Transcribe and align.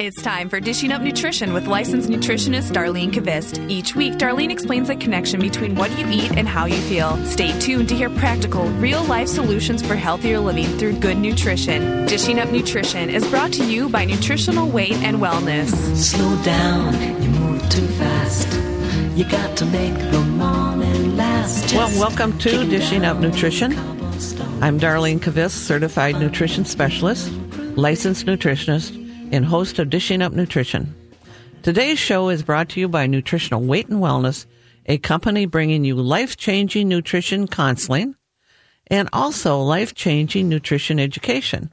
It's 0.00 0.22
time 0.22 0.48
for 0.48 0.60
Dishing 0.60 0.92
Up 0.92 1.02
Nutrition 1.02 1.52
with 1.52 1.66
licensed 1.66 2.08
nutritionist 2.08 2.72
Darlene 2.72 3.12
Kvist. 3.12 3.70
Each 3.70 3.94
week, 3.94 4.14
Darlene 4.14 4.50
explains 4.50 4.88
the 4.88 4.96
connection 4.96 5.42
between 5.42 5.74
what 5.74 5.90
you 5.98 6.08
eat 6.08 6.38
and 6.38 6.48
how 6.48 6.64
you 6.64 6.80
feel. 6.80 7.22
Stay 7.26 7.52
tuned 7.60 7.90
to 7.90 7.94
hear 7.94 8.08
practical, 8.08 8.64
real 8.78 9.04
life 9.04 9.28
solutions 9.28 9.86
for 9.86 9.96
healthier 9.96 10.40
living 10.40 10.64
through 10.78 10.94
good 11.00 11.18
nutrition. 11.18 12.06
Dishing 12.06 12.38
Up 12.38 12.50
Nutrition 12.50 13.10
is 13.10 13.28
brought 13.28 13.52
to 13.52 13.70
you 13.70 13.90
by 13.90 14.06
Nutritional 14.06 14.66
Weight 14.70 14.94
and 15.02 15.18
Wellness. 15.18 15.68
Slow 15.94 16.42
down, 16.44 16.94
you 17.22 17.28
move 17.38 17.60
too 17.68 17.86
fast. 17.86 18.48
You 19.18 19.28
got 19.28 19.54
to 19.58 19.66
make 19.66 19.98
the 20.10 20.20
morning 20.20 21.18
last. 21.18 21.74
Well, 21.74 21.90
welcome 22.00 22.38
to 22.38 22.64
Dishing 22.70 23.04
Up 23.04 23.18
Nutrition. 23.18 23.78
I'm 24.62 24.80
Darlene 24.80 25.20
Kvist, 25.20 25.50
certified 25.50 26.16
nutrition 26.16 26.64
specialist, 26.64 27.30
licensed 27.76 28.24
nutritionist, 28.24 28.96
and 29.30 29.44
host 29.44 29.78
of 29.78 29.90
Dishing 29.90 30.22
Up 30.22 30.32
Nutrition. 30.32 30.94
Today's 31.62 31.98
show 31.98 32.28
is 32.28 32.42
brought 32.42 32.68
to 32.70 32.80
you 32.80 32.88
by 32.88 33.06
Nutritional 33.06 33.62
Weight 33.62 33.88
and 33.88 34.00
Wellness, 34.00 34.46
a 34.86 34.98
company 34.98 35.46
bringing 35.46 35.84
you 35.84 35.94
life 35.96 36.36
changing 36.36 36.88
nutrition 36.88 37.46
counseling 37.46 38.14
and 38.86 39.08
also 39.12 39.60
life 39.60 39.94
changing 39.94 40.48
nutrition 40.48 40.98
education. 40.98 41.72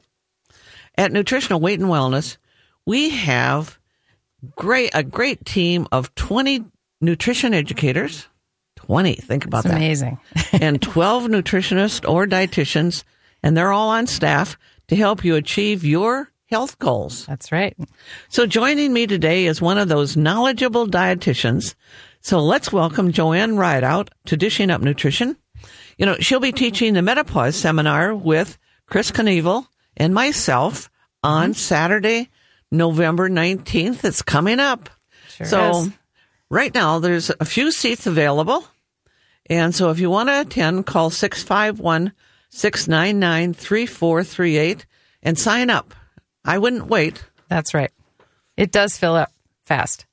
At 0.95 1.11
Nutritional 1.11 1.59
Weight 1.59 1.79
and 1.79 1.89
Wellness, 1.89 2.37
we 2.85 3.09
have 3.11 3.79
great 4.55 4.91
a 4.93 5.03
great 5.03 5.45
team 5.45 5.87
of 5.91 6.13
20 6.15 6.65
nutrition 7.01 7.53
educators. 7.53 8.27
20, 8.75 9.15
think 9.15 9.45
about 9.45 9.65
It's 9.65 9.69
that. 9.69 9.77
amazing. 9.77 10.19
and 10.53 10.81
12 10.81 11.25
nutritionists 11.25 12.07
or 12.07 12.27
dietitians, 12.27 13.03
and 13.41 13.57
they're 13.57 13.71
all 13.71 13.89
on 13.89 14.05
staff 14.07 14.57
to 14.87 14.95
help 14.95 15.25
you 15.25 15.35
achieve 15.35 15.83
your 15.83 16.31
health 16.47 16.79
goals. 16.79 17.25
That's 17.25 17.51
right. 17.51 17.77
So 18.29 18.45
joining 18.45 18.93
me 18.93 19.05
today 19.07 19.45
is 19.45 19.61
one 19.61 19.77
of 19.77 19.89
those 19.89 20.17
knowledgeable 20.17 20.87
dietitians. 20.87 21.75
So 22.21 22.39
let's 22.39 22.71
welcome 22.71 23.11
Joanne 23.11 23.57
Rideout 23.57 24.09
to 24.25 24.37
Dishing 24.37 24.71
Up 24.71 24.81
Nutrition. 24.81 25.37
You 25.97 26.05
know, 26.05 26.15
she'll 26.19 26.39
be 26.39 26.51
teaching 26.51 26.93
the 26.93 27.01
menopause 27.01 27.55
seminar 27.55 28.15
with 28.15 28.57
Chris 28.85 29.11
Knievel 29.11 29.67
and 29.95 30.13
myself 30.13 30.89
on 31.23 31.51
mm-hmm. 31.51 31.57
Saturday, 31.57 32.29
November 32.71 33.29
19th. 33.29 34.03
It's 34.03 34.21
coming 34.21 34.59
up. 34.59 34.89
Sure 35.29 35.45
so 35.45 35.81
is. 35.81 35.89
right 36.49 36.73
now 36.73 36.99
there's 36.99 37.29
a 37.39 37.45
few 37.45 37.71
seats 37.71 38.07
available. 38.07 38.65
And 39.49 39.73
so 39.73 39.89
if 39.91 39.99
you 39.99 40.09
want 40.09 40.29
to 40.29 40.41
attend, 40.41 40.85
call 40.85 41.09
651 41.09 42.13
699 42.49 43.53
3438 43.53 44.85
and 45.23 45.37
sign 45.37 45.69
up. 45.69 45.93
I 46.47 46.57
wouldn't 46.57 46.87
wait. 46.87 47.23
That's 47.49 47.73
right. 47.73 47.91
It 48.55 48.71
does 48.71 48.97
fill 48.97 49.15
up 49.15 49.31
fast. 49.63 50.05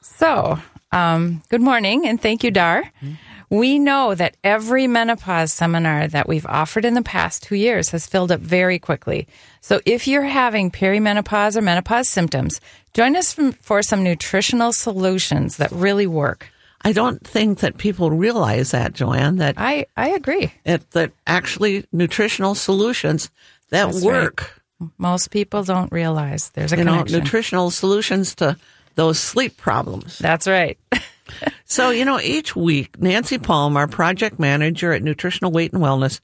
So, 0.00 0.58
um, 0.92 1.42
good 1.50 1.60
morning 1.60 2.06
and 2.06 2.22
thank 2.22 2.44
you, 2.44 2.52
Dar. 2.52 2.90
We 3.50 3.78
know 3.78 4.14
that 4.14 4.36
every 4.42 4.86
menopause 4.86 5.52
seminar 5.52 6.08
that 6.08 6.28
we've 6.28 6.46
offered 6.46 6.84
in 6.84 6.94
the 6.94 7.02
past 7.02 7.42
two 7.42 7.56
years 7.56 7.90
has 7.90 8.06
filled 8.06 8.32
up 8.32 8.40
very 8.40 8.78
quickly. 8.78 9.26
So, 9.60 9.80
if 9.84 10.06
you're 10.06 10.22
having 10.22 10.70
perimenopause 10.70 11.56
or 11.56 11.62
menopause 11.62 12.08
symptoms, 12.08 12.60
join 12.94 13.16
us 13.16 13.32
from, 13.32 13.52
for 13.52 13.82
some 13.82 14.02
nutritional 14.02 14.72
solutions 14.72 15.56
that 15.56 15.72
really 15.72 16.06
work. 16.06 16.48
I 16.82 16.92
don't 16.92 17.24
think 17.26 17.60
that 17.60 17.78
people 17.78 18.10
realize 18.10 18.70
that, 18.70 18.92
Joanne, 18.92 19.36
that 19.36 19.54
I, 19.58 19.86
I 19.96 20.10
agree. 20.10 20.52
it, 20.64 20.88
that 20.92 21.12
actually 21.26 21.84
nutritional 21.92 22.54
solutions 22.54 23.30
that 23.70 23.86
That's 23.86 24.04
right. 24.04 24.28
Most 24.98 25.30
people 25.30 25.64
don't 25.64 25.90
realize 25.92 26.50
there's 26.50 26.72
a 26.72 26.78
You 26.78 26.84
know, 26.84 27.02
nutritional 27.02 27.70
solutions 27.70 28.34
to 28.36 28.56
those 28.94 29.18
sleep 29.18 29.56
problems. 29.56 30.18
That's 30.18 30.46
right. 30.46 30.78
So, 31.64 31.90
you 31.90 32.04
know, 32.04 32.20
each 32.20 32.54
week, 32.54 33.00
Nancy 33.00 33.38
Palm, 33.38 33.76
our 33.76 33.88
project 33.88 34.38
manager 34.38 34.92
at 34.92 35.02
Nutritional 35.02 35.50
Weight 35.50 35.72
and 35.72 35.82
Wellness, 35.82 36.20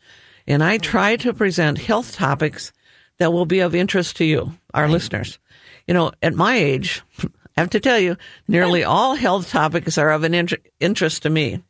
and 0.46 0.62
I 0.62 0.78
try 0.78 1.16
to 1.16 1.34
present 1.34 1.78
health 1.78 2.14
topics 2.14 2.72
that 3.18 3.32
will 3.32 3.46
be 3.46 3.60
of 3.60 3.74
interest 3.74 4.16
to 4.18 4.24
you, 4.24 4.52
our 4.72 4.88
listeners. 4.88 5.38
You 5.86 5.94
know, 5.94 6.12
at 6.22 6.34
my 6.34 6.56
age, 6.56 7.02
I 7.56 7.60
have 7.60 7.70
to 7.70 7.80
tell 7.80 7.98
you, 7.98 8.16
nearly 8.48 8.84
all 8.84 9.14
health 9.14 9.50
topics 9.50 9.98
are 9.98 10.10
of 10.10 10.22
an 10.24 10.34
inter- 10.34 10.58
interest 10.80 11.22
to 11.24 11.30
me. 11.30 11.62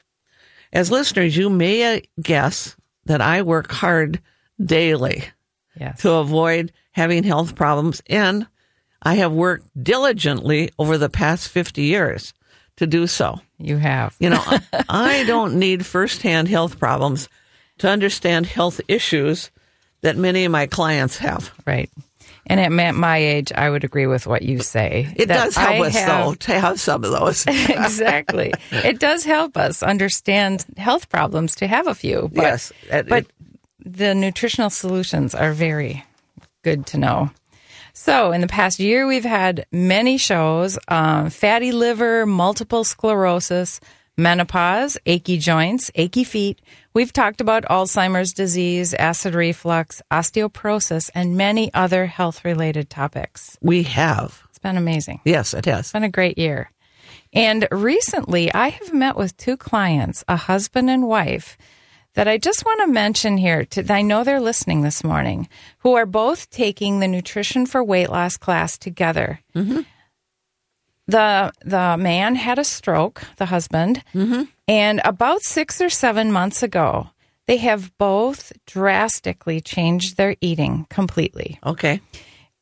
As 0.73 0.91
listeners, 0.91 1.37
you 1.37 1.51
may 1.51 1.97
uh, 1.97 2.01
guess 2.21 2.77
that 3.07 3.21
I 3.21 3.43
work 3.43 3.73
hard 3.73 4.21
daily 4.63 5.25
Yes. 5.79 6.01
to 6.03 6.13
avoid 6.13 6.73
having 6.93 7.25
health 7.25 7.55
problems. 7.55 8.03
And 8.09 8.47
I 9.03 9.15
have 9.15 9.33
worked 9.33 9.67
diligently 9.83 10.71
over 10.79 10.99
the 10.99 11.09
past 11.09 11.49
50 11.49 11.83
years 11.83 12.35
to 12.77 12.87
do 12.87 13.07
so. 13.07 13.41
You 13.59 13.77
have. 13.79 14.15
You 14.19 14.31
know, 14.31 14.45
I 14.89 15.25
don't 15.25 15.59
need 15.59 15.87
firsthand 15.87 16.49
health 16.49 16.79
problems 16.79 17.29
to 17.79 17.89
understand 17.89 18.47
health 18.47 18.81
issues 18.89 19.51
that 20.03 20.17
many 20.17 20.45
of 20.45 20.53
my 20.53 20.67
clients 20.67 21.17
have. 21.19 21.53
Right. 21.67 21.91
And 22.47 22.59
at 22.59 22.73
my, 22.95 23.17
age, 23.19 23.53
I 23.55 23.71
would 23.71 23.85
agree 23.85 24.07
with 24.07 24.27
what 24.27 24.43
you 24.43 24.59
say. 24.61 25.13
It 25.17 25.27
does 25.27 25.55
help 25.55 25.71
I 25.71 25.87
us, 25.87 25.95
have- 25.95 26.25
though, 26.25 26.35
to 26.35 26.59
have 26.59 26.81
some 26.81 27.05
of 27.05 27.13
those. 27.13 27.47
exactly. 27.47 28.53
It 28.73 28.99
does 28.99 29.25
help 29.25 29.57
us 29.57 29.83
understand 29.83 30.65
health 30.77 31.09
problems 31.09 31.55
to 31.57 31.69
have 31.69 31.87
a 31.87 31.95
few. 31.95 32.31
But, 32.33 32.43
yes. 32.43 32.73
But 33.09 33.27
the 33.85 34.15
nutritional 34.15 34.71
solutions 34.71 35.35
are 35.35 35.53
very 35.53 36.05
good 36.63 36.87
to 36.87 36.99
know. 36.99 37.31
So, 37.95 38.33
in 38.33 38.41
the 38.41 38.47
past 38.47 38.81
year, 38.81 39.07
we've 39.07 39.25
had 39.25 39.67
many 39.71 40.17
shows 40.17 40.79
um, 40.89 41.29
fatty 41.29 41.73
liver, 41.73 42.25
multiple 42.25 42.85
sclerosis, 42.85 43.81
menopause, 44.17 44.97
achy 45.05 45.39
joints, 45.39 45.91
achy 45.95 46.25
feet. 46.25 46.61
We've 46.95 47.13
talked 47.13 47.41
about 47.41 47.65
Alzheimer's 47.65 48.33
disease, 48.33 48.95
acid 48.95 49.35
reflux, 49.35 50.01
osteoporosis, 50.11 51.11
and 51.15 51.37
many 51.37 51.73
other 51.75 52.07
health 52.07 52.45
related 52.45 52.89
topics. 52.89 53.59
we 53.61 53.83
have. 53.85 54.43
It's 54.49 54.59
been 54.59 54.77
amazing. 54.77 55.21
Yes, 55.25 55.53
it 55.55 55.67
has. 55.67 55.81
It's 55.81 55.93
been 55.93 56.03
a 56.03 56.09
great 56.09 56.39
year. 56.39 56.71
And 57.35 57.67
recently, 57.71 58.53
I 58.53 58.69
have 58.69 58.93
met 58.93 59.17
with 59.17 59.37
two 59.37 59.57
clients, 59.57 60.23
a 60.29 60.37
husband 60.37 60.91
and 60.91 61.07
wife, 61.07 61.57
that 62.15 62.29
I 62.29 62.39
just 62.39 62.65
want 62.65 62.81
to 62.83 62.87
mention 62.93 63.37
here. 63.39 63.65
To, 63.65 63.93
I 63.93 64.03
know 64.03 64.25
they're 64.25 64.41
listening 64.41 64.83
this 64.83 65.03
morning, 65.03 65.49
who 65.79 65.95
are 65.95 66.07
both 66.07 66.51
taking 66.51 67.01
the 67.01 67.09
Nutrition 67.09 67.67
for 67.67 67.83
Weight 67.83 68.11
Loss 68.11 68.37
class 68.37 68.79
together. 68.79 69.41
Mm-hmm. 69.55 69.81
The 71.07 71.53
the 71.65 71.97
man 71.99 72.37
had 72.37 72.59
a 72.59 72.65
stroke, 72.65 73.23
the 73.37 73.47
husband, 73.47 74.05
mm-hmm. 74.15 74.43
and 74.69 75.01
about 75.05 75.43
six 75.43 75.81
or 75.81 75.91
seven 75.91 76.31
months 76.31 76.63
ago, 76.63 77.09
they 77.47 77.57
have 77.57 77.97
both 77.99 78.53
drastically 78.67 79.61
changed 79.61 80.17
their 80.17 80.37
eating 80.41 80.87
completely. 80.91 81.59
Okay. 81.67 82.01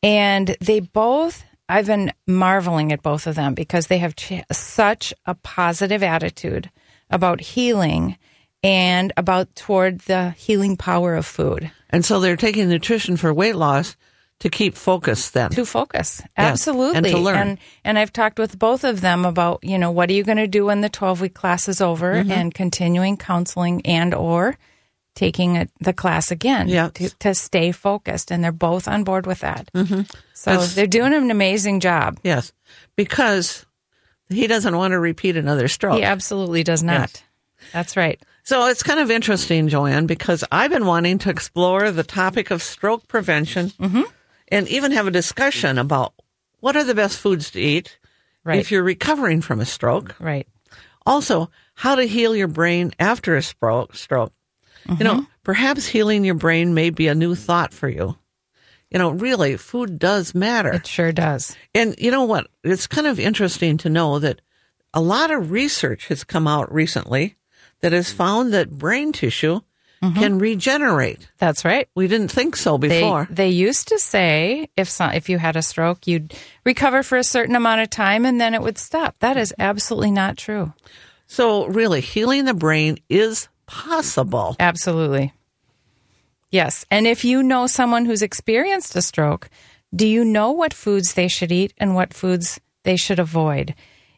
And 0.02 0.56
they 0.60 0.80
both, 0.80 1.44
I've 1.68 1.86
been 1.86 2.12
marveling 2.26 2.90
at 2.90 3.02
both 3.02 3.26
of 3.26 3.34
them 3.34 3.52
because 3.52 3.88
they 3.88 3.98
have 3.98 4.16
ch- 4.16 4.42
such 4.50 5.12
a 5.26 5.34
positive 5.34 6.02
attitude 6.02 6.70
about 7.10 7.42
healing 7.42 8.16
and 8.62 9.12
about 9.16 9.54
toward 9.56 10.00
the 10.00 10.30
healing 10.32 10.76
power 10.76 11.14
of 11.14 11.24
food 11.26 11.70
And 11.90 12.04
so 12.04 12.20
they're 12.20 12.36
taking 12.36 12.68
nutrition 12.68 13.16
for 13.16 13.32
weight 13.32 13.56
loss 13.56 13.96
to 14.40 14.48
keep 14.48 14.74
focused 14.74 15.34
then. 15.34 15.50
to 15.50 15.66
focus. 15.66 16.22
absolutely. 16.36 16.96
and 16.96 17.06
Absolutely. 17.06 17.10
to 17.10 17.18
learn. 17.38 17.48
And, 17.48 17.58
and 17.84 17.98
I've 17.98 18.12
talked 18.12 18.38
with 18.38 18.58
both 18.58 18.84
of 18.84 19.00
them 19.02 19.24
about, 19.26 19.62
you 19.62 19.76
know, 19.78 19.90
what 19.90 20.08
are 20.08 20.14
you 20.14 20.24
going 20.24 20.38
to 20.38 20.46
do 20.46 20.64
when 20.66 20.80
the 20.80 20.88
12 20.88 21.20
week 21.20 21.34
class 21.34 21.68
is 21.68 21.80
over 21.82 22.14
Mm-hmm. 22.14 22.30
and 22.32 22.54
continuing 22.54 23.16
counseling 23.18 23.82
and 23.84 24.14
or 24.14 24.56
taking 25.14 25.58
a, 25.58 25.66
the 25.80 25.92
class 25.92 26.30
again 26.30 26.68
to, 26.94 27.10
to 27.18 27.34
stay 27.34 27.72
focused. 27.72 28.30
And 28.30 28.42
they're 28.42 28.52
both 28.52 28.88
on 28.88 29.04
board 29.04 29.26
with 29.26 29.40
that. 29.40 29.68
Mm-hmm. 29.74 30.02
So 30.32 30.50
That's- 30.52 30.74
they're 30.74 30.86
doing 30.86 31.12
an 31.12 31.30
amazing 31.30 31.80
job. 31.80 32.18
Yes. 32.22 32.52
Because 32.96 33.66
he 34.30 34.46
doesn't 34.46 34.76
want 34.76 34.92
to 34.92 34.98
repeat 35.00 35.36
another 35.36 35.68
stroke. 35.68 35.96
He 35.98 36.04
absolutely 36.04 36.62
does 36.62 36.82
not. 36.82 37.10
Yes. 37.12 37.22
That's 37.72 37.96
right. 37.96 38.20
So 38.42 38.66
it's 38.66 38.82
kind 38.82 39.00
of 39.00 39.10
interesting, 39.10 39.68
Joanne, 39.68 40.06
because 40.06 40.42
I've 40.50 40.70
been 40.70 40.86
wanting 40.86 41.18
to 41.18 41.30
explore 41.30 41.90
the 41.90 42.02
topic 42.02 42.50
of 42.50 42.62
stroke 42.62 43.06
prevention 43.08 43.68
Mm-hmm. 43.78 44.02
and 44.48 44.66
even 44.68 44.92
have 44.92 45.06
a 45.06 45.10
discussion 45.12 45.78
about 45.78 46.14
what 46.60 46.76
are 46.76 46.84
the 46.84 46.94
best 46.94 47.18
foods 47.18 47.50
to 47.52 47.60
eat 47.60 47.98
Right. 48.42 48.58
if 48.58 48.70
you're 48.72 48.82
recovering 48.82 49.42
from 49.42 49.60
a 49.60 49.66
stroke. 49.66 50.16
Right. 50.18 50.48
Also, 51.04 51.50
how 51.74 51.94
to 51.94 52.04
heal 52.04 52.34
your 52.34 52.48
brain 52.48 52.92
after 52.98 53.36
a 53.36 53.42
stroke. 53.42 53.92
You 53.94 54.30
Mm-hmm. 54.88 55.02
know, 55.04 55.26
perhaps 55.44 55.86
healing 55.86 56.24
your 56.24 56.34
brain 56.34 56.72
may 56.72 56.88
be 56.90 57.06
a 57.08 57.14
new 57.14 57.34
thought 57.34 57.74
for 57.74 57.88
you. 57.88 58.16
You 58.90 58.98
know, 58.98 59.10
really, 59.10 59.56
food 59.58 59.98
does 59.98 60.34
matter. 60.34 60.72
It 60.72 60.86
sure 60.86 61.12
does. 61.12 61.54
And 61.74 61.94
you 61.98 62.10
know 62.10 62.24
what? 62.24 62.48
It's 62.64 62.86
kind 62.86 63.06
of 63.06 63.20
interesting 63.20 63.76
to 63.78 63.90
know 63.90 64.18
that 64.18 64.40
a 64.94 65.00
lot 65.02 65.30
of 65.30 65.50
research 65.52 66.08
has 66.08 66.24
come 66.24 66.48
out 66.48 66.72
recently 66.72 67.36
that 67.80 67.92
has 67.92 68.10
found 68.10 68.52
that 68.52 68.70
brain 68.70 69.12
tissue 69.12 69.60
mm-hmm. 70.02 70.18
can 70.18 70.38
regenerate. 70.38 71.28
That's 71.38 71.64
right. 71.64 71.88
We 71.94 72.08
didn't 72.08 72.28
think 72.28 72.56
so 72.56 72.76
They, 72.76 73.00
before. 73.00 73.28
they 73.30 73.48
used 73.48 73.88
to 73.88 73.98
say 73.98 74.68
if 74.76 75.00
if 75.00 75.28
you 75.28 75.38
had 75.38 75.56
a 75.56 75.62
stroke, 75.62 76.06
you'd 76.06 76.34
recover 76.64 77.02
for 77.02 77.18
a 77.18 77.24
certain 77.24 77.56
amount 77.56 77.80
of 77.80 77.90
time 77.90 78.24
and 78.24 78.40
then 78.40 78.54
it 78.54 78.62
would 78.62 78.78
stop. 78.78 79.16
That 79.20 79.36
is 79.36 79.54
absolutely 79.58 80.10
not 80.10 80.36
true. 80.36 80.72
so 81.26 81.66
really, 81.66 82.00
healing 82.00 82.44
the 82.44 82.54
brain 82.54 82.98
is 83.08 83.48
possible. 83.66 84.56
Absolutely. 84.58 85.32
Yes. 86.50 86.84
And 86.90 87.06
if 87.06 87.24
you 87.24 87.42
know 87.42 87.68
someone 87.68 88.04
who's 88.04 88.22
experienced 88.22 88.96
a 88.96 89.02
stroke, 89.02 89.48
do 89.94 90.06
you 90.06 90.24
know 90.24 90.50
what 90.50 90.74
foods 90.74 91.14
they 91.14 91.28
should 91.28 91.52
eat 91.52 91.72
and 91.78 91.94
what 91.94 92.12
foods 92.12 92.60
they 92.82 92.96
should 92.96 93.20
avoid? 93.20 93.74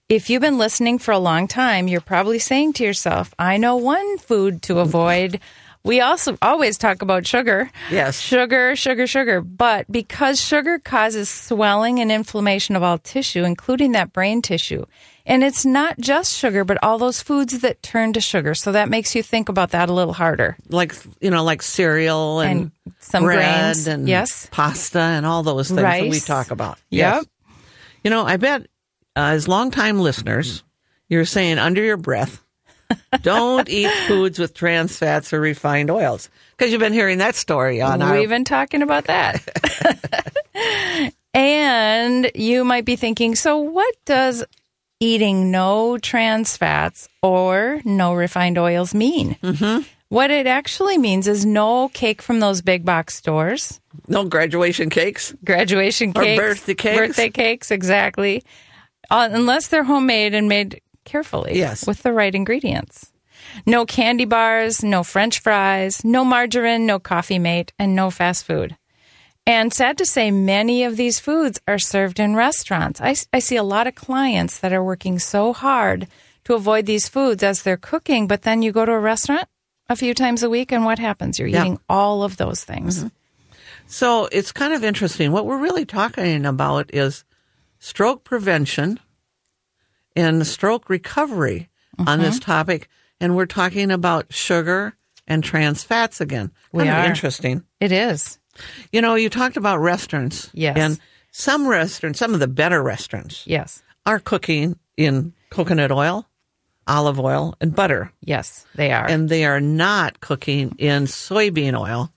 If 0.08 0.28
you've 0.28 0.42
been 0.42 0.58
listening 0.58 0.98
for 0.98 1.12
a 1.12 1.18
long 1.18 1.48
time, 1.48 1.88
you're 1.88 2.00
probably 2.00 2.38
saying 2.38 2.74
to 2.74 2.84
yourself, 2.84 3.32
I 3.38 3.56
know 3.56 3.76
one 3.76 4.18
food 4.18 4.62
to 4.62 4.80
avoid. 4.80 5.40
We 5.84 6.00
also 6.00 6.36
always 6.42 6.76
talk 6.78 7.02
about 7.02 7.26
sugar. 7.26 7.70
Yes. 7.90 8.20
Sugar, 8.20 8.76
sugar, 8.76 9.06
sugar. 9.06 9.40
But 9.40 9.90
because 9.90 10.40
sugar 10.40 10.78
causes 10.78 11.28
swelling 11.28 11.98
and 11.98 12.12
inflammation 12.12 12.76
of 12.76 12.82
all 12.82 12.98
tissue, 12.98 13.42
including 13.44 13.92
that 13.92 14.12
brain 14.12 14.42
tissue, 14.42 14.84
and 15.24 15.42
it's 15.42 15.64
not 15.64 15.98
just 15.98 16.34
sugar, 16.36 16.64
but 16.64 16.78
all 16.84 16.98
those 16.98 17.22
foods 17.22 17.60
that 17.60 17.82
turn 17.82 18.12
to 18.12 18.20
sugar. 18.20 18.54
So 18.54 18.72
that 18.72 18.90
makes 18.90 19.14
you 19.16 19.22
think 19.22 19.48
about 19.48 19.70
that 19.70 19.88
a 19.88 19.92
little 19.92 20.12
harder. 20.14 20.56
Like 20.68 20.94
you 21.20 21.30
know, 21.30 21.42
like 21.42 21.62
cereal 21.62 22.40
and, 22.40 22.70
And 22.86 22.94
some 23.00 23.24
bread 23.24 23.38
grains. 23.38 23.86
and 23.86 24.06
Yes. 24.08 24.46
pasta 24.52 25.00
and 25.00 25.24
all 25.26 25.42
those 25.42 25.68
things 25.68 25.80
that 25.80 26.02
we 26.08 26.20
talk 26.20 26.50
about. 26.52 26.78
Yep. 26.90 27.24
You 28.04 28.10
know, 28.10 28.24
I 28.24 28.36
bet 28.36 28.66
as 29.16 29.48
longtime 29.48 30.00
listeners, 30.00 30.62
you're 31.08 31.24
saying 31.24 31.58
under 31.58 31.82
your 31.82 31.96
breath, 31.96 32.42
don't 33.22 33.68
eat 33.68 33.90
foods 34.06 34.38
with 34.38 34.54
trans 34.54 34.96
fats 34.98 35.32
or 35.32 35.40
refined 35.40 35.90
oils 35.90 36.28
because 36.56 36.72
you've 36.72 36.80
been 36.80 36.92
hearing 36.92 37.18
that 37.18 37.34
story 37.34 37.80
on 37.80 38.02
our 38.02 38.18
We've 38.18 38.28
been 38.28 38.44
talking 38.44 38.82
about 38.82 39.04
that. 39.06 39.42
and 41.34 42.30
you 42.34 42.64
might 42.64 42.84
be 42.84 42.96
thinking, 42.96 43.34
so 43.34 43.58
what 43.58 43.94
does 44.04 44.44
eating 45.00 45.50
no 45.50 45.98
trans 45.98 46.56
fats 46.56 47.08
or 47.22 47.80
no 47.84 48.14
refined 48.14 48.58
oils 48.58 48.94
mean? 48.94 49.36
Mm-hmm. 49.42 49.82
What 50.08 50.30
it 50.30 50.46
actually 50.46 50.98
means 50.98 51.26
is 51.26 51.46
no 51.46 51.88
cake 51.88 52.20
from 52.20 52.40
those 52.40 52.60
big 52.60 52.84
box 52.84 53.14
stores, 53.14 53.80
no 54.08 54.24
graduation 54.24 54.90
cakes. 54.90 55.34
graduation 55.42 56.10
Or 56.10 56.22
cakes, 56.22 56.40
birthday 56.40 56.74
cakes. 56.74 56.98
birthday 56.98 57.30
cakes, 57.30 57.70
exactly. 57.70 58.42
Uh, 59.10 59.28
unless 59.32 59.68
they're 59.68 59.84
homemade 59.84 60.34
and 60.34 60.48
made 60.48 60.80
carefully, 61.04 61.56
Yes. 61.56 61.86
with 61.86 62.02
the 62.02 62.12
right 62.12 62.34
ingredients. 62.34 63.12
No 63.66 63.84
candy 63.84 64.24
bars, 64.24 64.82
no 64.82 65.02
French 65.02 65.40
fries, 65.40 66.04
no 66.04 66.24
margarine, 66.24 66.86
no 66.86 66.98
coffee 66.98 67.38
mate, 67.38 67.72
and 67.78 67.94
no 67.94 68.10
fast 68.10 68.44
food. 68.46 68.76
And 69.46 69.72
sad 69.74 69.98
to 69.98 70.06
say, 70.06 70.30
many 70.30 70.84
of 70.84 70.96
these 70.96 71.18
foods 71.18 71.60
are 71.66 71.78
served 71.78 72.20
in 72.20 72.36
restaurants. 72.36 73.00
I, 73.00 73.16
I 73.32 73.40
see 73.40 73.56
a 73.56 73.64
lot 73.64 73.88
of 73.88 73.96
clients 73.96 74.58
that 74.60 74.72
are 74.72 74.84
working 74.84 75.18
so 75.18 75.52
hard 75.52 76.06
to 76.44 76.54
avoid 76.54 76.86
these 76.86 77.08
foods 77.08 77.42
as 77.42 77.62
they're 77.62 77.76
cooking, 77.76 78.28
but 78.28 78.42
then 78.42 78.62
you 78.62 78.70
go 78.72 78.84
to 78.86 78.92
a 78.92 78.98
restaurant 79.00 79.48
a 79.88 79.96
few 79.96 80.14
times 80.14 80.44
a 80.44 80.48
week, 80.50 80.70
and 80.72 80.84
what 80.84 81.00
happens? 81.00 81.38
You're 81.40 81.48
Yeah. 81.48 81.62
eating 81.62 81.78
all 81.88 82.22
of 82.22 82.36
those 82.36 82.62
things. 82.64 83.04
So 83.88 84.26
it's 84.32 84.52
kind 84.52 84.72
of 84.72 84.84
interesting. 84.84 85.32
What 85.32 85.44
we're 85.46 85.58
really 85.58 85.84
talking 85.84 86.46
about 86.46 86.90
is 86.94 87.24
stroke 87.86 88.22
prevention 88.22 89.00
and 90.14 90.46
stroke 90.46 90.88
recovery 90.88 91.68
on 91.98 92.20
this 92.20 92.36
Mm-hmm. 92.36 92.44
topic. 92.50 92.88
And 93.20 93.34
we're 93.36 93.46
talking 93.46 93.90
about 93.90 94.32
sugar 94.32 94.94
and 95.26 95.42
trans 95.42 95.82
fats 95.82 96.20
again. 96.20 96.52
We 96.72 96.84
Kind 96.84 96.90
of 96.90 97.04
are. 97.04 97.08
interesting. 97.08 97.64
It 97.80 97.90
is. 97.92 98.38
You 98.92 99.02
know, 99.02 99.16
you 99.16 99.28
talked 99.28 99.56
about 99.56 99.78
restaurants. 99.80 100.48
Yes. 100.54 100.76
And 100.76 101.00
some 101.32 101.66
restaurants, 101.66 102.18
some 102.18 102.34
of 102.34 102.40
the 102.40 102.46
better 102.48 102.82
restaurants, 102.82 103.44
Yes. 103.46 103.82
are 104.06 104.18
cooking 104.20 104.78
in 104.96 105.32
coconut 105.50 105.90
oil, 105.90 106.26
olive 106.86 107.18
oil, 107.18 107.54
and 107.60 107.74
butter. 107.74 108.12
Yes, 108.20 108.64
they 108.76 108.92
are. 108.92 109.06
And 109.08 109.28
they 109.28 109.44
are 109.44 109.60
not 109.60 110.20
cooking 110.20 110.74
in 110.78 111.04
soybean 111.04 111.78
oil 111.78 112.12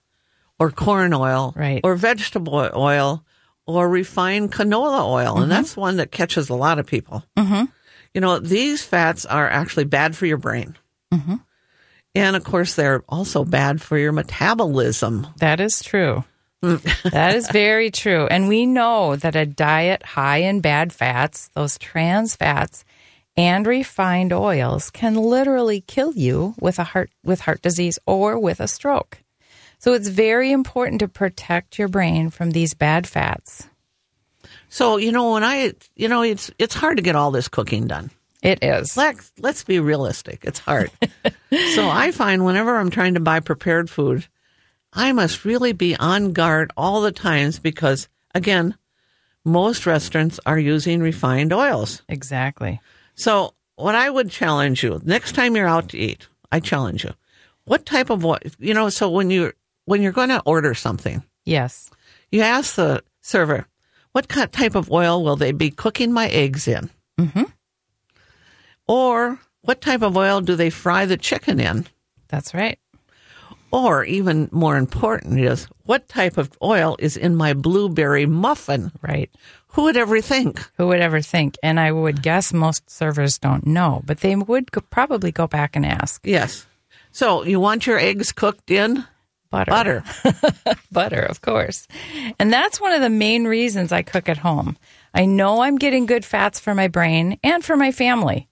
or 0.59 0.69
corn 0.71 1.13
oil 1.13 1.53
Right. 1.55 1.81
or 1.83 1.95
vegetable 1.95 2.69
oil 2.75 3.23
or 3.67 3.89
refined 3.89 4.51
canola 4.51 5.05
oil. 5.07 5.41
And 5.41 5.51
that's 5.51 5.75
one 5.75 5.97
that 5.97 6.11
catches 6.11 6.49
a 6.49 6.55
lot 6.55 6.79
of 6.79 6.85
people. 6.85 7.23
Mm-hmm. 7.37 7.65
You 8.13 8.21
know, 8.21 8.39
these 8.39 8.83
fats 8.83 9.25
are 9.25 9.49
actually 9.49 9.85
bad 9.85 10.15
for 10.15 10.25
your 10.25 10.37
brain. 10.37 10.77
Mm-hmm. 11.13 11.35
And 12.15 12.35
of 12.35 12.43
course, 12.43 12.75
they're 12.75 13.03
also 13.09 13.43
bad 13.43 13.81
for 13.81 13.97
your 13.97 14.13
metabolism. 14.13 15.27
That 15.37 15.59
is 15.59 15.81
true. 15.81 16.23
that 16.61 17.35
is 17.35 17.49
very 17.51 17.91
true. 17.91 18.27
And 18.27 18.47
we 18.47 18.65
know 18.65 19.17
that 19.17 19.35
a 19.35 19.45
diet 19.45 20.03
high 20.03 20.37
in 20.37 20.61
bad 20.61 20.93
fats, 20.93 21.49
those 21.55 21.77
trans 21.77 22.35
fats, 22.35 22.85
and 23.35 23.67
refined 23.67 24.31
oils 24.31 24.89
can 24.89 25.15
literally 25.15 25.81
kill 25.81 26.13
you 26.13 26.55
with 26.59 26.79
a 26.79 26.85
heart 26.85 27.11
with 27.23 27.41
heart 27.41 27.61
disease 27.61 27.99
or 28.05 28.39
with 28.39 28.61
a 28.61 28.67
stroke. 28.67 29.17
So 29.85 29.93
it's 29.93 30.07
very 30.07 30.51
important 30.51 31.01
to 31.01 31.07
protect 31.07 31.77
your 31.77 31.87
brain 31.89 32.31
from 32.31 32.49
these 32.49 32.73
bad 32.73 33.05
fats. 33.05 33.69
So, 34.67 34.97
you 34.97 35.11
know, 35.11 35.33
when 35.33 35.43
I, 35.43 35.73
you 35.95 36.07
know, 36.07 36.23
it's, 36.23 36.49
it's 36.57 36.73
hard 36.73 36.97
to 36.97 37.03
get 37.03 37.15
all 37.15 37.29
this 37.29 37.47
cooking 37.47 37.85
done. 37.85 38.09
It 38.41 38.63
is. 38.63 38.97
Let's, 38.97 39.31
let's 39.37 39.63
be 39.63 39.79
realistic. 39.79 40.39
It's 40.41 40.57
hard. 40.57 40.89
so 41.75 41.87
I 41.87 42.09
find 42.09 42.43
whenever 42.43 42.75
I'm 42.75 42.89
trying 42.89 43.13
to 43.13 43.19
buy 43.19 43.41
prepared 43.41 43.87
food, 43.87 44.25
I 44.91 45.11
must 45.11 45.45
really 45.45 45.71
be 45.71 45.95
on 45.95 46.33
guard 46.33 46.73
all 46.75 47.01
the 47.01 47.11
times 47.11 47.59
because, 47.59 48.09
again, 48.33 48.75
most 49.43 49.85
restaurants 49.85 50.39
are 50.47 50.57
using 50.57 50.99
refined 50.99 51.53
oils. 51.53 52.01
Exactly. 52.09 52.81
So 53.13 53.53
what 53.75 53.93
I 53.93 54.09
would 54.09 54.31
challenge 54.31 54.81
you 54.81 54.99
next 55.05 55.35
time 55.35 55.55
you're 55.55 55.67
out 55.67 55.89
to 55.89 55.97
eat, 55.99 56.27
I 56.51 56.59
challenge 56.59 57.03
you. 57.03 57.11
What 57.65 57.85
type 57.85 58.09
of 58.09 58.25
oil, 58.25 58.39
you 58.57 58.73
know, 58.73 58.89
so 58.89 59.11
when 59.11 59.29
you 59.29 59.53
when 59.85 60.01
you're 60.01 60.11
going 60.11 60.29
to 60.29 60.41
order 60.45 60.73
something, 60.73 61.23
Yes. 61.45 61.89
you 62.31 62.41
ask 62.41 62.75
the 62.75 63.03
server, 63.21 63.65
what 64.11 64.27
type 64.29 64.75
of 64.75 64.91
oil 64.91 65.23
will 65.23 65.35
they 65.35 65.51
be 65.51 65.69
cooking 65.71 66.11
my 66.11 66.27
eggs 66.29 66.67
in? 66.67 66.89
Mm-hmm. 67.19 67.43
Or 68.87 69.39
what 69.61 69.81
type 69.81 70.01
of 70.01 70.15
oil 70.17 70.41
do 70.41 70.55
they 70.55 70.69
fry 70.69 71.05
the 71.05 71.17
chicken 71.17 71.59
in? 71.59 71.85
That's 72.27 72.53
right. 72.53 72.79
Or 73.71 74.05
even 74.05 74.47
more 74.51 74.77
important 74.77 75.39
is 75.39 75.67
what 75.85 76.07
type 76.07 76.37
of 76.37 76.51
oil 76.61 76.95
is 76.99 77.17
in 77.17 77.35
my 77.35 77.53
blueberry 77.53 78.25
muffin? 78.25 78.91
Right. 79.01 79.29
Who 79.69 79.83
would 79.83 79.97
ever 79.97 80.21
think? 80.21 80.63
Who 80.77 80.87
would 80.87 81.01
ever 81.01 81.19
think? 81.21 81.57
And 81.61 81.79
I 81.79 81.91
would 81.91 82.21
guess 82.21 82.53
most 82.53 82.89
servers 82.89 83.37
don't 83.37 83.67
know, 83.67 84.01
but 84.05 84.19
they 84.21 84.35
would 84.35 84.71
go, 84.71 84.81
probably 84.81 85.31
go 85.31 85.47
back 85.47 85.75
and 85.75 85.85
ask. 85.85 86.21
Yes. 86.25 86.65
So 87.11 87.43
you 87.43 87.59
want 87.59 87.85
your 87.85 87.99
eggs 87.99 88.31
cooked 88.31 88.71
in 88.71 89.03
Butter. 89.51 89.71
butter. 89.71 90.03
butter, 90.91 91.21
of 91.21 91.41
course. 91.41 91.87
And 92.39 92.51
that's 92.51 92.81
one 92.81 92.93
of 92.93 93.01
the 93.01 93.09
main 93.09 93.45
reasons 93.45 93.91
I 93.91 94.01
cook 94.01 94.27
at 94.27 94.37
home. 94.37 94.77
I 95.13 95.25
know 95.25 95.61
I'm 95.61 95.77
getting 95.77 96.05
good 96.05 96.25
fats 96.25 96.59
for 96.59 96.75
my 96.75 96.87
brain 96.89 97.39
and 97.43 97.63
for 97.63 97.77
my 97.77 97.91
family. 97.91 98.47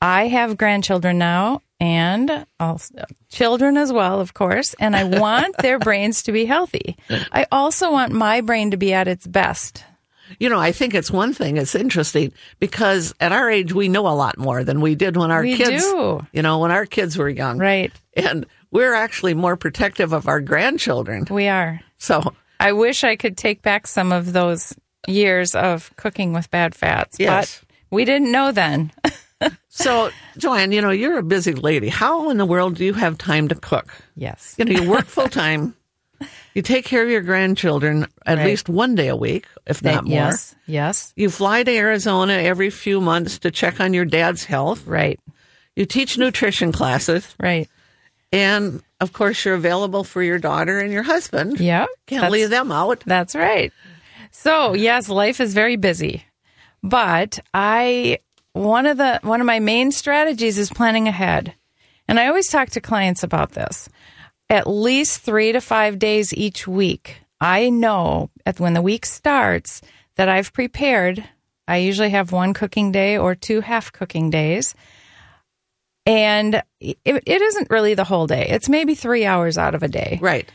I 0.00 0.26
have 0.28 0.56
grandchildren 0.58 1.18
now 1.18 1.62
and 1.78 2.44
also 2.58 3.04
children 3.28 3.76
as 3.76 3.92
well, 3.92 4.20
of 4.20 4.34
course, 4.34 4.74
and 4.80 4.96
I 4.96 5.04
want 5.04 5.56
their 5.58 5.78
brains 5.80 6.24
to 6.24 6.32
be 6.32 6.44
healthy. 6.44 6.96
I 7.30 7.46
also 7.52 7.92
want 7.92 8.12
my 8.12 8.40
brain 8.40 8.72
to 8.72 8.76
be 8.76 8.92
at 8.92 9.06
its 9.06 9.26
best. 9.26 9.84
You 10.38 10.48
know, 10.48 10.58
I 10.58 10.72
think 10.72 10.94
it's 10.94 11.10
one 11.10 11.34
thing. 11.34 11.56
It's 11.56 11.74
interesting 11.74 12.32
because 12.58 13.14
at 13.20 13.32
our 13.32 13.50
age, 13.50 13.72
we 13.72 13.88
know 13.88 14.06
a 14.08 14.14
lot 14.16 14.38
more 14.38 14.64
than 14.64 14.80
we 14.80 14.94
did 14.94 15.16
when 15.16 15.30
our 15.30 15.42
We 15.42 15.56
kids, 15.56 15.84
do. 15.84 16.26
you 16.32 16.42
know, 16.42 16.58
when 16.60 16.70
our 16.70 16.86
kids 16.86 17.18
were 17.18 17.28
young. 17.28 17.58
Right. 17.58 17.92
And 18.16 18.46
we're 18.72 18.94
actually 18.94 19.34
more 19.34 19.56
protective 19.56 20.12
of 20.12 20.26
our 20.26 20.40
grandchildren. 20.40 21.26
We 21.30 21.46
are. 21.46 21.80
So, 21.98 22.34
I 22.58 22.72
wish 22.72 23.04
I 23.04 23.14
could 23.16 23.36
take 23.36 23.62
back 23.62 23.86
some 23.86 24.10
of 24.12 24.32
those 24.32 24.74
years 25.06 25.54
of 25.54 25.94
cooking 25.96 26.32
with 26.32 26.50
bad 26.50 26.74
fats, 26.74 27.18
Yes. 27.20 27.60
but 27.60 27.68
we 27.90 28.04
didn't 28.04 28.32
know 28.32 28.50
then. 28.52 28.90
so 29.68 30.10
Joanne, 30.38 30.72
you 30.72 30.80
know, 30.80 30.90
you're 30.90 31.18
a 31.18 31.22
busy 31.22 31.52
lady. 31.54 31.88
How 31.88 32.30
in 32.30 32.38
the 32.38 32.46
world 32.46 32.76
do 32.76 32.84
you 32.84 32.94
have 32.94 33.18
time 33.18 33.48
to 33.48 33.54
cook? 33.54 33.92
yes. 34.16 34.54
You 34.58 34.64
know, 34.64 34.80
you 34.80 34.90
work 34.90 35.06
full 35.06 35.28
time. 35.28 35.74
You 36.54 36.62
take 36.62 36.84
care 36.84 37.02
of 37.02 37.08
your 37.10 37.22
grandchildren 37.22 38.06
at 38.26 38.38
Right. 38.38 38.46
least 38.46 38.68
one 38.68 38.94
day 38.94 39.08
a 39.08 39.16
week, 39.16 39.46
if 39.66 39.82
not 39.82 40.04
more. 40.04 40.14
Yes. 40.14 40.54
Yes. 40.66 41.12
You 41.16 41.30
fly 41.30 41.64
to 41.64 41.70
Arizona 41.76 42.34
every 42.34 42.70
few 42.70 43.00
months 43.00 43.40
to 43.40 43.50
check 43.50 43.80
on 43.80 43.92
your 43.92 44.04
dad's 44.04 44.44
health. 44.44 44.86
Right. 44.86 45.18
You 45.74 45.84
teach 45.84 46.16
nutrition 46.18 46.70
classes. 46.70 47.34
Right. 47.40 47.68
And 48.32 48.82
of 49.00 49.12
course, 49.12 49.44
you're 49.44 49.54
available 49.54 50.04
for 50.04 50.22
your 50.22 50.38
daughter 50.38 50.80
and 50.80 50.92
your 50.92 51.02
husband. 51.02 51.60
Yeah. 51.60 51.86
Can't 52.06 52.32
leave 52.32 52.50
them 52.50 52.72
out. 52.72 53.02
That's 53.06 53.34
right. 53.34 53.72
So, 54.30 54.72
yes, 54.72 55.08
life 55.10 55.40
is 55.40 55.52
very 55.52 55.76
busy. 55.76 56.24
But 56.82 57.38
I 57.52 58.18
one 58.54 58.86
of 58.86 58.96
the 58.96 59.20
one 59.22 59.40
of 59.40 59.46
my 59.46 59.60
main 59.60 59.92
strategies 59.92 60.58
is 60.58 60.70
planning 60.70 61.08
ahead. 61.08 61.54
And 62.08 62.18
I 62.18 62.26
always 62.28 62.48
talk 62.48 62.70
to 62.70 62.80
clients 62.80 63.22
about 63.22 63.52
this. 63.52 63.88
at 64.50 64.66
least 64.66 65.20
three 65.20 65.52
to 65.52 65.60
five 65.60 65.98
days 65.98 66.34
each 66.34 66.68
week. 66.68 67.16
I 67.40 67.70
know 67.70 68.30
at 68.44 68.60
when 68.60 68.74
the 68.74 68.82
week 68.82 69.06
starts 69.06 69.80
that 70.16 70.28
I've 70.28 70.52
prepared. 70.52 71.24
I 71.66 71.78
usually 71.78 72.10
have 72.10 72.32
one 72.32 72.52
cooking 72.52 72.92
day 72.92 73.16
or 73.16 73.34
two 73.34 73.60
half 73.62 73.92
cooking 73.92 74.28
days. 74.30 74.74
And 76.04 76.62
it, 76.80 76.98
it 77.04 77.42
isn't 77.42 77.70
really 77.70 77.94
the 77.94 78.04
whole 78.04 78.26
day. 78.26 78.48
It's 78.48 78.68
maybe 78.68 78.94
three 78.94 79.24
hours 79.24 79.56
out 79.56 79.74
of 79.74 79.82
a 79.82 79.88
day. 79.88 80.18
Right. 80.20 80.50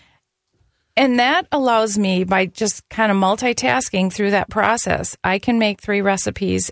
And 0.98 1.20
that 1.20 1.48
allows 1.52 1.98
me, 1.98 2.24
by 2.24 2.48
just 2.48 2.88
kind 2.90 3.12
of 3.12 3.18
multitasking 3.18 4.12
through 4.12 4.32
that 4.32 4.50
process, 4.50 5.16
I 5.24 5.40
can 5.40 5.60
make 5.60 5.80
three 5.80 6.02
recipes 6.02 6.72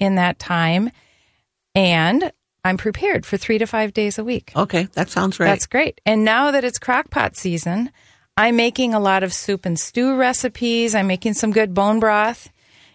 in 0.00 0.14
that 0.14 0.38
time. 0.38 0.90
And 1.74 2.32
I'm 2.64 2.78
prepared 2.78 3.26
for 3.26 3.36
three 3.36 3.58
to 3.58 3.66
five 3.66 3.92
days 3.92 4.18
a 4.18 4.24
week. 4.24 4.52
Okay, 4.56 4.88
that 4.94 5.10
sounds 5.10 5.38
right. 5.38 5.46
That's 5.46 5.66
great. 5.66 6.00
And 6.06 6.24
now 6.24 6.50
that 6.50 6.64
it's 6.64 6.78
crockpot 6.78 7.36
season, 7.36 7.90
I'm 8.36 8.56
making 8.56 8.94
a 8.94 9.00
lot 9.00 9.22
of 9.22 9.34
soup 9.34 9.66
and 9.66 9.78
stew 9.78 10.16
recipes. 10.16 10.94
I'm 10.94 11.06
making 11.06 11.34
some 11.34 11.52
good 11.52 11.74
bone 11.74 12.00
broth 12.00 12.50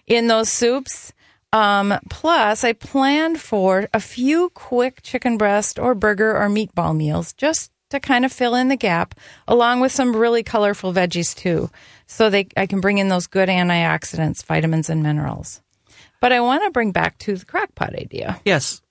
in 0.08 0.28
those 0.28 0.50
soups. 0.50 1.14
Um, 1.52 1.96
plus, 2.10 2.64
I 2.64 2.74
planned 2.74 3.40
for 3.40 3.90
a 3.94 4.00
few 4.00 4.50
quick 4.52 5.02
chicken 5.02 5.38
breast 5.38 5.80
or 5.80 5.96
burger 5.96 6.38
or 6.38 6.48
meatball 6.48 6.96
meals 6.96 7.34
just 7.34 7.72
to 7.90 8.00
kind 8.00 8.24
of 8.24 8.32
fill 8.32 8.54
in 8.54 8.68
the 8.68 8.76
gap, 8.76 9.16
along 9.48 9.80
with 9.80 9.92
some 9.92 10.16
really 10.16 10.44
colorful 10.44 10.94
veggies 10.94 11.36
too, 11.36 11.70
so 12.06 12.30
they 12.30 12.48
I 12.56 12.68
can 12.68 12.82
bring 12.82 13.00
in 13.00 13.10
those 13.10 13.26
good 13.28 13.50
antioxidants, 13.50 14.46
vitamins, 14.46 14.90
and 14.90 15.02
minerals. 15.02 15.62
But 16.22 16.32
I 16.32 16.42
want 16.42 16.64
to 16.64 16.72
bring 16.72 16.92
back 16.92 17.18
to 17.20 17.36
the 17.36 17.46
crockpot 17.46 18.00
idea. 18.00 18.40
yes. 18.46 18.82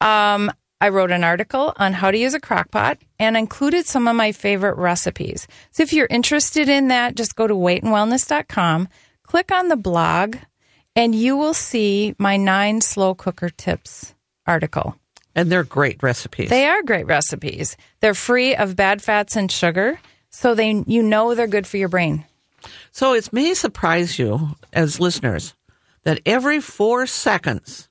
Um, 0.00 0.50
I 0.80 0.90
wrote 0.90 1.10
an 1.10 1.24
article 1.24 1.72
on 1.76 1.92
how 1.94 2.10
to 2.10 2.18
use 2.18 2.34
a 2.34 2.40
crockpot 2.40 2.98
and 3.18 3.36
included 3.36 3.86
some 3.86 4.06
of 4.06 4.16
my 4.16 4.32
favorite 4.32 4.76
recipes. 4.76 5.46
So 5.70 5.82
if 5.82 5.92
you're 5.92 6.08
interested 6.10 6.68
in 6.68 6.88
that, 6.88 7.14
just 7.14 7.36
go 7.36 7.46
to 7.46 7.54
weightandwellness.com, 7.54 8.88
click 9.22 9.50
on 9.50 9.68
the 9.68 9.76
blog, 9.76 10.36
and 10.96 11.14
you 11.14 11.36
will 11.36 11.54
see 11.54 12.14
my 12.18 12.36
nine 12.36 12.80
slow 12.80 13.14
cooker 13.14 13.48
tips 13.48 14.14
article. 14.46 14.96
And 15.34 15.50
they're 15.50 15.64
great 15.64 16.02
recipes. 16.02 16.48
They 16.50 16.66
are 16.66 16.82
great 16.82 17.06
recipes. 17.06 17.76
They're 18.00 18.14
free 18.14 18.54
of 18.54 18.76
bad 18.76 19.02
fats 19.02 19.34
and 19.36 19.50
sugar, 19.50 19.98
so 20.30 20.54
they 20.54 20.84
you 20.86 21.02
know 21.02 21.34
they're 21.34 21.46
good 21.46 21.66
for 21.66 21.76
your 21.76 21.88
brain. 21.88 22.24
So 22.92 23.14
it 23.14 23.32
may 23.32 23.54
surprise 23.54 24.18
you 24.18 24.56
as 24.72 25.00
listeners 25.00 25.54
that 26.04 26.20
every 26.24 26.60
four 26.60 27.06
seconds, 27.06 27.88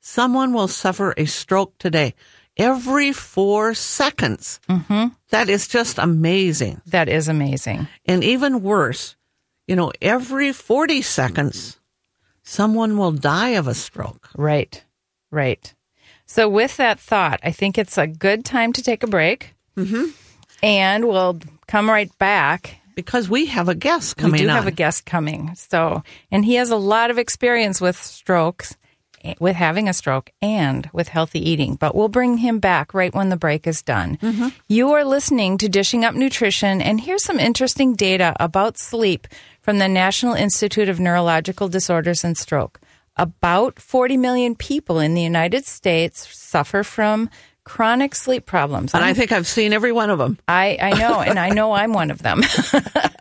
someone 0.00 0.52
will 0.52 0.68
suffer 0.68 1.12
a 1.16 1.26
stroke 1.26 1.76
today. 1.78 2.14
Every 2.56 3.12
four 3.12 3.74
seconds. 3.74 4.60
Mm-hmm. 4.68 5.08
That 5.28 5.50
is 5.50 5.68
just 5.68 5.98
amazing. 5.98 6.80
That 6.86 7.08
is 7.08 7.28
amazing. 7.28 7.86
And 8.06 8.24
even 8.24 8.62
worse, 8.62 9.14
you 9.66 9.76
know, 9.76 9.92
every 10.00 10.52
40 10.52 11.02
seconds, 11.02 11.78
someone 12.46 12.96
will 12.96 13.12
die 13.12 13.50
of 13.50 13.66
a 13.66 13.74
stroke. 13.74 14.30
Right. 14.36 14.82
Right. 15.30 15.74
So, 16.24 16.48
with 16.48 16.76
that 16.78 16.98
thought, 16.98 17.40
I 17.42 17.52
think 17.52 17.76
it's 17.76 17.98
a 17.98 18.06
good 18.06 18.44
time 18.44 18.72
to 18.72 18.82
take 18.82 19.02
a 19.02 19.06
break. 19.06 19.54
Mm-hmm. 19.76 20.06
And 20.62 21.06
we'll 21.06 21.38
come 21.68 21.88
right 21.90 22.10
back. 22.18 22.80
Because 22.94 23.28
we 23.28 23.46
have 23.46 23.68
a 23.68 23.74
guest 23.74 24.16
coming 24.16 24.40
we 24.40 24.46
do 24.46 24.48
on. 24.48 24.56
have 24.56 24.66
a 24.66 24.72
guest 24.72 25.04
coming. 25.04 25.54
So, 25.54 26.02
and 26.30 26.44
he 26.44 26.54
has 26.54 26.70
a 26.70 26.76
lot 26.76 27.10
of 27.10 27.18
experience 27.18 27.80
with 27.80 27.96
strokes, 27.96 28.76
with 29.40 29.56
having 29.56 29.88
a 29.88 29.92
stroke, 29.92 30.30
and 30.40 30.88
with 30.92 31.08
healthy 31.08 31.50
eating. 31.50 31.74
But 31.74 31.94
we'll 31.94 32.08
bring 32.08 32.38
him 32.38 32.58
back 32.58 32.94
right 32.94 33.14
when 33.14 33.28
the 33.28 33.36
break 33.36 33.66
is 33.66 33.82
done. 33.82 34.16
Mm-hmm. 34.18 34.48
You 34.68 34.92
are 34.92 35.04
listening 35.04 35.58
to 35.58 35.68
Dishing 35.68 36.04
Up 36.04 36.14
Nutrition, 36.14 36.80
and 36.80 37.00
here's 37.00 37.24
some 37.24 37.38
interesting 37.40 37.94
data 37.94 38.34
about 38.38 38.78
sleep 38.78 39.26
from 39.62 39.78
the 39.78 39.88
National 39.88 40.34
Institute 40.34 40.88
of 40.88 41.00
Neurological 41.00 41.68
Disorders 41.68 42.24
and 42.24 42.36
Stroke. 42.36 42.80
About 43.16 43.80
40 43.80 44.16
million 44.16 44.54
people 44.54 45.00
in 45.00 45.14
the 45.14 45.22
United 45.22 45.64
States 45.64 46.28
suffer 46.36 46.82
from 46.82 47.30
chronic 47.64 48.14
sleep 48.14 48.46
problems. 48.46 48.94
and 48.94 49.04
I 49.04 49.12
think 49.12 49.32
I've 49.32 49.46
seen 49.46 49.72
every 49.72 49.90
one 49.90 50.08
of 50.10 50.18
them. 50.18 50.38
I, 50.46 50.78
I 50.80 50.90
know, 50.92 51.20
and 51.20 51.38
I 51.38 51.48
know 51.58 51.72
I'm 51.72 51.92
one 51.92 52.10
of 52.10 52.22
them. 52.22 52.42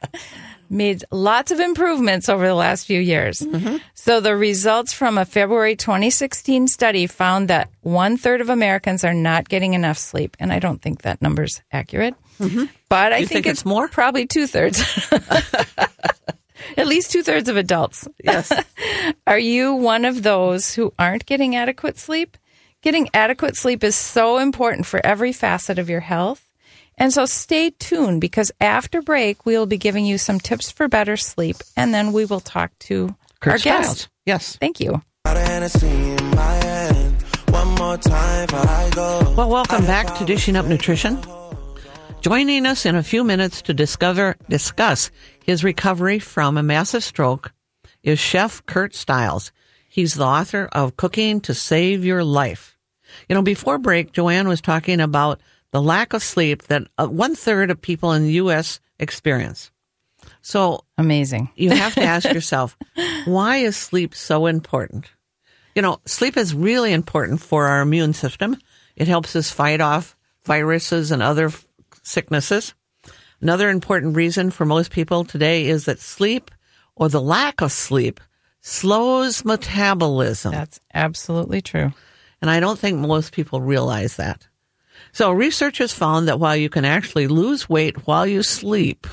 Made 0.70 1.04
lots 1.12 1.52
of 1.52 1.60
improvements 1.60 2.28
over 2.30 2.48
the 2.48 2.56
last 2.56 2.86
few 2.86 3.00
years. 3.00 3.40
Mm-hmm. 3.40 3.78
So, 3.94 4.20
the 4.20 4.36
results 4.36 4.94
from 4.94 5.18
a 5.18 5.26
February 5.26 5.76
2016 5.76 6.68
study 6.68 7.08
found 7.08 7.48
that 7.50 7.70
one 7.82 8.18
third 8.18 8.42
of 8.42 8.50
Americans 8.50 9.04
are 9.04 9.14
not 9.14 9.48
getting 9.48 9.74
enough 9.74 9.98
sleep. 9.98 10.36
And 10.40 10.52
I 10.52 10.60
don't 10.60 10.82
think 10.82 11.04
that 11.04 11.22
number's 11.22 11.62
accurate. 11.72 12.16
Mm-hmm. 12.40 12.66
But 12.90 13.14
I 13.14 13.18
You 13.18 13.28
think 13.28 13.46
it's 13.46 13.66
more? 13.66 13.88
Probably 13.88 14.26
two 14.26 14.48
thirds. 14.48 14.84
At 16.78 16.88
least 16.88 17.12
two 17.12 17.24
thirds 17.24 17.48
of 17.48 17.58
adults. 17.58 18.08
Yes. 18.24 18.52
Are 19.28 19.40
you 19.40 19.76
one 19.76 20.06
of 20.06 20.24
those 20.24 20.74
who 20.74 20.94
aren't 20.98 21.26
getting 21.26 21.56
adequate 21.56 21.98
sleep? 21.98 22.38
Getting 22.82 23.10
adequate 23.14 23.56
sleep 23.56 23.84
is 23.84 23.96
so 23.96 24.38
important 24.38 24.86
for 24.86 25.04
every 25.06 25.32
facet 25.32 25.80
of 25.80 25.90
your 25.90 26.02
health. 26.02 26.45
And 26.98 27.12
so 27.12 27.26
stay 27.26 27.72
tuned 27.72 28.22
because 28.22 28.52
after 28.62 29.02
break, 29.02 29.46
we 29.46 29.58
will 29.58 29.66
be 29.66 29.78
giving 29.78 30.06
you 30.06 30.18
some 30.18 30.40
tips 30.40 30.72
for 30.72 30.88
better 30.88 31.18
sleep 31.18 31.58
and 31.76 31.94
then 31.94 32.14
we 32.14 32.26
will 32.26 32.40
talk 32.40 32.72
to 32.80 33.16
Kurt 33.42 33.54
our 33.54 33.58
guest. 33.60 34.10
Yes. 34.26 34.56
Thank 34.58 34.80
you. 34.80 35.02
Got 35.26 35.38
a 35.38 35.42
Hennessy 35.42 35.88
in 35.88 36.30
my 36.32 36.54
hand. 36.54 37.22
One 37.50 37.68
more 37.76 37.98
time 37.98 38.48
before 38.48 38.68
I 38.68 38.90
go. 38.94 39.34
Well, 39.36 39.50
welcome 39.50 39.86
back 39.86 40.18
to 40.18 40.26
Dishing 40.26 40.56
Up 40.56 40.66
Nutrition. 40.66 41.20
Joining 42.22 42.66
us 42.66 42.86
in 42.86 42.96
a 42.96 43.04
few 43.04 43.24
minutes 43.24 43.62
to 43.64 43.74
discover 43.74 44.36
discuss 44.50 45.12
his 45.44 45.64
recovery 45.64 46.18
from 46.20 46.58
a 46.58 46.64
massive 46.64 47.04
stroke 47.04 47.54
is 48.04 48.20
Chef 48.20 48.66
Kurt 48.66 48.96
Stiles. 48.96 49.52
He's 49.90 50.16
the 50.16 50.26
author 50.26 50.68
of 50.72 50.98
Cooking 50.98 51.40
to 51.42 51.54
Save 51.54 52.04
Your 52.04 52.24
Life. 52.24 52.78
You 53.30 53.36
know, 53.36 53.42
before 53.42 53.78
break, 53.78 54.12
Joanne 54.12 54.48
was 54.48 54.60
talking 54.60 55.00
about 55.00 55.40
the 55.76 55.82
lack 55.82 56.14
of 56.14 56.24
sleep 56.24 56.64
that 56.68 56.88
uh, 56.98 57.06
one 57.06 57.36
third 57.36 57.70
of 57.70 57.82
people 57.82 58.14
in 58.14 58.24
the 58.24 58.32
U.S. 58.36 58.80
experience. 58.98 59.72
So 60.42 60.86
Amazing. 60.98 61.50
you 61.58 61.72
have 61.72 61.96
to 61.96 62.04
ask 62.16 62.32
yourself, 62.32 62.78
why 63.26 63.58
is 63.58 63.76
sleep 63.76 64.16
so 64.16 64.46
important? 64.46 65.12
You 65.76 65.82
know, 65.82 66.00
sleep 66.06 66.38
is 66.38 66.56
really 66.56 66.94
important 66.94 67.42
for 67.42 67.66
our 67.66 67.82
immune 67.82 68.14
system. 68.14 68.56
It 68.96 69.10
helps 69.10 69.36
us 69.36 69.52
fight 69.52 69.82
off 69.82 70.16
viruses 70.46 71.12
and 71.12 71.22
other 71.22 71.52
sicknesses. 72.04 72.74
Another 73.42 73.70
important 73.70 74.16
reason 74.16 74.52
for 74.52 74.64
most 74.64 74.92
people 74.92 75.26
today 75.26 75.66
is 75.66 75.84
that 75.84 76.00
sleep 76.00 76.52
or 76.96 77.10
the 77.10 77.20
lack 77.20 77.60
of 77.60 77.74
sleep 77.74 78.22
slows 78.62 79.44
metabolism. 79.44 80.54
That's 80.54 80.80
absolutely 80.94 81.62
true. 81.62 81.92
And 82.42 82.50
I 82.50 82.62
don't 82.62 82.80
think 82.80 82.98
most 82.98 83.34
people 83.34 83.60
realize 83.60 84.16
that. 84.16 84.48
So 85.16 85.32
research 85.32 85.78
has 85.78 85.94
found 85.94 86.28
that 86.28 86.42
while 86.42 86.58
you 86.58 86.68
can 86.68 86.84
actually 86.84 87.28
lose 87.28 87.70
weight 87.70 88.06
while 88.06 88.28
you 88.28 88.44
sleep, 88.44 89.08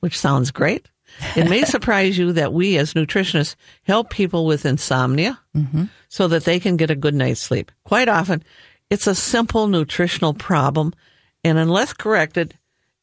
which 0.00 0.18
sounds 0.18 0.50
great, 0.50 0.88
it 1.36 1.50
may 1.50 1.64
surprise 1.66 2.16
you 2.16 2.32
that 2.32 2.54
we 2.54 2.78
as 2.78 2.94
nutritionists 2.94 3.54
help 3.82 4.08
people 4.08 4.46
with 4.46 4.64
insomnia 4.64 5.38
mm-hmm. 5.54 5.84
so 6.08 6.28
that 6.28 6.44
they 6.44 6.58
can 6.58 6.78
get 6.78 6.90
a 6.90 6.94
good 6.94 7.12
night's 7.12 7.42
sleep. 7.42 7.70
Quite 7.84 8.08
often, 8.08 8.42
it's 8.88 9.06
a 9.06 9.14
simple 9.14 9.68
nutritional 9.68 10.32
problem, 10.32 10.94
and 11.44 11.58
unless 11.58 11.92
corrected, 11.92 12.58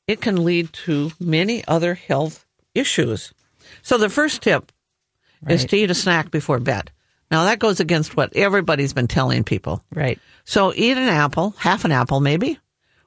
it 0.08 0.20
can 0.20 0.44
lead 0.44 0.74
to 0.74 1.12
many 1.20 1.64
other 1.68 1.94
health 1.94 2.44
issues. 2.74 3.36
So 3.84 4.00
the 4.00 4.10
first 4.10 4.42
tip 4.42 4.72
is 5.48 5.64
to 5.66 5.78
eat 5.78 5.92
a 5.92 5.94
snack 5.96 6.32
before 6.32 6.60
bed. 6.60 6.90
Now 7.32 7.46
that 7.46 7.60
goes 7.60 7.80
against 7.80 8.16
what 8.18 8.36
everybody's 8.36 8.94
been 8.94 9.08
telling 9.08 9.44
people. 9.44 9.84
Right. 9.94 10.20
So 10.46 10.74
eat 10.76 10.98
an 10.98 11.10
apple, 11.10 11.52
half 11.58 11.86
an 11.86 11.92
apple 11.92 12.20
maybe, 12.20 12.58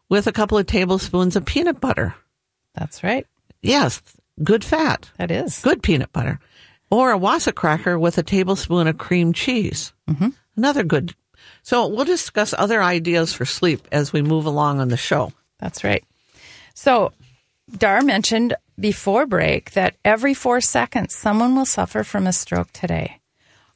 with 0.09 0.27
a 0.27 0.33
couple 0.33 0.59
of 0.59 0.67
tablespoons 0.67 1.37
of 1.37 1.45
peanut 1.45 1.81
butter. 1.81 2.15
That's 2.75 3.03
right. 3.03 3.27
Yes, 3.63 4.01
good 4.43 4.65
fat, 4.65 5.11
That 5.19 5.31
is. 5.31 5.61
good 5.61 5.83
peanut 5.83 6.13
butter. 6.13 6.41
Or 6.91 7.11
a 7.11 7.19
Wasa 7.19 7.53
cracker 7.53 7.99
with 7.99 8.19
a 8.19 8.23
tablespoon 8.23 8.87
of 8.87 8.99
cream 8.99 9.33
cheese. 9.33 9.93
Mm-hmm. 10.09 10.29
Another 10.57 10.85
good. 10.85 11.15
So 11.63 11.87
we'll 11.87 12.05
discuss 12.05 12.55
other 12.57 12.83
ideas 12.83 13.33
for 13.33 13.45
sleep 13.45 13.87
as 13.91 14.13
we 14.13 14.21
move 14.23 14.47
along 14.47 14.81
on 14.81 14.89
the 14.89 14.97
show. 14.97 15.33
That's 15.59 15.85
right. 15.85 16.05
So, 16.75 17.13
Dar 17.77 18.03
mentioned 18.03 18.55
before 18.79 19.27
break 19.27 19.73
that 19.73 19.95
every 20.05 20.35
four 20.35 20.61
seconds 20.61 21.15
someone 21.15 21.55
will 21.55 21.67
suffer 21.67 22.03
from 22.05 22.27
a 22.27 22.33
stroke 22.33 22.73
today, 22.73 23.21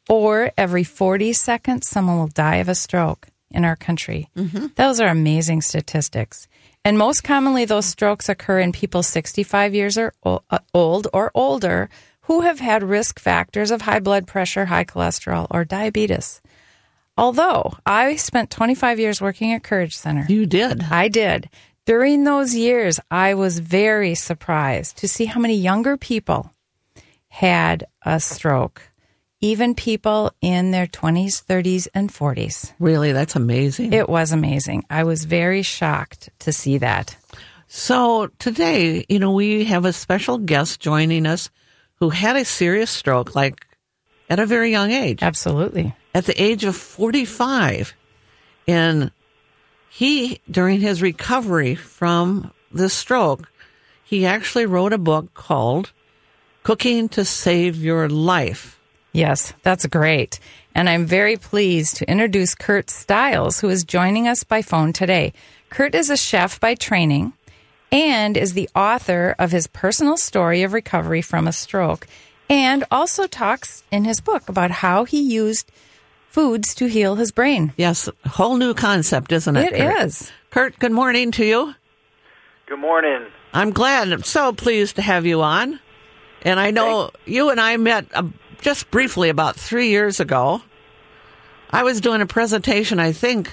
or 0.09 0.51
every 0.57 0.85
40 0.85 1.33
seconds 1.33 1.89
someone 1.89 2.19
will 2.19 2.29
die 2.29 2.57
of 2.57 2.69
a 2.69 2.75
stroke 2.75 3.29
in 3.51 3.65
our 3.65 3.77
country. 3.77 4.29
Those 4.77 5.01
are 5.01 5.09
amazing 5.09 5.63
statistics. 5.63 6.49
And 6.85 6.99
most 6.99 7.25
commonly, 7.25 7.65
those 7.65 7.87
strokes 7.87 8.29
occur 8.29 8.61
in 8.61 8.73
people 8.73 9.03
65 9.03 9.75
years 9.75 9.99
or 9.99 10.13
uh, 10.25 10.59
old 10.73 11.09
or 11.13 11.31
older 11.35 11.89
who 12.23 12.43
have 12.43 12.61
had 12.61 12.83
risk 12.83 13.19
factors 13.19 13.71
of 13.71 13.83
high 13.83 14.01
blood 14.01 14.27
pressure, 14.27 14.67
high 14.67 14.85
cholesterol, 14.85 15.47
or 15.51 15.65
diabetes. 15.65 16.41
Although 17.19 17.75
I 17.87 18.17
spent 18.17 18.51
25 18.51 19.01
years 19.01 19.21
working 19.21 19.53
at 19.53 19.63
Courage 19.63 19.97
Center. 19.97 20.27
You 20.29 20.45
did. 20.47 20.83
I 20.91 21.09
did. 21.09 21.49
During 21.87 22.25
those 22.25 22.55
years, 22.55 23.01
I 23.11 23.35
was 23.35 23.61
very 23.61 24.15
surprised 24.15 24.99
to 24.99 25.09
see 25.09 25.25
how 25.25 25.41
many 25.41 25.55
younger 25.55 25.97
people 25.97 26.51
had 27.29 27.87
a 28.05 28.19
stroke, 28.19 28.83
even 29.47 29.77
people 29.77 30.33
in 30.41 30.73
their 30.73 30.89
20s, 30.89 31.41
30s, 31.45 31.87
and 31.95 32.13
40s. 32.13 32.73
Really, 32.81 33.13
that's 33.13 33.37
amazing. 33.37 33.93
It 33.93 34.09
was 34.09 34.33
amazing. 34.33 34.85
I 34.91 35.05
was 35.05 35.25
very 35.25 35.63
shocked 35.63 36.31
to 36.41 36.53
see 36.53 36.79
that. 36.79 37.17
So 37.69 38.27
today, 38.41 39.07
you 39.09 39.21
know, 39.21 39.31
we 39.31 39.65
have 39.67 39.85
a 39.85 39.93
special 39.93 40.39
guest 40.39 40.81
joining 40.81 41.27
us 41.27 41.49
who 42.01 42.11
had 42.11 42.35
a 42.35 42.45
serious 42.45 42.91
stroke, 42.91 43.37
like 43.37 43.65
at 44.29 44.41
a 44.41 44.47
very 44.47 44.73
young 44.73 44.91
age, 44.91 45.23
Absolutely. 45.23 45.95
at 46.13 46.25
the 46.25 46.43
age 46.43 46.65
of 46.65 46.75
45. 46.75 47.95
And 48.67 49.13
he, 49.89 50.41
during 50.51 50.81
his 50.81 51.01
recovery 51.01 51.77
from 51.77 52.51
the 52.73 52.89
stroke, 52.89 53.49
he 54.03 54.27
actually 54.27 54.67
wrote 54.67 54.93
a 54.93 54.99
book 54.99 55.35
called 55.35 55.93
Cooking 56.65 57.09
to 57.11 57.25
Save 57.25 57.77
Your 57.77 58.09
Life. 58.09 58.73
Yes, 59.17 59.55
that's 59.63 59.87
great. 59.87 60.39
And 60.75 60.91
I'm 60.91 61.07
very 61.07 61.39
pleased 61.39 61.97
to 61.97 62.11
introduce 62.11 62.55
Kurt 62.55 62.91
Stiles, 62.91 63.59
who 63.59 63.71
is 63.71 63.83
joining 63.83 64.29
us 64.29 64.45
by 64.45 64.61
phone 64.61 64.93
today. 64.93 65.33
Kurt 65.71 65.95
is 65.95 66.11
a 66.11 66.19
chef 66.19 66.61
by 66.61 66.75
training 66.75 67.33
and 67.91 68.37
is 68.37 68.53
the 68.53 68.69
author 68.75 69.35
of 69.39 69.53
his 69.53 69.69
personal 69.69 70.19
story 70.19 70.65
of 70.65 70.75
recovery 70.75 71.23
from 71.23 71.49
a 71.49 71.53
stroke 71.53 72.07
and 72.51 72.85
also 72.91 73.27
talks 73.27 73.83
in 73.91 74.05
his 74.05 74.21
book 74.21 74.51
about 74.51 74.71
how 74.71 75.05
he 75.05 75.23
used 75.23 75.73
foods 76.29 76.75
to 76.75 76.87
heal 76.87 77.15
his 77.15 77.33
brain. 77.33 77.73
Yes, 77.79 78.11
a 78.27 78.29
whole 78.29 78.59
new 78.59 78.75
concept, 78.75 79.33
isn't 79.33 79.57
it? 79.57 79.73
It 79.73 79.79
Kurt? 79.79 80.03
is. 80.03 80.31
Kurt, 80.51 80.79
good 80.79 80.93
morning 80.93 81.31
to 81.33 81.45
you. 81.47 81.75
Good 82.67 82.81
morning. 82.81 83.29
I'm 83.55 83.71
glad. 83.71 84.13
I'm 84.13 84.23
so 84.25 84.53
pleased 84.53 84.97
to 84.97 85.03
have 85.03 85.25
you 85.25 85.41
on. 85.41 85.81
And 86.43 86.61
I 86.61 86.71
know 86.71 87.11
you 87.25 87.49
and 87.49 87.59
I 87.59 87.79
met 87.79 88.07
uh, 88.15 88.25
just 88.61 88.91
briefly 88.91 89.29
about 89.29 89.57
three 89.57 89.89
years 89.89 90.21
ago. 90.21 90.63
I 91.71 91.83
was 91.83 92.01
doing 92.01 92.21
a 92.21 92.27
presentation, 92.27 92.99
I 93.01 93.13
think, 93.13 93.53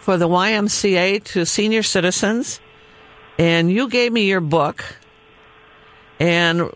for 0.00 0.16
the 0.16 0.28
YMCA 0.28 1.24
to 1.24 1.46
senior 1.46 1.82
citizens, 1.82 2.60
and 3.38 3.70
you 3.70 3.88
gave 3.88 4.12
me 4.12 4.26
your 4.28 4.40
book. 4.40 4.84
And, 6.20 6.70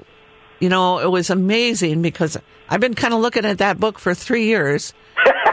you 0.58 0.68
know, 0.68 0.98
it 0.98 1.10
was 1.10 1.30
amazing 1.30 2.02
because 2.02 2.36
I've 2.68 2.80
been 2.80 2.94
kind 2.94 3.14
of 3.14 3.20
looking 3.20 3.44
at 3.44 3.58
that 3.58 3.78
book 3.78 3.98
for 3.98 4.14
three 4.14 4.44
years. 4.44 4.92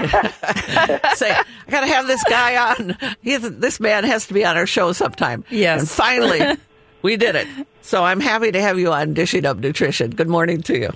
Say, 1.15 1.31
I 1.31 1.43
got 1.69 1.81
to 1.81 1.88
have 1.88 2.07
this 2.07 2.24
guy 2.25 2.71
on. 2.71 2.97
He's, 3.21 3.41
this 3.41 3.79
man 3.79 4.03
has 4.03 4.27
to 4.27 4.33
be 4.33 4.45
on 4.45 4.57
our 4.57 4.67
show 4.67 4.91
sometime. 4.93 5.43
Yes. 5.50 5.79
And 5.81 5.89
finally, 5.89 6.57
we 7.01 7.17
did 7.17 7.36
it. 7.36 7.47
So 7.88 8.03
I'm 8.03 8.19
happy 8.19 8.51
to 8.51 8.59
have 8.59 8.77
you 8.77 8.91
on 8.91 9.13
Dishing 9.13 9.45
Up 9.45 9.59
Nutrition. 9.59 10.12
Good 10.12 10.27
morning 10.27 10.62
to 10.63 10.77
you. 10.77 10.89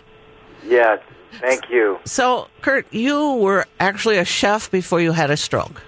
Yes, 0.66 1.00
thank 1.40 1.70
you. 1.70 2.00
So, 2.06 2.48
Kurt, 2.62 2.92
you 2.94 3.34
were 3.34 3.66
actually 3.80 4.18
a 4.18 4.26
chef 4.26 4.70
before 4.72 5.00
you 5.00 5.12
had 5.12 5.32
a 5.32 5.38
stroke. 5.38 5.82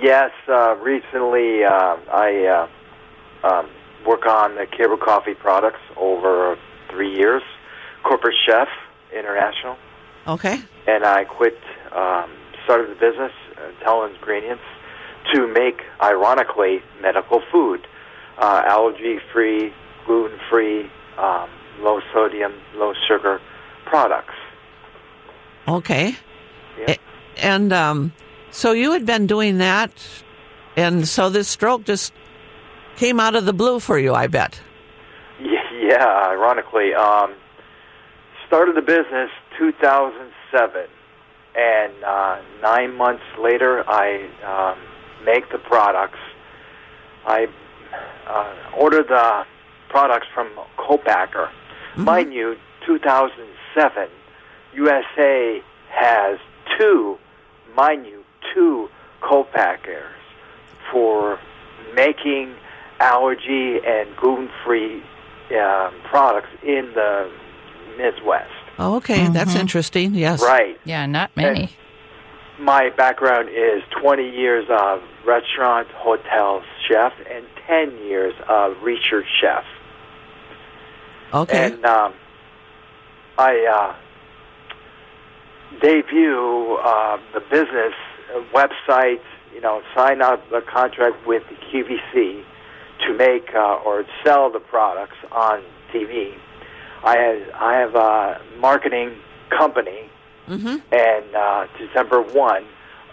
Yes, 0.00 0.30
uh, 0.48 0.76
recently 0.76 1.64
uh, 1.64 1.96
I 2.12 2.68
uh, 3.42 3.46
um, 3.46 3.68
work 4.06 4.26
on 4.26 4.54
the 4.54 4.66
Cable 4.66 4.96
Coffee 4.96 5.34
products 5.34 5.80
over 5.96 6.56
three 6.90 7.14
years. 7.14 7.42
Corporate 8.04 8.36
chef, 8.46 8.68
international, 9.12 9.76
Okay. 10.26 10.60
and 10.86 11.04
I 11.04 11.24
quit. 11.24 11.58
Um, 11.92 12.30
started 12.68 12.90
the 12.90 13.00
business, 13.00 13.32
uh, 13.56 13.82
Tell 13.82 14.04
Ingredients, 14.04 14.62
to 15.32 15.46
make, 15.46 15.80
ironically, 16.02 16.82
medical 17.00 17.40
food, 17.50 17.86
uh, 18.36 18.62
allergy-free, 18.66 19.72
gluten-free, 20.04 20.90
um, 21.16 21.48
low 21.80 22.00
sodium, 22.12 22.52
low 22.74 22.92
sugar 23.08 23.40
products. 23.88 24.34
Okay. 25.66 26.16
Yeah. 26.78 26.96
And 27.36 27.72
um, 27.72 28.12
so 28.50 28.72
you 28.72 28.92
had 28.92 29.06
been 29.06 29.26
doing 29.26 29.58
that, 29.58 29.92
and 30.76 31.06
so 31.06 31.30
this 31.30 31.48
stroke 31.48 31.84
just 31.84 32.12
came 32.96 33.20
out 33.20 33.36
of 33.36 33.44
the 33.44 33.52
blue 33.52 33.80
for 33.80 33.98
you, 33.98 34.14
I 34.14 34.26
bet. 34.26 34.60
Yeah, 35.80 36.04
ironically, 36.04 36.92
um, 36.92 37.32
started 38.46 38.76
the 38.76 38.82
business 38.82 39.30
2007, 39.58 40.86
and 41.56 41.92
uh, 42.04 42.42
nine 42.60 42.94
months 42.94 43.22
later, 43.40 43.88
I 43.88 44.28
um, 44.44 44.78
make 45.24 45.50
the 45.50 45.56
products. 45.56 46.18
I 47.24 47.48
uh, 48.26 48.54
ordered 48.76 49.08
the 49.08 49.46
products 49.88 50.26
from 50.34 50.50
Copacker. 50.76 51.48
Mind 51.96 52.34
you, 52.34 52.56
2007, 53.74 54.08
USA 54.74 55.62
has 55.90 56.38
two, 56.78 57.18
mind 57.76 58.06
you, 58.06 58.24
two 58.54 58.88
co-packers 59.20 60.14
for 60.92 61.38
making 61.94 62.54
allergy 63.00 63.78
and 63.84 64.16
gluten-free 64.16 65.02
um, 65.58 65.94
products 66.04 66.48
in 66.62 66.90
the 66.94 67.30
Midwest. 67.96 68.50
Oh, 68.78 68.96
okay, 68.96 69.28
that's 69.28 69.54
interesting. 69.56 70.14
Yes. 70.14 70.40
Right. 70.42 70.78
Yeah, 70.84 71.06
not 71.06 71.36
many. 71.36 71.70
My 72.60 72.90
background 72.96 73.48
is 73.48 73.82
20 74.00 74.30
years 74.30 74.66
of 74.70 75.00
restaurant, 75.26 75.88
hotel 75.92 76.62
chef, 76.88 77.12
and 77.30 77.44
10 77.66 78.04
years 78.04 78.34
of 78.48 78.80
research 78.82 79.26
chef. 79.40 79.64
Okay. 81.32 81.72
And 81.72 81.84
um, 81.84 82.14
I 83.38 83.66
uh, 83.66 83.94
debut 85.80 86.76
uh, 86.82 87.18
the 87.32 87.40
business 87.40 87.94
uh, 88.34 88.40
website, 88.52 89.22
you 89.54 89.60
know, 89.60 89.80
sign 89.94 90.20
up 90.20 90.42
a 90.52 90.60
contract 90.60 91.24
with 91.24 91.44
the 91.48 91.54
QVC 91.54 92.44
to 93.06 93.14
make 93.14 93.54
uh, 93.54 93.76
or 93.86 94.04
sell 94.24 94.50
the 94.50 94.58
products 94.58 95.16
on 95.30 95.62
TV. 95.94 96.34
I 97.04 97.16
have 97.16 97.42
I 97.54 97.74
have 97.74 97.94
a 97.94 98.40
marketing 98.58 99.14
company, 99.56 100.10
and 100.90 101.34
uh, 101.36 101.66
December 101.78 102.20
one, 102.20 102.64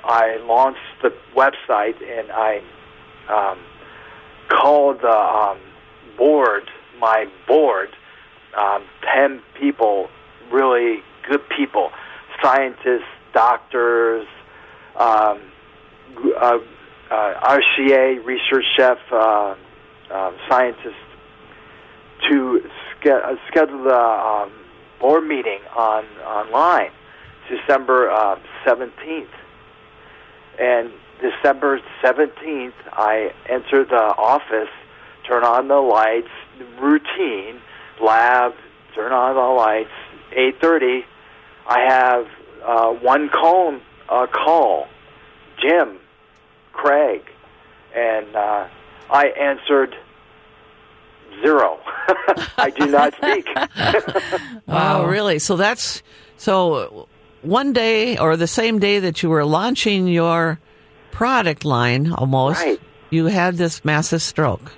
I 0.03 0.37
launched 0.37 0.79
the 1.03 1.13
website 1.35 2.01
and 2.01 2.31
I 2.31 2.63
um, 3.29 3.59
called 4.49 5.01
the 5.01 5.15
um, 5.15 5.59
board, 6.17 6.63
my 6.99 7.27
board, 7.47 7.89
um, 8.57 8.83
10 9.13 9.41
people, 9.59 10.07
really 10.51 10.99
good 11.29 11.41
people, 11.49 11.91
scientists, 12.41 13.03
doctors, 13.33 14.27
um, 14.95 15.41
uh, 16.39 16.57
uh, 17.11 17.57
RCA, 17.59 18.23
research 18.25 18.65
chef, 18.75 18.97
uh, 19.11 19.55
uh, 20.11 20.31
to 22.29 22.61
ske- 22.99 23.07
uh, 23.07 23.35
schedule 23.47 23.83
the 23.83 23.95
um, 23.95 24.51
board 24.99 25.25
meeting 25.25 25.59
on 25.75 26.05
online, 26.25 26.91
December 27.49 28.09
uh, 28.09 28.39
17th. 28.65 29.27
And 30.59 30.91
December 31.21 31.79
17th, 32.03 32.73
I 32.93 33.31
enter 33.49 33.83
the 33.83 34.15
office, 34.17 34.69
turn 35.27 35.43
on 35.43 35.67
the 35.67 35.75
lights, 35.75 36.29
routine, 36.79 37.59
lab, 38.01 38.53
turn 38.93 39.11
on 39.11 39.35
the 39.35 39.41
lights. 39.41 39.89
8:30, 40.61 41.03
I 41.67 41.79
have 41.87 42.27
uh, 42.63 42.91
one 42.93 43.29
call, 43.29 43.79
uh, 44.09 44.27
call, 44.27 44.87
Jim, 45.61 45.97
Craig, 46.73 47.21
and 47.95 48.35
uh, 48.35 48.67
I 49.09 49.27
answered 49.39 49.95
zero. 51.41 51.79
I 52.57 52.69
do 52.69 52.87
not 52.87 53.13
speak. 53.15 53.47
Oh, 54.67 55.05
really? 55.05 55.37
So 55.39 55.55
that's 55.55 56.01
so 56.37 57.07
one 57.43 57.71
day 57.71 58.17
or 58.17 58.35
the 58.35 58.47
same 58.47 58.79
day 58.79 58.99
that 58.99 59.21
you 59.21 59.29
were 59.29 59.45
launching 59.45 60.07
your 60.07 60.59
product 61.11 61.63
line 61.63 62.11
almost, 62.11 62.61
Right. 62.61 62.79
you 63.11 63.27
had 63.27 63.55
this 63.57 63.85
massive 63.85 64.21
stroke. 64.23 64.71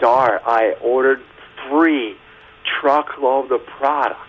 Dar, 0.00 0.40
I 0.44 0.72
ordered 0.82 1.20
three 1.68 2.16
truckload 2.84 3.44
of 3.44 3.48
the 3.48 3.58
products. 3.78 4.20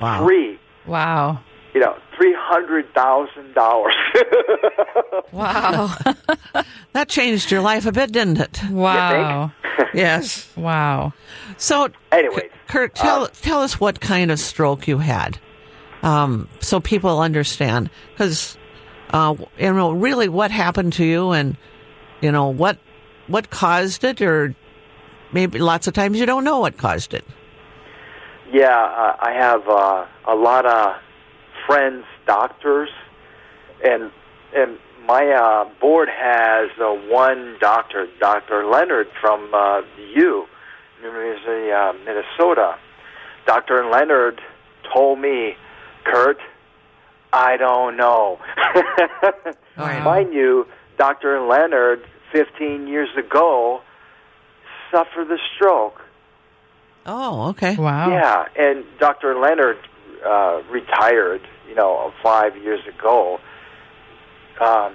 Wow. 0.00 0.24
Three. 0.24 0.58
Wow. 0.86 1.40
You 1.74 1.80
know, 1.80 1.96
three 2.16 2.34
hundred 2.38 2.92
thousand 2.94 3.54
dollars. 3.54 3.94
Wow. 5.32 5.94
That 6.92 7.08
changed 7.08 7.50
your 7.50 7.60
life 7.60 7.86
a 7.86 7.92
bit, 7.92 8.12
didn't 8.12 8.38
it? 8.38 8.62
wow. 8.70 9.50
yes. 9.94 10.48
Wow. 10.56 11.12
So, 11.56 11.88
Anyways, 12.12 12.50
Kurt, 12.68 12.94
tell 12.94 13.26
tell 13.26 13.62
us 13.62 13.80
what 13.80 14.00
kind 14.00 14.30
of 14.30 14.38
stroke 14.38 14.86
you 14.86 14.98
had, 14.98 15.36
um, 16.04 16.48
so 16.60 16.78
people 16.78 17.18
understand. 17.18 17.90
Because, 18.12 18.56
uh, 19.10 19.34
you 19.58 19.72
know, 19.72 19.90
really, 19.90 20.28
what 20.28 20.52
happened 20.52 20.92
to 20.94 21.04
you, 21.04 21.32
and 21.32 21.56
you 22.20 22.30
know 22.30 22.46
what 22.46 22.78
what 23.26 23.50
caused 23.50 24.04
it, 24.04 24.22
or 24.22 24.54
maybe 25.32 25.58
lots 25.58 25.88
of 25.88 25.94
times 25.94 26.20
you 26.20 26.26
don't 26.26 26.44
know 26.44 26.60
what 26.60 26.76
caused 26.76 27.12
it. 27.12 27.24
Yeah, 28.52 28.68
uh, 28.68 29.16
I 29.20 29.32
have 29.32 29.68
uh, 29.68 30.06
a 30.26 30.34
lot 30.34 30.66
of 30.66 30.96
friends, 31.66 32.04
doctors, 32.26 32.90
and 33.82 34.10
and 34.54 34.78
my 35.06 35.28
uh, 35.28 35.68
board 35.80 36.08
has 36.08 36.70
uh, 36.80 36.92
one 37.10 37.56
doctor, 37.60 38.06
Dr. 38.20 38.64
Leonard 38.66 39.08
from 39.20 39.52
uh, 39.52 39.80
U, 40.14 40.46
University 41.02 41.72
of 41.72 41.96
Minnesota. 42.04 42.76
Dr. 43.46 43.84
Leonard 43.90 44.40
told 44.94 45.18
me, 45.18 45.56
Kurt, 46.04 46.38
I 47.32 47.56
don't 47.56 47.96
know. 47.96 48.38
Wow. 49.76 50.04
Mind 50.04 50.32
you, 50.32 50.68
Dr. 50.98 51.40
Leonard, 51.40 52.04
15 52.32 52.86
years 52.86 53.08
ago, 53.18 53.80
suffered 54.92 55.28
a 55.32 55.36
stroke. 55.56 56.00
Oh, 57.06 57.48
okay. 57.50 57.76
Wow. 57.76 58.10
Yeah, 58.10 58.46
and 58.58 58.84
Dr. 58.98 59.38
Leonard 59.38 59.78
uh, 60.24 60.62
retired, 60.70 61.42
you 61.68 61.74
know, 61.74 62.12
five 62.22 62.56
years 62.56 62.80
ago. 62.86 63.38
Um, 64.60 64.94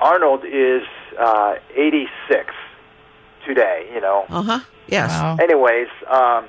Arnold 0.00 0.44
is 0.44 0.82
uh, 1.18 1.54
86 1.74 2.52
today, 3.46 3.90
you 3.94 4.00
know. 4.00 4.24
Uh 4.28 4.42
huh. 4.42 4.60
Yes. 4.88 5.10
Wow. 5.10 5.36
Anyways, 5.40 5.88
um, 6.08 6.46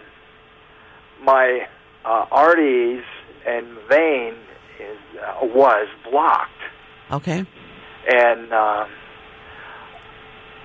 my 1.24 1.68
uh, 2.06 2.26
arteries 2.32 3.04
and 3.48 3.66
vein 3.90 4.34
is, 4.80 4.98
uh, 5.20 5.46
was 5.46 5.88
blocked, 6.10 6.52
Okay. 7.12 7.46
and 8.14 8.54
um, 8.54 8.90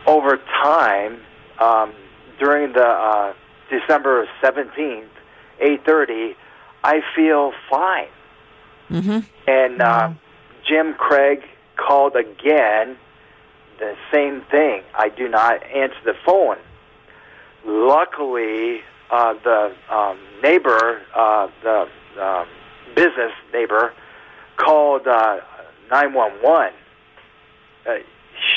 over 0.07 0.37
time, 0.63 1.21
um, 1.61 1.93
during 2.39 2.73
the 2.73 2.85
uh, 2.85 3.33
December 3.73 4.29
seventeenth, 4.41 5.11
eight 5.61 5.85
thirty, 5.85 6.37
I 6.85 7.01
feel 7.17 7.53
fine. 7.71 8.09
Mm-hmm. 8.91 9.19
And 9.49 9.81
uh, 9.81 10.13
Jim 10.69 10.95
Craig 10.95 11.43
called 11.77 12.15
again, 12.15 12.97
the 13.79 13.95
same 14.13 14.43
thing. 14.51 14.83
I 14.95 15.09
do 15.09 15.29
not 15.29 15.63
answer 15.65 15.97
the 16.05 16.15
phone. 16.25 16.59
Luckily, 17.65 18.81
uh, 19.11 19.35
the 19.45 19.75
um, 19.91 20.19
neighbor, 20.43 21.01
uh, 21.15 21.49
the 21.63 21.89
um, 22.21 22.47
business 22.95 23.33
neighbor, 23.53 23.93
called 24.57 25.07
uh, 25.07 25.41
911. 25.91 26.75
Uh, 27.87 27.95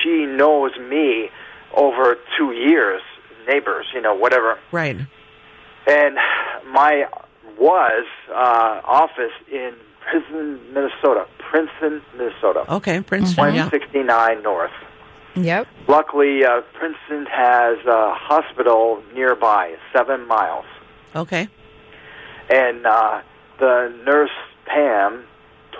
she 0.02 0.26
knows 0.26 0.72
me 0.78 1.30
over 1.76 2.18
two 2.38 2.52
years, 2.52 3.02
neighbors, 3.48 3.86
you 3.94 4.02
know, 4.02 4.14
whatever 4.16 4.58
Right. 4.72 4.98
and 5.88 6.16
my 6.72 7.06
was 7.60 8.06
uh, 8.30 8.82
office 8.84 9.32
in 9.52 9.74
Princeton, 10.02 10.60
Minnesota. 10.74 11.26
Princeton, 11.40 12.02
Minnesota. 12.18 12.66
Okay. 12.76 13.02
Princeton. 13.02 13.56
Yeah. 13.56 13.66
169 13.70 14.44
North. 14.44 14.72
Yep. 15.36 15.68
Luckily, 15.88 16.46
uh, 16.46 16.62
Princeton 16.74 17.26
has 17.32 17.78
a 17.86 18.14
hospital 18.14 19.02
nearby, 19.14 19.76
seven 19.94 20.28
miles. 20.28 20.66
Okay. 21.16 21.48
And 22.50 22.86
uh, 22.86 23.22
the 23.60 23.94
nurse, 24.06 24.30
Pam, 24.66 25.24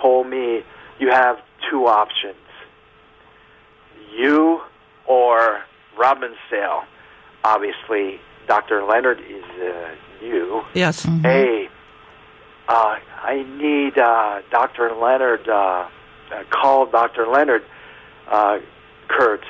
told 0.00 0.28
me 0.28 0.62
you 0.98 1.10
have 1.10 1.36
two 1.70 1.86
options 1.86 2.36
you 4.16 4.60
or 5.06 5.60
Robbinsdale. 5.98 6.84
Obviously, 7.46 8.20
Dr. 8.48 8.82
Leonard 8.82 9.20
is 9.20 9.44
uh, 9.62 9.94
you. 10.20 10.62
Yes. 10.74 11.04
Hey, 11.22 11.68
uh, 12.66 12.96
I 13.22 13.46
need 13.56 13.96
uh, 13.96 14.42
Dr. 14.50 14.92
Leonard. 14.96 15.48
Uh, 15.48 15.86
uh, 16.32 16.42
call 16.50 16.86
Dr. 16.86 17.28
Leonard. 17.28 17.62
Uh, 18.28 18.58
Kurt, 19.06 19.44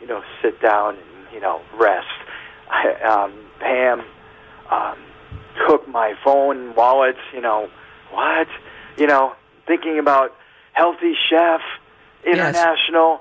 you 0.00 0.06
know, 0.06 0.22
sit 0.40 0.62
down 0.62 0.96
and 0.96 1.34
you 1.34 1.40
know 1.40 1.60
rest. 1.78 2.06
I, 2.70 2.94
um, 3.02 3.34
Pam 3.60 4.02
um, 4.70 4.98
took 5.68 5.86
my 5.86 6.14
phone, 6.24 6.74
wallets. 6.74 7.20
You 7.34 7.42
know 7.42 7.68
what? 8.12 8.48
You 8.96 9.06
know, 9.06 9.34
thinking 9.66 9.98
about 9.98 10.34
Healthy 10.72 11.16
Chef 11.28 11.60
International, 12.24 13.20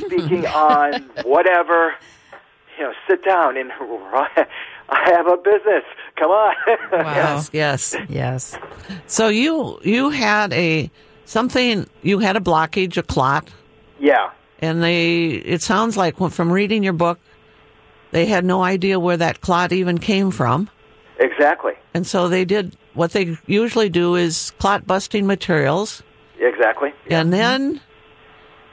speaking 0.00 0.46
on 0.48 1.10
whatever. 1.22 1.94
You 2.78 2.84
know, 2.84 2.92
sit 3.08 3.24
down 3.24 3.56
and 3.56 3.72
I 4.90 5.10
have 5.10 5.26
a 5.26 5.36
business. 5.36 5.82
Come 6.16 6.30
on. 6.30 6.54
Wow. 6.92 7.42
Yes. 7.50 7.50
Yes. 7.52 7.96
Yes. 8.08 8.58
So 9.06 9.28
you 9.28 9.78
you 9.82 10.10
had 10.10 10.52
a 10.52 10.90
something. 11.24 11.86
You 12.02 12.20
had 12.20 12.36
a 12.36 12.40
blockage, 12.40 12.96
a 12.96 13.02
clot, 13.02 13.50
yeah. 13.98 14.30
and 14.60 14.82
they. 14.82 15.26
It 15.26 15.62
sounds 15.62 15.96
like 15.96 16.16
from 16.30 16.52
reading 16.52 16.82
your 16.84 16.92
book, 16.92 17.18
they 18.12 18.26
had 18.26 18.44
no 18.44 18.62
idea 18.62 18.98
where 19.00 19.16
that 19.16 19.40
clot 19.40 19.72
even 19.72 19.98
came 19.98 20.30
from, 20.30 20.70
Exactly. 21.18 21.72
and 21.94 22.06
so 22.06 22.28
they 22.28 22.44
did 22.44 22.76
what 22.94 23.12
they 23.12 23.36
usually 23.46 23.88
do 23.88 24.14
is 24.14 24.52
clot 24.58 24.86
busting 24.86 25.26
materials, 25.26 26.02
Exactly. 26.40 26.92
and 27.10 27.32
then. 27.32 27.80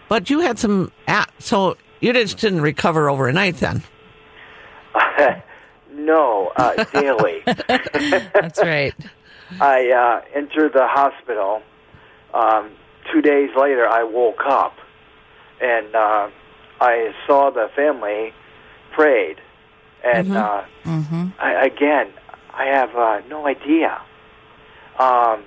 But 0.08 0.30
you 0.30 0.39
had 0.41 0.60
some. 0.60 0.91
So 1.39 1.78
you 2.00 2.13
just 2.13 2.38
didn't 2.38 2.62
recover 2.62 3.10
overnight, 3.10 3.58
then. 3.58 3.82
no, 5.93 6.51
uh, 6.55 6.73
daily. 6.91 7.41
That's 7.67 8.62
right. 8.62 8.93
I 9.60 9.89
uh, 9.91 10.38
entered 10.38 10.73
the 10.73 10.88
hospital. 10.88 11.62
Um, 12.34 12.71
two 13.12 13.21
days 13.21 13.49
later, 13.55 13.88
I 13.88 14.03
woke 14.03 14.41
up, 14.45 14.75
and 15.62 15.95
uh, 15.95 16.29
I 16.81 17.13
saw 17.25 17.51
the 17.51 17.69
family 17.75 18.34
prayed, 18.93 19.38
and 20.03 20.31
uh, 20.31 20.63
mhm 20.84 21.31
I, 21.39 21.65
again, 21.65 22.12
I 22.53 22.65
have 22.65 22.95
uh, 22.95 23.21
no 23.27 23.45
idea. 23.47 24.01
Um, 24.99 25.43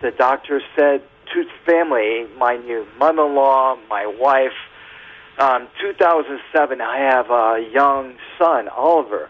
the 0.00 0.10
doctor 0.10 0.60
said 0.76 1.02
to 1.32 1.44
the 1.44 1.50
family, 1.66 2.26
mind 2.38 2.66
you, 2.66 2.86
mother-in-law, 2.98 3.76
my 3.88 4.06
wife. 4.06 4.52
Um, 5.38 5.68
2007, 5.80 6.80
I 6.80 6.98
have 6.98 7.30
a 7.30 7.68
young 7.72 8.14
son, 8.38 8.68
Oliver, 8.68 9.28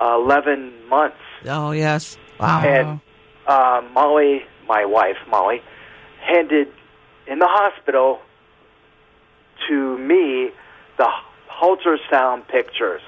uh, 0.00 0.16
11 0.20 0.88
months. 0.88 1.16
Oh 1.46 1.70
yes. 1.70 2.18
Wow. 2.40 2.62
And 2.64 3.00
uh, 3.46 3.82
Molly, 3.92 4.42
my 4.66 4.84
wife, 4.84 5.16
Molly, 5.28 5.62
handed 6.20 6.68
in 7.26 7.38
the 7.38 7.46
hospital 7.48 8.20
to 9.68 9.98
me 9.98 10.50
the 10.98 11.08
ultrasound 11.62 12.46
pictures. 12.48 13.02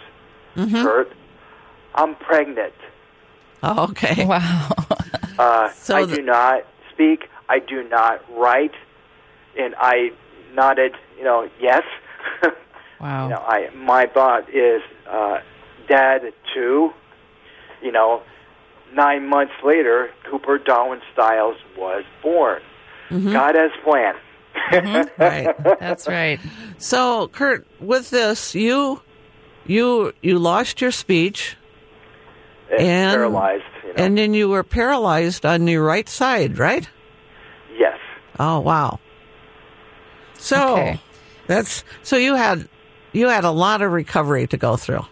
Kurt, 0.54 1.12
I'm 1.94 2.16
pregnant. 2.16 2.72
Oh, 3.62 3.84
okay. 3.90 4.24
Wow. 4.26 4.68
Uh, 5.38 5.70
So 5.70 5.96
I 5.96 6.04
the- 6.04 6.16
do 6.16 6.22
not 6.22 6.64
speak. 6.92 7.28
I 7.48 7.60
do 7.60 7.84
not 7.88 8.20
write. 8.36 8.74
And 9.56 9.72
I 9.78 10.10
nodded, 10.52 10.96
you 11.16 11.22
know, 11.22 11.48
yes. 11.60 11.84
Wow. 13.00 13.24
You 13.24 13.30
know, 13.30 13.44
I 13.46 13.70
my 13.76 14.06
bot 14.06 14.50
is 14.52 14.82
uh, 15.08 15.38
dad 15.88 16.32
too. 16.52 16.92
You 17.80 17.92
know, 17.92 18.22
nine 18.92 19.28
months 19.28 19.52
later, 19.64 20.10
Cooper 20.28 20.58
Darwin 20.58 21.00
Stiles 21.12 21.56
was 21.76 22.02
born. 22.24 22.60
God 23.10 23.54
has 23.54 23.70
planned. 23.84 24.18
Right. 25.16 25.54
That's 25.78 26.08
right. 26.08 26.40
So, 26.78 27.28
Kurt, 27.28 27.66
with 27.80 28.10
this, 28.10 28.54
you 28.56 29.00
you 29.64 30.12
you 30.20 30.38
lost 30.40 30.80
your 30.80 30.90
speech, 30.90 31.56
And- 32.76 33.12
paralyzed. 33.12 33.62
You 33.84 33.88
know. 33.94 34.04
and 34.04 34.18
then 34.18 34.34
you 34.34 34.48
were 34.48 34.64
paralyzed 34.64 35.46
on 35.46 35.68
your 35.68 35.84
right 35.84 36.08
side, 36.08 36.58
right? 36.58 36.88
yes, 37.78 37.96
Oh, 38.40 38.58
wow. 38.58 38.98
So 40.34 40.72
Okay. 40.72 41.00
That's 41.48 41.82
so 42.04 42.16
you 42.16 42.36
had 42.36 42.68
you 43.12 43.26
had 43.26 43.44
a 43.44 43.50
lot 43.50 43.82
of 43.82 43.90
recovery 43.90 44.46
to 44.46 44.56
go 44.56 44.76
through. 44.76 45.04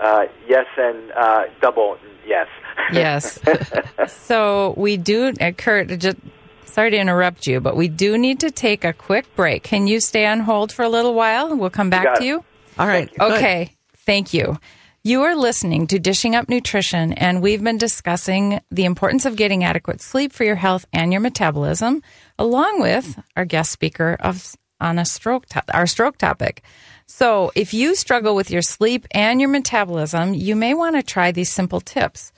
uh, 0.00 0.24
yes, 0.48 0.66
and 0.78 1.12
uh, 1.12 1.44
double 1.60 1.98
yes. 2.26 2.46
Yes. 2.92 3.38
so 4.08 4.74
we 4.76 4.96
do, 4.96 5.32
uh, 5.40 5.50
Kurt, 5.52 5.88
just 5.98 6.16
sorry 6.64 6.90
to 6.90 6.96
interrupt 6.96 7.46
you, 7.46 7.60
but 7.60 7.76
we 7.76 7.88
do 7.88 8.16
need 8.16 8.40
to 8.40 8.50
take 8.50 8.84
a 8.84 8.92
quick 8.92 9.26
break. 9.36 9.62
Can 9.64 9.86
you 9.86 10.00
stay 10.00 10.26
on 10.26 10.40
hold 10.40 10.72
for 10.72 10.82
a 10.84 10.88
little 10.88 11.14
while? 11.14 11.54
We'll 11.54 11.70
come 11.70 11.90
back 11.90 12.04
got 12.04 12.16
to 12.16 12.22
it. 12.22 12.26
you. 12.26 12.44
All 12.78 12.86
right. 12.86 13.10
good. 13.10 13.32
Okay. 13.32 13.76
Thank 14.06 14.32
you. 14.32 14.58
You 15.02 15.22
are 15.22 15.34
listening 15.34 15.86
to 15.88 15.98
Dishing 15.98 16.34
Up 16.34 16.48
Nutrition, 16.48 17.14
and 17.14 17.40
we've 17.40 17.62
been 17.62 17.78
discussing 17.78 18.60
the 18.70 18.84
importance 18.84 19.24
of 19.24 19.34
getting 19.36 19.64
adequate 19.64 20.00
sleep 20.02 20.32
for 20.32 20.44
your 20.44 20.56
health 20.56 20.84
and 20.92 21.10
your 21.10 21.20
metabolism, 21.22 22.02
along 22.38 22.80
with 22.80 23.18
our 23.34 23.46
guest 23.46 23.72
speaker 23.72 24.16
of 24.20 24.54
on 24.80 24.98
a 24.98 25.04
stroke 25.04 25.46
to- 25.46 25.62
our 25.72 25.86
stroke 25.86 26.18
topic. 26.18 26.62
So, 27.06 27.50
if 27.54 27.74
you 27.74 27.94
struggle 27.94 28.34
with 28.34 28.50
your 28.50 28.62
sleep 28.62 29.06
and 29.10 29.40
your 29.40 29.50
metabolism, 29.50 30.32
you 30.32 30.54
may 30.54 30.74
want 30.74 30.96
to 30.96 31.02
try 31.02 31.32
these 31.32 31.50
simple 31.50 31.80
tips. 31.80 32.32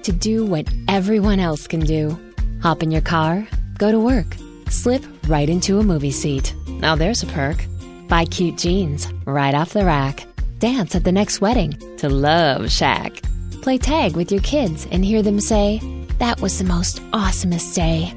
to 0.03 0.11
do 0.13 0.45
what 0.45 0.69
everyone 0.89 1.39
else 1.39 1.69
can 1.69 1.79
do. 1.81 2.19
Hop 2.63 2.83
in 2.83 2.91
your 2.91 3.03
car, 3.03 3.47
go 3.79 3.93
to 3.93 4.01
work, 4.01 4.37
slip 4.69 5.05
right 5.29 5.49
into 5.49 5.79
a 5.79 5.85
movie 5.85 6.11
seat. 6.11 6.53
Now 6.67 6.97
there's 6.97 7.23
a 7.23 7.27
perk. 7.27 7.65
Buy 8.09 8.25
cute 8.25 8.59
jeans 8.59 9.07
right 9.25 9.55
off 9.55 9.73
the 9.73 9.85
rack. 9.85 10.27
Dance 10.59 10.97
at 10.97 11.05
the 11.05 11.13
next 11.13 11.41
wedding 11.41 11.73
to 11.99 12.09
Love 12.09 12.69
Shack. 12.71 13.23
Play 13.63 13.79
tag 13.79 14.17
with 14.17 14.33
your 14.33 14.43
kids 14.43 14.89
and 14.91 15.05
hear 15.05 15.23
them 15.23 15.39
say, 15.41 15.81
That 16.19 16.41
was 16.41 16.59
the 16.59 16.65
most 16.65 17.01
awesomest 17.13 17.77
day. 17.77 18.13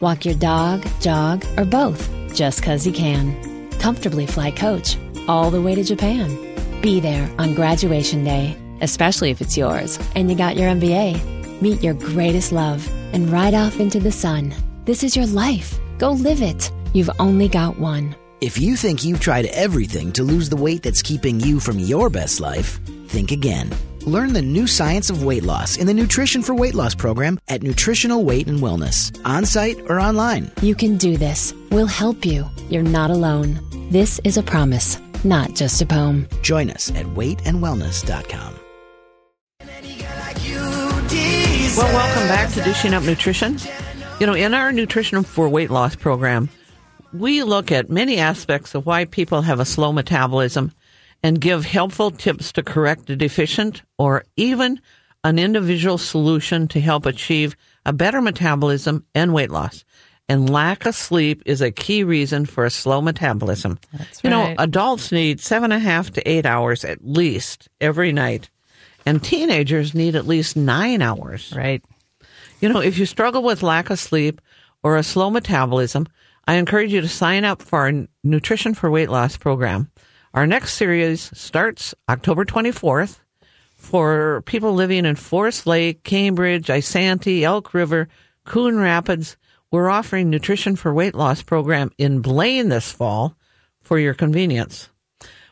Walk 0.00 0.24
your 0.24 0.36
dog, 0.36 0.86
jog, 1.00 1.44
or 1.58 1.66
both 1.66 2.08
just 2.32 2.62
'cause 2.62 2.86
you 2.86 2.92
can. 2.92 3.49
Comfortably 3.80 4.26
fly 4.26 4.50
coach 4.50 4.96
all 5.26 5.50
the 5.50 5.60
way 5.60 5.74
to 5.74 5.82
Japan. 5.82 6.28
Be 6.82 7.00
there 7.00 7.28
on 7.38 7.54
graduation 7.54 8.24
day, 8.24 8.56
especially 8.80 9.30
if 9.30 9.40
it's 9.40 9.56
yours 9.56 9.98
and 10.14 10.30
you 10.30 10.36
got 10.36 10.56
your 10.56 10.68
MBA. 10.68 11.62
Meet 11.62 11.82
your 11.82 11.94
greatest 11.94 12.52
love 12.52 12.86
and 13.12 13.30
ride 13.30 13.54
off 13.54 13.80
into 13.80 13.98
the 13.98 14.12
sun. 14.12 14.54
This 14.84 15.02
is 15.02 15.16
your 15.16 15.26
life. 15.26 15.78
Go 15.98 16.12
live 16.12 16.42
it. 16.42 16.70
You've 16.92 17.10
only 17.18 17.48
got 17.48 17.78
one. 17.78 18.14
If 18.40 18.58
you 18.58 18.76
think 18.76 19.04
you've 19.04 19.20
tried 19.20 19.46
everything 19.46 20.12
to 20.12 20.22
lose 20.22 20.48
the 20.48 20.56
weight 20.56 20.82
that's 20.82 21.02
keeping 21.02 21.40
you 21.40 21.60
from 21.60 21.78
your 21.78 22.08
best 22.10 22.40
life, 22.40 22.80
think 23.08 23.32
again. 23.32 23.70
Learn 24.06 24.32
the 24.32 24.40
new 24.40 24.66
science 24.66 25.10
of 25.10 25.24
weight 25.24 25.44
loss 25.44 25.76
in 25.76 25.86
the 25.86 25.92
Nutrition 25.92 26.40
for 26.40 26.54
Weight 26.54 26.74
Loss 26.74 26.94
program 26.94 27.38
at 27.48 27.62
Nutritional 27.62 28.24
Weight 28.24 28.46
and 28.46 28.60
Wellness, 28.60 29.14
on 29.26 29.44
site 29.44 29.76
or 29.88 30.00
online. 30.00 30.50
You 30.62 30.74
can 30.74 30.96
do 30.96 31.18
this. 31.18 31.52
We'll 31.70 31.86
help 31.86 32.24
you. 32.24 32.46
You're 32.70 32.82
not 32.82 33.10
alone. 33.10 33.60
This 33.90 34.18
is 34.24 34.38
a 34.38 34.42
promise, 34.42 34.98
not 35.22 35.54
just 35.54 35.82
a 35.82 35.86
poem. 35.86 36.26
Join 36.40 36.70
us 36.70 36.90
at 36.92 37.04
weightandwellness.com. 37.04 38.54
Well, 41.76 41.94
welcome 41.94 42.28
back 42.28 42.52
to 42.54 42.62
Dishing 42.62 42.94
Up 42.94 43.02
Nutrition. 43.02 43.58
You 44.18 44.26
know, 44.26 44.34
in 44.34 44.54
our 44.54 44.72
Nutrition 44.72 45.22
for 45.24 45.48
Weight 45.48 45.70
Loss 45.70 45.96
program, 45.96 46.48
we 47.12 47.42
look 47.42 47.70
at 47.70 47.90
many 47.90 48.18
aspects 48.18 48.74
of 48.74 48.86
why 48.86 49.04
people 49.04 49.42
have 49.42 49.60
a 49.60 49.64
slow 49.64 49.92
metabolism 49.92 50.72
and 51.22 51.40
give 51.40 51.64
helpful 51.64 52.10
tips 52.10 52.52
to 52.52 52.62
correct 52.62 53.10
a 53.10 53.16
deficient 53.16 53.82
or 53.98 54.24
even 54.36 54.80
an 55.24 55.38
individual 55.38 55.98
solution 55.98 56.66
to 56.68 56.80
help 56.80 57.06
achieve 57.06 57.56
a 57.84 57.92
better 57.92 58.20
metabolism 58.20 59.04
and 59.14 59.34
weight 59.34 59.50
loss. 59.50 59.84
And 60.28 60.48
lack 60.48 60.86
of 60.86 60.94
sleep 60.94 61.42
is 61.44 61.60
a 61.60 61.72
key 61.72 62.04
reason 62.04 62.46
for 62.46 62.64
a 62.64 62.70
slow 62.70 63.00
metabolism. 63.00 63.78
That's 63.92 64.22
you 64.22 64.30
know, 64.30 64.54
adults 64.58 65.10
need 65.10 65.40
seven 65.40 65.72
and 65.72 65.82
a 65.82 65.84
half 65.84 66.12
to 66.12 66.28
eight 66.28 66.46
hours 66.46 66.84
at 66.84 67.04
least 67.04 67.68
every 67.80 68.12
night, 68.12 68.48
and 69.04 69.22
teenagers 69.22 69.92
need 69.92 70.14
at 70.14 70.28
least 70.28 70.56
nine 70.56 71.02
hours. 71.02 71.52
Right. 71.56 71.82
You 72.60 72.68
know, 72.68 72.80
if 72.80 72.96
you 72.96 73.06
struggle 73.06 73.42
with 73.42 73.64
lack 73.64 73.90
of 73.90 73.98
sleep 73.98 74.40
or 74.84 74.96
a 74.96 75.02
slow 75.02 75.30
metabolism, 75.30 76.06
I 76.46 76.54
encourage 76.54 76.92
you 76.92 77.00
to 77.00 77.08
sign 77.08 77.44
up 77.44 77.60
for 77.60 77.80
our 77.80 77.92
Nutrition 78.22 78.74
for 78.74 78.90
Weight 78.90 79.10
Loss 79.10 79.38
program. 79.38 79.90
Our 80.32 80.46
next 80.46 80.74
series 80.74 81.36
starts 81.36 81.92
October 82.08 82.44
24th 82.44 83.18
for 83.74 84.42
people 84.42 84.74
living 84.74 85.04
in 85.04 85.16
Forest 85.16 85.66
Lake, 85.66 86.04
Cambridge, 86.04 86.68
Isanti, 86.68 87.42
Elk 87.42 87.74
River, 87.74 88.08
Coon 88.44 88.78
Rapids. 88.78 89.36
We're 89.72 89.90
offering 89.90 90.30
Nutrition 90.30 90.76
for 90.76 90.94
Weight 90.94 91.16
Loss 91.16 91.42
program 91.42 91.90
in 91.98 92.20
Blaine 92.20 92.68
this 92.68 92.92
fall 92.92 93.34
for 93.80 93.98
your 93.98 94.14
convenience. 94.14 94.88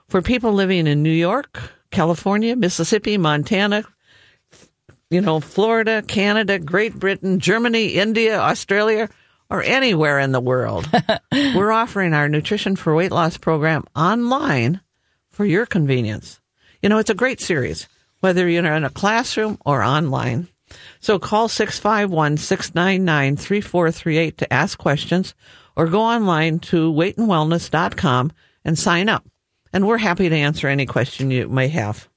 For 0.07 0.23
people 0.23 0.53
living 0.53 0.87
in 0.87 1.03
New 1.03 1.11
York, 1.11 1.61
California, 1.91 2.55
Mississippi, 2.55 3.19
Montana, 3.19 3.83
you 5.11 5.21
know, 5.21 5.41
Florida, 5.41 6.03
Canada, 6.03 6.61
Great 6.61 6.95
Britain, 6.95 7.41
Germany, 7.41 7.95
India, 7.95 8.39
Australia, 8.39 9.09
or 9.51 9.63
anywhere 9.63 10.19
in 10.19 10.33
the 10.33 10.41
world. 10.41 10.89
We're 11.33 11.73
offering 11.73 12.15
our 12.15 12.29
Nutrition 12.29 12.77
for 12.77 12.95
Weight 12.95 13.13
Loss 13.13 13.37
program 13.39 13.85
online 13.97 14.81
for 15.31 15.45
your 15.45 15.67
convenience. 15.67 16.41
You 16.83 16.89
know, 16.89 16.99
it's 16.99 17.11
a 17.11 17.15
great 17.15 17.41
series, 17.41 17.89
whether 18.21 18.49
you're 18.49 18.65
in 18.65 18.85
a 18.85 18.91
classroom 18.91 19.59
or 19.65 19.83
online. 19.83 20.47
So 21.01 21.19
call 21.19 21.49
651-699-3438 21.49 24.37
to 24.37 24.53
ask 24.53 24.79
questions 24.79 25.35
or 25.77 25.87
go 25.87 26.03
online 26.03 26.59
to 26.59 26.93
weightandwellness.com 26.93 28.33
and 28.65 28.79
sign 28.79 29.09
up. 29.09 29.25
And 29.73 29.87
we're 29.87 29.99
happy 29.99 30.29
to 30.29 30.35
answer 30.35 30.67
any 30.69 30.85
question 30.87 31.31
you 31.31 31.49
may 31.49 31.69
have. 31.69 32.09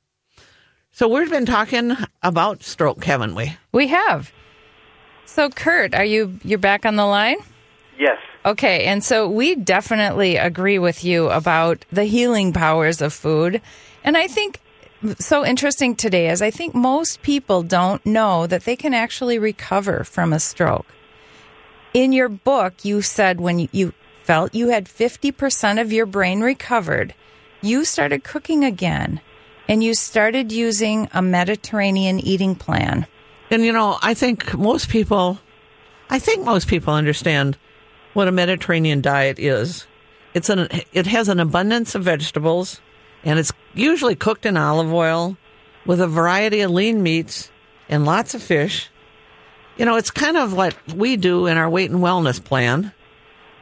So 0.92 1.08
we've 1.08 1.30
been 1.30 1.46
talking 1.46 1.96
about 2.22 2.64
stroke, 2.64 3.06
haven't 3.06 3.36
we? 3.36 3.56
We 3.72 3.88
have. 3.88 4.34
So 5.32 5.50
Kurt, 5.50 5.96
are 5.96 6.04
you 6.04 6.38
you're 6.44 6.60
back 6.60 6.86
on 6.86 6.98
the 6.98 7.06
line? 7.06 7.38
Yes. 7.98 8.18
Okay, 8.46 8.84
and 8.84 9.02
so 9.02 9.30
we 9.30 9.56
definitely 9.56 10.36
agree 10.36 10.78
with 10.78 11.06
you 11.06 11.30
about 11.30 11.86
the 11.90 12.04
healing 12.04 12.52
powers 12.52 13.02
of 13.02 13.14
food. 13.14 13.62
And 14.04 14.18
I 14.18 14.28
think 14.28 14.60
so 15.20 15.46
interesting 15.46 15.96
today 15.96 16.30
is 16.30 16.42
I 16.42 16.52
think 16.52 16.76
most 16.76 17.22
people 17.22 17.64
don't 17.64 18.06
know 18.06 18.46
that 18.46 18.66
they 18.66 18.76
can 18.76 18.94
actually 18.94 19.40
recover 19.40 20.04
from 20.04 20.34
a 20.34 20.40
stroke. 20.40 20.88
In 21.94 22.12
your 22.12 22.28
book, 22.28 22.84
you 22.84 23.02
said 23.02 23.40
when 23.40 23.58
you, 23.58 23.70
you 23.72 23.94
felt 24.24 24.54
you 24.54 24.68
had 24.68 24.86
50% 24.86 25.80
of 25.80 25.94
your 25.94 26.06
brain 26.06 26.42
recovered, 26.42 27.14
you 27.62 27.86
started 27.86 28.26
cooking 28.26 28.66
again 28.66 29.22
and 29.70 29.82
you 29.82 29.94
started 29.94 30.52
using 30.52 31.08
a 31.14 31.22
Mediterranean 31.22 32.20
eating 32.20 32.54
plan. 32.54 33.08
And 33.52 33.66
you 33.66 33.74
know, 33.74 33.98
I 34.02 34.14
think 34.14 34.58
most 34.58 34.90
people, 34.90 35.38
I 36.10 36.20
think 36.20 36.46
most 36.46 36.70
people 36.70 36.94
understand 36.94 37.58
what 38.14 38.30
a 38.30 38.32
Mediterranean 38.32 39.02
diet 39.02 39.38
is. 39.38 39.86
It's 40.34 40.50
an, 40.50 40.70
it 40.94 41.06
has 41.08 41.28
an 41.28 41.42
abundance 41.42 41.94
of 41.94 42.04
vegetables 42.04 42.80
and 43.26 43.38
it's 43.38 43.52
usually 43.74 44.16
cooked 44.16 44.46
in 44.46 44.56
olive 44.56 44.94
oil 44.94 45.38
with 45.86 46.00
a 46.00 46.08
variety 46.08 46.62
of 46.62 46.72
lean 46.72 47.04
meats 47.04 47.52
and 47.90 48.06
lots 48.06 48.34
of 48.34 48.42
fish. 48.42 48.90
You 49.78 49.86
know, 49.86 49.98
it's 49.98 50.12
kind 50.12 50.38
of 50.38 50.54
what 50.54 50.76
we 50.94 51.18
do 51.18 51.48
in 51.48 51.58
our 51.58 51.70
weight 51.70 51.92
and 51.92 52.00
wellness 52.00 52.44
plan. 52.44 52.94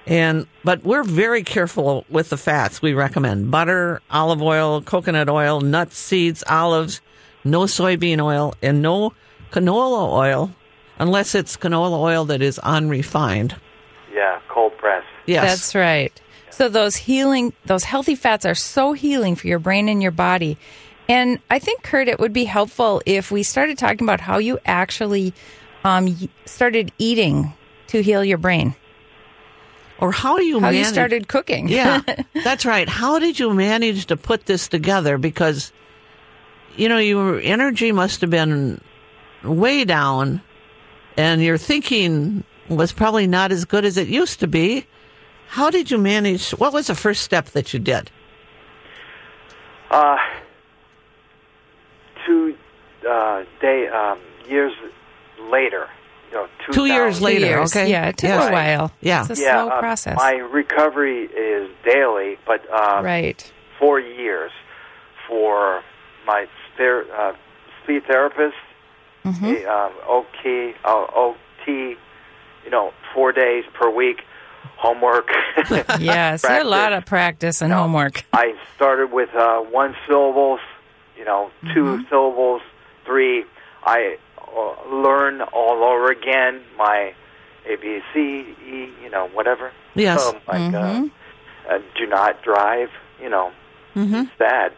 And, 0.06 0.48
but 0.64 0.84
we're 0.84 1.04
very 1.04 1.44
careful 1.44 2.06
with 2.10 2.30
the 2.30 2.38
fats 2.38 2.82
we 2.82 2.94
recommend. 2.94 3.52
Butter, 3.52 4.02
olive 4.10 4.42
oil, 4.42 4.82
coconut 4.82 5.30
oil, 5.30 5.62
nuts, 5.62 5.98
seeds, 5.98 6.44
olives, 6.48 7.02
no 7.44 7.62
soybean 7.62 8.24
oil, 8.24 8.54
and 8.62 8.82
no 8.82 9.14
canola 9.52 10.12
oil 10.12 10.52
unless 11.00 11.36
it's 11.36 11.58
canola 11.58 12.00
oil 12.00 12.26
that 12.26 12.42
is 12.42 12.60
unrefined. 12.60 13.56
Yeah, 14.14 14.40
cold 14.50 14.78
press. 14.78 15.04
Yes. 15.26 15.44
That's 15.46 15.76
right. 15.76 16.22
So 16.52 16.68
those 16.68 16.96
healing, 16.96 17.54
those 17.66 17.84
healthy 17.84 18.16
fats 18.16 18.46
are 18.46 18.56
so 18.56 18.94
healing 18.94 19.36
for 19.36 19.48
your 19.48 19.60
brain 19.60 19.88
and 19.88 20.02
your 20.02 20.12
body. 20.12 20.58
And 21.08 21.40
I 21.50 21.60
think, 21.60 21.84
Kurt, 21.84 22.08
it 22.08 22.20
would 22.20 22.34
be 22.34 22.44
helpful 22.46 23.02
if 23.06 23.32
we 23.32 23.44
started 23.44 23.78
talking 23.78 24.02
about 24.06 24.20
how 24.20 24.38
you 24.40 24.60
actually 24.66 25.34
um, 25.84 26.16
started 26.46 26.92
eating 26.98 27.54
to 27.88 28.04
heal 28.04 28.24
your 28.24 28.38
brain. 28.38 28.76
or 30.00 30.12
how 30.12 30.38
do 30.38 30.44
you 30.44 30.56
How 30.60 30.68
manage? 30.68 30.80
you 30.80 30.86
started 30.86 31.28
cooking. 31.28 31.68
yeah, 31.70 32.02
that's 32.44 32.66
right. 32.66 32.88
How 32.90 33.20
did 33.20 33.40
you 33.40 33.54
manage 33.54 34.08
to 34.08 34.18
put 34.18 34.46
this 34.46 34.68
together? 34.68 35.18
Because, 35.18 35.72
you 36.76 36.90
know, 36.90 36.98
your 37.00 37.40
energy 37.40 37.92
must 37.92 38.22
have 38.22 38.30
been 38.30 38.82
way 39.44 39.86
down 39.86 40.42
and 41.18 41.42
your 41.44 41.58
thinking 41.58 42.44
was 42.70 42.92
probably 42.92 43.28
not 43.28 43.52
as 43.52 43.66
good 43.66 43.86
as 43.86 43.98
it 43.98 44.08
used 44.08 44.40
to 44.42 44.48
be. 44.48 44.86
How 45.48 45.70
did 45.70 45.90
you 45.90 45.98
manage? 45.98 46.52
What 46.52 46.74
was 46.74 46.88
the 46.88 46.96
first 46.96 47.24
step 47.24 47.46
that 47.48 47.74
you 47.74 47.80
did? 47.80 48.12
Uh, 49.90 50.18
two 52.26 52.56
uh, 53.10 53.44
day 53.60 53.88
um, 53.88 54.20
years 54.48 54.74
later, 55.42 55.88
you 56.30 56.36
know, 56.38 56.48
Two 56.72 56.86
years 56.86 57.16
2000 57.18 57.24
later, 57.24 57.46
years. 57.48 57.76
okay. 57.76 57.90
Yeah, 57.90 58.10
it 58.10 58.18
took 58.18 58.30
Yes. 58.30 58.50
a 58.50 58.52
while. 58.52 58.92
Yeah. 59.02 59.26
It's 59.28 59.40
a 59.40 59.44
yeah, 59.44 59.64
slow 59.64 59.70
uh, 59.70 59.80
process. 59.80 60.16
My 60.18 60.34
recovery 60.34 61.24
is 61.26 61.70
daily, 61.84 62.38
but 62.46 62.62
um, 62.72 63.04
right. 63.04 63.52
four 63.80 64.00
years 64.00 64.52
for 65.28 65.82
my 66.28 66.46
ther- 66.78 67.08
uh, 67.18 67.34
sleep 67.86 68.06
therapist, 68.06 68.56
Mm-hmm. 69.26 69.46
a, 69.46 69.66
um, 69.66 69.92
OK, 70.08 70.74
uh, 70.86 71.06
OT, 71.16 71.96
you 72.64 72.70
know, 72.72 72.92
four 73.14 73.32
days 73.32 73.66
per 73.74 73.90
week, 73.90 74.22
homework. 74.78 75.30
Yes, 76.00 76.42
there 76.44 76.58
are 76.58 76.62
a 76.62 76.64
lot 76.64 76.94
of 76.94 77.06
practice 77.06 77.62
and 77.62 77.72
No. 77.72 77.80
homework. 77.84 78.24
I 78.34 78.56
started 78.76 79.12
with 79.12 79.30
uh, 79.36 79.60
one 79.60 79.96
syllables, 80.08 80.60
you 81.18 81.26
know, 81.26 81.52
2 81.74 81.84
Mm-hmm. 81.84 82.08
syllables, 82.10 82.62
three. 83.06 83.44
I 83.84 84.18
uh, 84.38 84.90
learn 84.96 85.42
all 85.42 85.84
over 85.84 86.10
again 86.12 86.62
my 86.78 87.14
A, 87.68 87.76
B, 87.76 88.00
C, 88.14 88.20
E, 88.66 88.90
you 89.04 89.10
know, 89.10 89.28
whatever. 89.34 89.72
Yes. 89.96 90.20
Um, 90.26 90.36
like, 90.48 90.62
Mm-hmm. 90.62 91.08
uh, 91.70 91.74
uh, 91.76 91.80
do 91.98 92.08
not 92.08 92.42
drive, 92.42 92.90
you 93.22 93.30
know, 93.30 93.52
Mm-hmm. 93.96 94.16
it's 94.16 94.32
bad. 94.40 94.72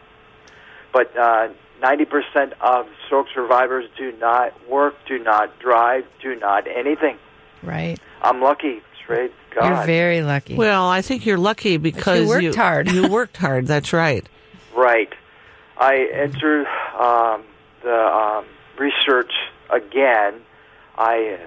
But 0.93 1.15
uh, 1.17 1.49
90% 1.81 2.53
of 2.61 2.87
stroke 3.05 3.27
survivors 3.33 3.85
do 3.97 4.11
not 4.13 4.53
work, 4.69 4.95
do 5.07 5.19
not 5.19 5.59
drive, 5.59 6.05
do 6.21 6.35
not 6.35 6.67
anything. 6.67 7.17
Right. 7.63 7.97
I'm 8.21 8.41
lucky, 8.41 8.81
straight 9.03 9.31
God. 9.53 9.67
You're 9.67 9.85
very 9.85 10.21
lucky. 10.21 10.55
Well, 10.55 10.87
I 10.87 11.01
think 11.01 11.25
you're 11.25 11.37
lucky 11.37 11.77
because 11.77 12.21
you 12.21 12.27
worked 12.27 12.55
hard. 12.55 12.91
you 12.91 13.07
worked 13.09 13.37
hard. 13.37 13.67
That's 13.67 13.93
right. 13.93 14.27
Right. 14.75 15.13
I 15.77 16.07
entered 16.13 16.67
um, 16.97 17.43
the 17.83 17.95
um, 17.95 18.45
research 18.77 19.31
again. 19.69 20.41
I 20.97 21.39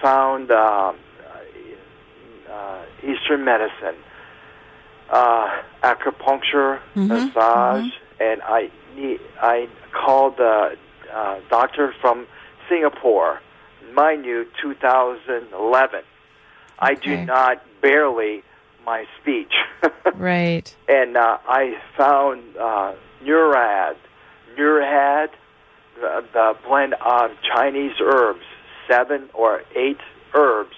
found 0.00 0.50
um, 0.50 0.96
uh, 2.50 2.82
Eastern 3.02 3.44
medicine, 3.44 3.96
uh, 5.10 5.62
acupuncture, 5.82 6.80
massage, 6.94 7.90
and 8.20 8.42
I 8.42 8.62
need, 8.62 8.72
I 9.40 9.68
called 9.92 10.36
the 10.36 10.76
uh, 11.12 11.40
doctor 11.50 11.94
from 12.00 12.26
Singapore. 12.68 13.40
Mind 13.94 14.24
you, 14.24 14.46
2011. 14.62 16.02
I 16.78 16.94
do 16.94 17.24
not 17.24 17.62
barely 17.80 18.42
my 18.84 19.06
speech. 19.20 19.52
right. 20.14 20.74
and 20.88 21.16
uh, 21.16 21.38
I 21.46 21.78
found 21.96 22.56
uh, 22.56 22.94
NeuroAid, 23.22 23.96
NeuroAid, 24.58 25.28
the, 26.00 26.24
the 26.32 26.56
blend 26.66 26.94
of 26.94 27.30
Chinese 27.42 27.94
herbs, 28.00 28.44
seven 28.88 29.28
or 29.34 29.62
eight 29.76 30.00
herbs 30.34 30.76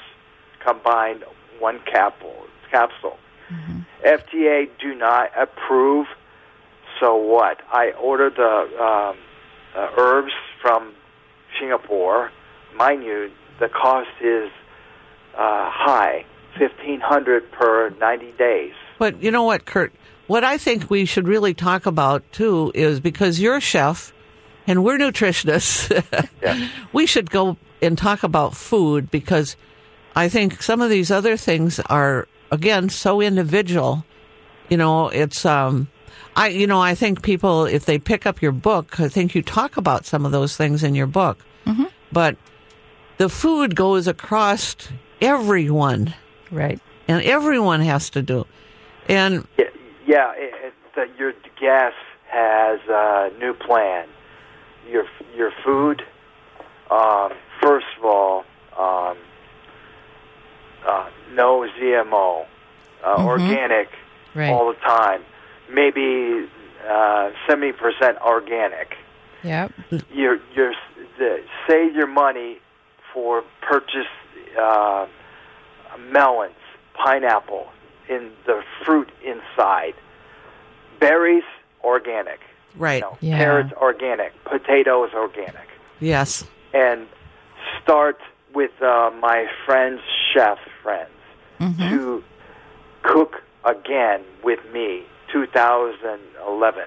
combined 0.64 1.24
one 1.59 1.81
capsule. 1.90 2.46
Capsule. 2.70 3.18
FDA 4.05 4.68
do 4.81 4.94
not 4.94 5.31
approve. 5.37 6.07
So 7.00 7.16
what? 7.16 7.61
I 7.72 7.90
ordered 8.00 8.35
the 8.37 8.83
um, 8.83 9.16
uh, 9.76 9.88
herbs 9.98 10.33
from 10.62 10.92
Singapore. 11.59 12.30
Mind 12.76 13.04
you, 13.04 13.30
the 13.61 13.68
cost 13.68 14.09
is 14.20 14.50
uh, 15.35 15.70
high, 15.70 16.24
fifteen 16.59 17.00
hundred 17.00 17.50
per 17.52 17.90
ninety 18.00 18.33
days. 18.33 18.72
But 18.98 19.22
you 19.22 19.30
know 19.30 19.44
what, 19.44 19.64
Kurt? 19.64 19.92
What 20.26 20.44
I 20.44 20.57
think 20.57 20.88
we 20.90 21.04
should 21.04 21.28
really 21.28 21.52
talk 21.54 21.85
about 21.87 22.22
too 22.33 22.72
is 22.74 23.00
because 23.00 23.38
you're 23.40 23.57
a 23.57 23.61
chef 23.61 24.12
and 24.66 24.83
we're 24.83 24.96
nutritionists, 24.98 25.90
Yeah. 26.42 26.68
we 26.92 27.07
should 27.07 27.30
go 27.30 27.57
and 27.83 27.98
talk 27.98 28.22
about 28.22 28.57
food 28.57 29.11
because 29.11 29.57
I 30.16 30.28
think 30.28 30.62
some 30.62 30.80
of 30.80 30.88
these 30.88 31.11
other 31.11 31.37
things 31.37 31.78
are 31.80 32.26
again 32.50 32.88
so 32.88 33.20
individual. 33.20 34.04
You 34.70 34.78
know, 34.78 35.09
it's 35.09 35.44
um 35.44 35.88
I 36.37 36.49
you 36.49 36.66
know, 36.66 36.81
I 36.81 36.94
think 36.94 37.23
people 37.23 37.64
if 37.66 37.85
they 37.85 37.99
pick 37.99 38.27
up 38.27 38.42
your 38.42 38.53
book, 38.53 38.99
I 39.01 39.09
think 39.09 39.35
you 39.35 39.42
talk 39.42 39.77
about 39.77 40.05
some 40.07 40.27
of 40.27 40.33
those 40.33 40.57
things 40.57 40.83
in 40.83 40.94
your 40.94 41.07
book. 41.07 41.38
But 42.12 42.37
the 43.18 43.29
food 43.29 43.75
goes 43.75 44.07
across 44.07 44.77
everyone 45.20 46.14
Mm-hmm. 46.47 46.57
Right. 46.57 46.81
and 47.09 47.23
everyone 47.23 47.81
has 47.81 48.11
to 48.11 48.23
do. 48.23 48.47
And 49.09 49.47
Yeah, 49.59 49.64
yeah 50.07 50.33
it, 50.37 50.55
it, 50.66 50.75
the, 50.94 51.09
your 51.18 51.33
guest 51.61 51.97
has 52.29 52.81
a 52.88 53.31
new 53.38 53.55
plan. 53.55 54.07
Your 54.88 55.07
your 55.37 55.51
food, 55.64 56.03
um, 56.90 57.33
first 57.62 57.87
of 57.99 58.05
all, 58.05 58.44
um, 58.79 59.16
uh, 60.87 61.09
no 61.33 61.66
GMO, 61.81 62.47
uh, 63.05 63.25
organic 63.25 63.88
Right. 64.35 64.51
all 64.51 64.68
the 64.73 64.79
time. 64.81 65.23
Maybe 65.70 66.48
uh, 66.88 67.31
seventy 67.48 67.72
percent 67.72 68.18
organic. 68.20 68.94
Yep. 69.42 69.72
You're 70.12 70.38
you're 70.55 70.74
the, 71.18 71.42
save 71.68 71.94
your 71.94 72.07
money 72.07 72.59
for 73.12 73.42
purchase 73.62 74.07
uh, 74.61 75.07
melons, 76.11 76.55
pineapple, 76.94 77.68
in 78.09 78.31
the 78.46 78.62
fruit 78.85 79.11
inside. 79.24 79.94
Berries 81.00 81.44
organic. 81.83 82.40
right. 82.77 82.96
You 82.96 83.00
know, 83.03 83.18
Yeah. 83.20 83.38
Carrots 83.38 83.72
organic. 83.74 84.33
Potatoes 84.44 85.11
organic. 85.14 85.68
Yes. 86.00 86.44
And 86.72 87.07
start 87.83 88.18
with 88.55 88.70
uh, 88.83 89.11
my 89.20 89.46
friends, 89.66 90.00
chef 90.33 90.59
friends, 90.83 91.11
to 91.79 92.22
cook 93.03 93.42
again 93.64 94.22
with 94.42 94.61
me. 94.72 95.05
2011. 95.35 96.85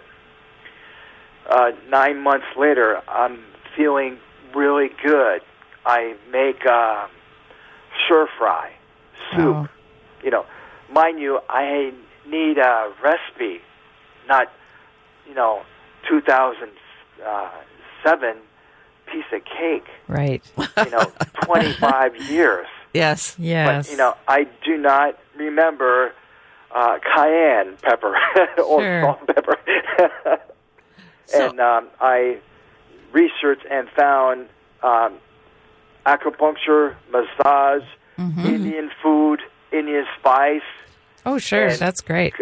Uh, 1.49 1.71
nine 1.89 2.19
months 2.21 2.45
later, 2.57 3.01
I'm 3.07 3.43
feeling 3.75 4.17
really 4.55 4.89
good. 5.03 5.41
I 5.85 6.15
make 6.31 6.65
uh, 6.65 7.07
stir 8.05 8.27
fry 8.37 8.71
soup. 9.31 9.39
Oh. 9.41 9.67
You 10.23 10.31
know, 10.31 10.45
mind 10.91 11.19
you, 11.19 11.39
I 11.49 11.93
need 12.25 12.57
a 12.57 12.91
recipe, 13.03 13.59
not 14.27 14.47
you 15.27 15.35
know, 15.35 15.61
2007 16.09 18.37
piece 19.11 19.25
of 19.33 19.43
cake. 19.45 19.85
Right. 20.07 20.41
You 20.57 20.89
know, 20.89 21.11
25 21.43 22.15
years. 22.29 22.65
Yes. 22.93 23.35
Yes. 23.37 23.87
But 23.87 23.91
you 23.91 23.97
know, 23.97 24.15
I 24.27 24.47
do 24.63 24.77
not 24.77 25.19
remember 25.35 26.13
uh, 26.73 26.97
cayenne 26.99 27.77
pepper 27.81 28.15
or 28.65 28.81
Sure. 28.81 29.01
salt 29.01 29.27
pepper. 29.27 29.57
So- 31.27 31.49
and 31.49 31.59
um, 31.59 31.87
I 31.99 32.37
researched 33.11 33.65
and 33.69 33.89
found 33.89 34.47
um, 34.83 35.17
acupuncture, 36.05 36.95
massage, 37.11 37.83
Mm-hmm. 38.17 38.45
Indian 38.47 38.89
food, 39.03 39.41
Indian 39.71 40.03
spice. 40.19 40.61
oh, 41.27 41.37
sure. 41.37 41.71
That's 41.75 42.01
great. 42.01 42.33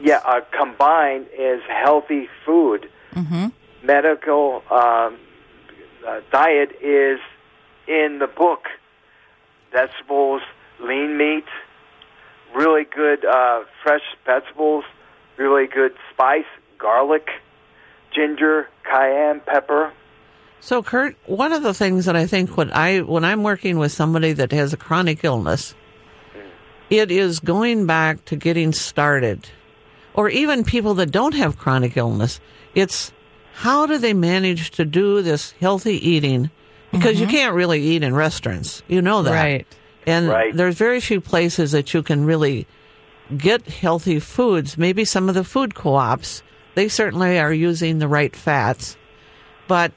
Yeah, 0.00 0.20
uh, 0.24 0.42
combined 0.56 1.26
is 1.36 1.60
healthy 1.68 2.28
food. 2.46 2.88
Mm-hmm. 3.16 3.46
Medical 3.84 4.62
um, 4.70 5.18
uh, 6.06 6.20
diet 6.30 6.70
is 6.80 7.18
in 7.88 8.20
the 8.20 8.28
book. 8.28 8.66
Vegetables, 9.72 10.42
lean 10.80 11.16
meat, 11.18 11.46
really 12.54 12.84
good 12.84 13.24
uh, 13.24 13.64
fresh 13.82 14.02
vegetables, 14.24 14.84
really 15.36 15.66
good 15.66 15.92
spice, 16.12 16.44
garlic, 16.78 17.28
ginger, 18.14 18.68
cayenne 18.84 19.40
pepper. 19.40 19.92
So, 20.60 20.82
Kurt, 20.82 21.16
one 21.26 21.52
of 21.52 21.62
the 21.62 21.74
things 21.74 22.06
that 22.06 22.16
I 22.16 22.26
think 22.26 22.56
when 22.56 22.70
I 22.72 23.00
when 23.00 23.24
I'm 23.24 23.42
working 23.42 23.78
with 23.78 23.92
somebody 23.92 24.32
that 24.32 24.52
has 24.52 24.72
a 24.72 24.78
chronic 24.78 25.22
illness, 25.22 25.74
it 26.88 27.10
is 27.10 27.40
going 27.40 27.86
back 27.86 28.24
to 28.26 28.36
getting 28.36 28.72
started, 28.72 29.48
or 30.14 30.30
even 30.30 30.64
people 30.64 30.94
that 30.94 31.10
don't 31.10 31.34
have 31.34 31.58
chronic 31.58 31.96
illness. 31.96 32.40
It's 32.74 33.12
how 33.52 33.86
do 33.86 33.98
they 33.98 34.14
manage 34.14 34.70
to 34.72 34.84
do 34.84 35.22
this 35.22 35.52
healthy 35.60 35.96
eating? 36.08 36.50
Because 36.92 37.20
you 37.20 37.26
can't 37.26 37.54
really 37.54 37.82
eat 37.82 38.04
in 38.04 38.14
restaurants, 38.14 38.82
you 38.86 39.02
know 39.02 39.22
that, 39.24 39.32
Right. 39.32 39.66
And 40.06 40.28
Right. 40.28 40.54
there's 40.54 40.74
very 40.76 41.00
few 41.00 41.20
places 41.20 41.72
that 41.72 41.94
you 41.94 42.02
can 42.02 42.24
really 42.24 42.66
get 43.36 43.66
healthy 43.68 44.20
foods. 44.20 44.76
Maybe 44.76 45.04
some 45.04 45.28
of 45.28 45.34
the 45.34 45.44
food 45.44 45.74
co-ops, 45.74 46.42
they 46.74 46.88
certainly 46.88 47.38
are 47.38 47.52
using 47.52 47.98
the 47.98 48.08
right 48.08 48.34
fats. 48.36 48.96
But 49.66 49.92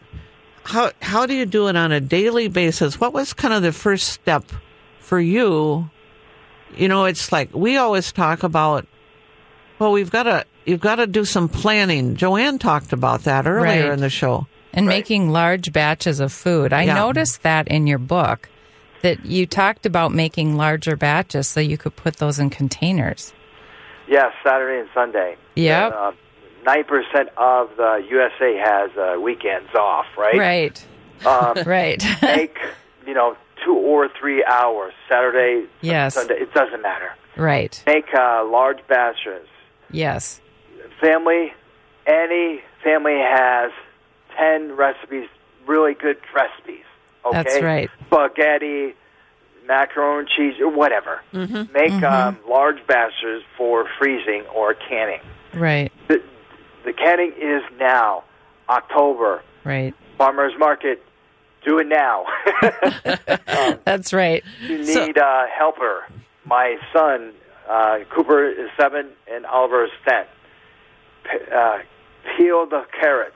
how 0.64 0.92
how 1.02 1.26
do 1.26 1.34
you 1.34 1.46
do 1.46 1.68
it 1.68 1.76
on 1.76 1.92
a 1.92 2.00
daily 2.00 2.48
basis? 2.48 3.00
What 3.00 3.14
was 3.14 3.34
kind 3.34 3.54
of 3.54 3.64
the 3.64 3.74
first 3.74 4.10
step 4.10 4.46
for 5.00 5.20
you? 5.20 5.90
You 6.76 6.88
know, 6.88 7.06
it's 7.06 7.32
like 7.32 7.50
we 7.54 7.78
always 7.78 8.12
talk 8.12 8.44
about. 8.44 8.86
Well, 9.80 9.92
we've 9.92 10.10
got 10.12 10.24
to 10.24 10.46
you've 10.66 10.80
got 10.82 10.96
to 10.96 11.08
do 11.08 11.24
some 11.26 11.48
planning. 11.50 12.16
Joanne 12.16 12.60
talked 12.60 12.92
about 12.94 13.24
that 13.24 13.46
earlier 13.48 13.84
Right. 13.84 13.94
in 13.94 14.00
the 14.00 14.10
show. 14.10 14.48
and 14.74 14.86
making 14.86 15.32
large 15.32 15.72
batches 15.74 16.20
of 16.20 16.32
food. 16.32 16.72
I 16.72 16.84
Yeah. 16.84 16.94
noticed 16.96 17.42
that 17.42 17.68
in 17.68 17.88
your 17.88 17.98
book 17.98 18.48
that 19.02 19.26
you 19.26 19.46
talked 19.46 19.86
about 19.86 20.12
making 20.12 20.56
larger 20.58 20.96
batches 20.96 21.48
so 21.48 21.60
you 21.60 21.78
could 21.78 21.96
put 21.96 22.18
those 22.18 22.40
in 22.40 22.50
containers. 22.50 23.34
Yes, 24.08 24.32
Saturday 24.44 24.80
and 24.80 24.90
Sunday. 24.94 25.36
Yep. 25.56 25.94
Uh, 25.96 26.12
Nine 26.66 26.84
percent 26.84 27.30
of 27.38 27.70
the 27.78 28.04
USA 28.10 28.58
has 28.58 28.92
uh, 28.98 29.18
weekends 29.22 29.74
off, 29.74 30.06
right? 30.18 30.38
Right. 30.38 30.86
Um, 31.26 31.56
Right. 31.66 32.04
make 32.22 32.58
you 33.06 33.14
know 33.14 33.38
two 33.64 33.74
or 33.76 34.10
three 34.20 34.44
hours 34.44 34.94
Saturday, 35.08 35.68
Yes. 35.82 36.16
Sunday. 36.16 36.36
It 36.42 36.54
doesn't 36.54 36.82
matter. 36.82 37.12
right. 37.38 37.82
Make 37.86 38.14
uh, 38.14 38.44
large 38.46 38.86
batches. 38.88 39.48
Yes. 39.92 40.42
Family, 41.00 41.54
any 42.06 42.62
family 42.84 43.18
has 43.18 43.72
ten 44.38 44.76
recipes, 44.76 45.30
really 45.68 45.94
good 45.94 46.18
recipes. 46.36 46.84
Okay, 47.30 47.44
That's 47.44 47.62
right. 47.62 47.90
Spaghetti, 48.08 48.94
macaroni 49.68 50.20
and 50.20 50.28
cheese, 50.30 50.60
or 50.62 50.70
whatever. 50.70 51.22
Mm-hmm. 51.34 51.72
Make 51.74 52.04
um, 52.04 52.38
large 52.50 52.86
batches 52.88 53.44
for 53.58 53.88
freezing 54.00 54.44
or 54.56 54.74
canning. 54.74 55.20
Right. 55.54 55.92
The, 56.08 56.22
the 56.86 56.94
canning 56.94 57.34
is 57.40 57.64
now, 57.80 58.24
October. 58.70 59.42
Right. 59.64 59.94
Farmers 60.18 60.54
market, 60.58 61.04
do 61.66 61.80
it 61.80 61.88
now. 61.88 62.26
That's 63.86 64.14
right. 64.14 64.44
you 64.62 64.78
need 64.80 65.18
a 65.18 65.46
helper. 65.58 66.06
My 66.46 66.78
son, 66.94 67.34
uh, 67.70 68.00
Cooper, 68.10 68.48
is 68.50 68.70
seven, 68.80 69.10
and 69.32 69.46
Oliver 69.46 69.86
is 69.86 69.92
ten. 70.08 70.26
P- 71.26 71.52
uh, 71.54 71.80
peel 72.38 72.66
the 72.66 72.86
carrots, 73.00 73.36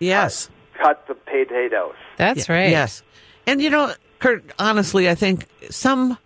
Yes. 0.00 0.50
cut 0.80 1.06
the 1.08 1.14
potatoes. 1.14 1.94
That's 2.18 2.48
Yeah, 2.48 2.54
right. 2.54 2.70
Yes. 2.70 3.02
And 3.46 3.60
you 3.60 3.70
know, 3.70 3.92
Kurt, 4.18 4.44
honestly, 4.58 5.08
I 5.08 5.14
think 5.14 5.46
some 5.70 6.16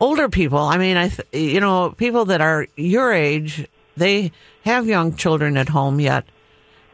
older 0.00 0.28
people, 0.28 0.58
I 0.58 0.78
mean, 0.78 0.96
I, 0.96 1.08
th- 1.08 1.28
you 1.32 1.60
know, 1.60 1.90
people 1.90 2.26
that 2.26 2.40
are 2.40 2.66
your 2.76 3.12
age, 3.12 3.66
they 3.96 4.32
have 4.64 4.86
young 4.86 5.14
children 5.16 5.56
at 5.56 5.68
home 5.68 6.00
yet. 6.00 6.24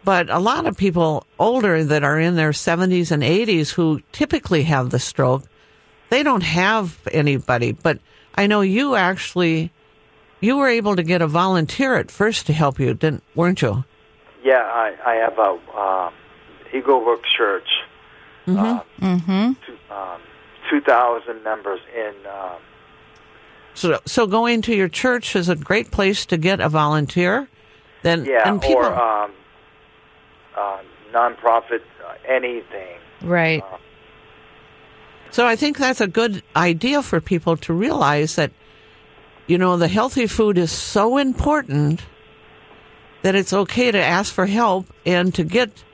But 0.05 0.31
a 0.31 0.39
lot 0.39 0.67
of 0.67 0.77
people 0.77 1.27
older 1.39 1.83
that 1.83 2.05
are 2.05 2.19
in 2.21 2.37
their 2.37 2.53
70s 2.53 3.11
and 3.11 3.25
80s 3.25 3.71
who 3.73 4.03
typically 4.13 4.63
have 4.63 4.91
the 4.91 5.01
stroke, 5.01 5.45
they 6.11 6.23
don't 6.23 6.45
have 6.45 7.01
anybody. 7.11 7.73
But 7.73 7.99
I 8.37 8.47
know 8.47 8.61
you 8.61 8.95
actually, 8.95 9.73
you 10.41 10.59
were 10.59 10.69
able 10.69 10.95
to 10.95 11.03
get 11.03 11.23
a 11.23 11.27
volunteer 11.27 11.97
at 11.97 12.13
first 12.13 12.47
to 12.47 12.53
help 12.53 12.79
you, 12.79 12.95
didn't, 12.95 13.25
weren't 13.35 13.63
you? 13.63 13.85
Yeah, 14.45 14.63
I, 14.63 14.95
I 15.05 15.15
have 15.17 15.39
a 15.39 15.77
um, 15.77 16.15
Eagle 16.73 17.01
Brook 17.01 17.23
Church. 17.37 17.67
Um, 18.47 18.83
Mm-hmm. 19.01 19.53
two, 19.67 19.95
um, 19.95 20.21
two 20.71 20.81
thousand 20.81 21.43
members 21.43 21.81
in. 21.95 22.15
Um, 22.27 22.61
So, 23.75 24.01
so 24.07 24.27
going 24.27 24.63
to 24.63 24.75
your 24.75 24.89
church 24.89 25.37
is 25.37 25.49
a 25.49 25.57
great 25.57 25.91
place 25.91 26.25
to 26.27 26.37
get 26.39 26.61
a 26.61 26.69
volunteer. 26.69 27.49
Then, 28.03 28.25
yeah, 28.25 28.49
and 28.49 28.63
people, 28.63 28.85
or 28.85 28.95
um, 28.95 29.33
uh, 30.57 30.79
nonprofit, 31.13 31.83
uh, 32.07 32.15
anything. 32.27 32.99
Right. 33.23 33.63
so 35.31 35.47
I 35.47 35.57
think 35.57 35.77
that's 35.79 36.01
a 36.01 36.07
good 36.07 36.43
idea 36.55 37.03
for 37.03 37.21
people 37.21 37.57
to 37.59 37.73
realize 37.75 38.37
that, 38.37 38.53
you 39.47 39.59
know, 39.59 39.77
the 39.77 39.89
healthy 39.89 40.27
food 40.27 40.57
is 40.57 40.71
so 40.71 41.19
important 41.19 42.01
that 43.23 43.35
it's 43.35 43.53
okay 43.53 43.91
to 43.91 43.99
ask 44.01 44.33
for 44.33 44.47
help 44.47 44.87
and 45.05 45.35
to 45.35 45.43
get 45.45 45.85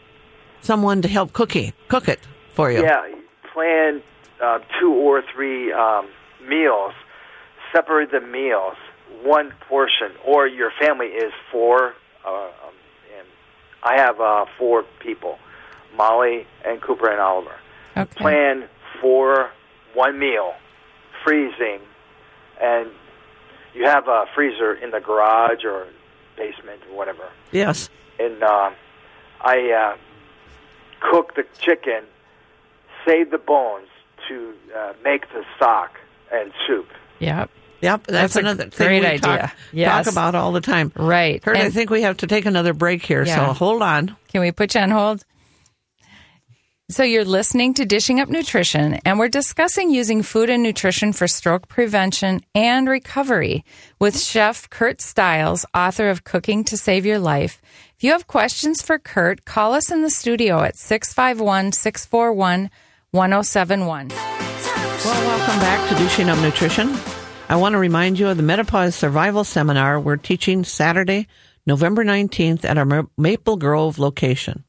someone 0.61 1.03
to 1.03 1.09
help 1.09 1.32
cookie 1.32 1.72
cook 1.88 2.09
it 2.09 2.20
for 2.53 2.70
you. 2.70 2.82
Yeah, 2.82 3.07
plan 3.53 4.03
uh, 4.42 4.61
two 4.80 4.92
or 4.92 5.22
three 5.34 5.72
um, 5.72 6.09
meals. 6.46 6.92
Separate 7.72 8.11
the 8.11 8.20
meals, 8.20 8.74
one 9.22 9.53
portion, 9.68 10.12
or 10.26 10.46
your 10.46 10.70
family 10.78 11.07
is 11.07 11.32
four. 11.50 11.94
Uh, 12.24 12.44
um, 12.44 12.74
and 13.18 13.26
I 13.82 13.96
have 13.96 14.20
uh, 14.20 14.44
four 14.59 14.84
people: 15.00 15.38
Molly 15.96 16.46
and 16.64 16.80
Cooper 16.80 17.11
and 17.11 17.20
Oliver. 17.20 17.57
Okay. 17.96 18.14
Plan 18.20 18.68
for 19.00 19.50
one 19.94 20.18
meal, 20.18 20.55
freezing, 21.24 21.80
and 22.61 22.90
you 23.74 23.84
have 23.84 24.09
a 24.09 24.26
freezer 24.34 24.74
in 24.74 24.90
the 24.90 25.00
garage 25.00 25.64
or 25.64 25.86
basement 26.36 26.80
or 26.90 26.96
whatever 26.96 27.28
Yes. 27.50 27.90
and 28.18 28.42
um, 28.42 28.74
I 29.40 29.70
uh, 29.70 29.96
cook 31.00 31.34
the 31.34 31.44
chicken, 31.59 32.05
save 33.07 33.30
the 33.30 33.38
bones 33.38 33.88
to 34.28 34.55
uh, 34.76 34.92
make 35.05 35.28
the 35.32 35.44
stock 35.57 35.90
and 36.32 36.53
soup. 36.66 36.88
Yep. 37.18 37.50
Yep. 37.80 38.07
That's, 38.07 38.34
That's 38.34 38.36
a 38.36 38.38
another 38.40 38.70
thing 38.70 38.86
great 38.86 39.00
we 39.00 39.07
idea. 39.07 39.20
talk, 39.20 39.57
Yes. 39.72 40.05
talk 40.07 40.12
about 40.12 40.34
all 40.36 40.53
the 40.53 40.61
time. 40.61 40.92
Right. 40.94 41.42
Kurt, 41.42 41.57
I 41.57 41.70
think 41.70 41.90
we 41.90 42.03
have 42.03 42.18
to 42.18 42.26
take 42.26 42.46
another 42.46 42.72
break 42.72 43.05
here. 43.05 43.24
Yeah. 43.24 43.46
So 43.48 43.53
hold 43.55 43.82
on. 43.82 44.16
Can 44.28 44.40
we 44.40 44.53
put 44.53 44.74
you 44.74 44.80
on 44.80 44.90
hold? 44.90 45.24
So 46.90 47.03
you're 47.05 47.24
listening 47.24 47.72
to 47.74 47.86
Dishing 47.86 48.20
Up 48.20 48.28
Nutrition, 48.28 48.94
and 49.07 49.18
we're 49.18 49.28
discussing 49.28 49.90
using 49.90 50.22
food 50.22 50.50
and 50.50 50.62
nutrition 50.62 51.14
for 51.14 51.26
stroke 51.26 51.66
prevention 51.66 52.40
and 52.55 52.86
recovery 52.86 53.64
with 53.98 54.18
Chef 54.20 54.68
Kurt 54.68 55.00
Stiles, 55.00 55.64
author 55.74 56.11
of 56.11 56.24
Cooking 56.24 56.64
to 56.64 56.76
Save 56.76 57.07
Your 57.07 57.18
Life. 57.18 57.62
If 57.96 58.05
you 58.05 58.11
have 58.12 58.26
questions 58.26 58.82
for 58.82 58.98
Kurt, 58.98 59.46
call 59.46 59.72
us 59.72 59.90
in 59.90 60.03
the 60.03 60.11
studio 60.11 60.61
at 60.62 60.76
651 60.76 61.72
641 61.72 62.68
1071. 63.12 64.08
Well, 64.08 64.16
welcome 65.04 65.60
back 65.60 65.86
to 65.90 65.94
Dishing 65.96 66.30
Up 66.30 66.38
Nutrition. 66.38 66.96
I 67.50 67.56
want 67.56 67.74
to 67.74 67.78
remind 67.78 68.18
you 68.18 68.28
of 68.28 68.38
the 68.38 68.42
Menopause 68.42 68.94
Survival 68.94 69.44
Seminar 69.44 70.00
we're 70.00 70.16
teaching 70.16 70.64
Saturday, 70.64 71.28
November 71.66 72.06
19th 72.06 72.64
at 72.64 72.78
our 72.78 73.06
Maple 73.18 73.58
Grove 73.58 73.98
location. 73.98 74.64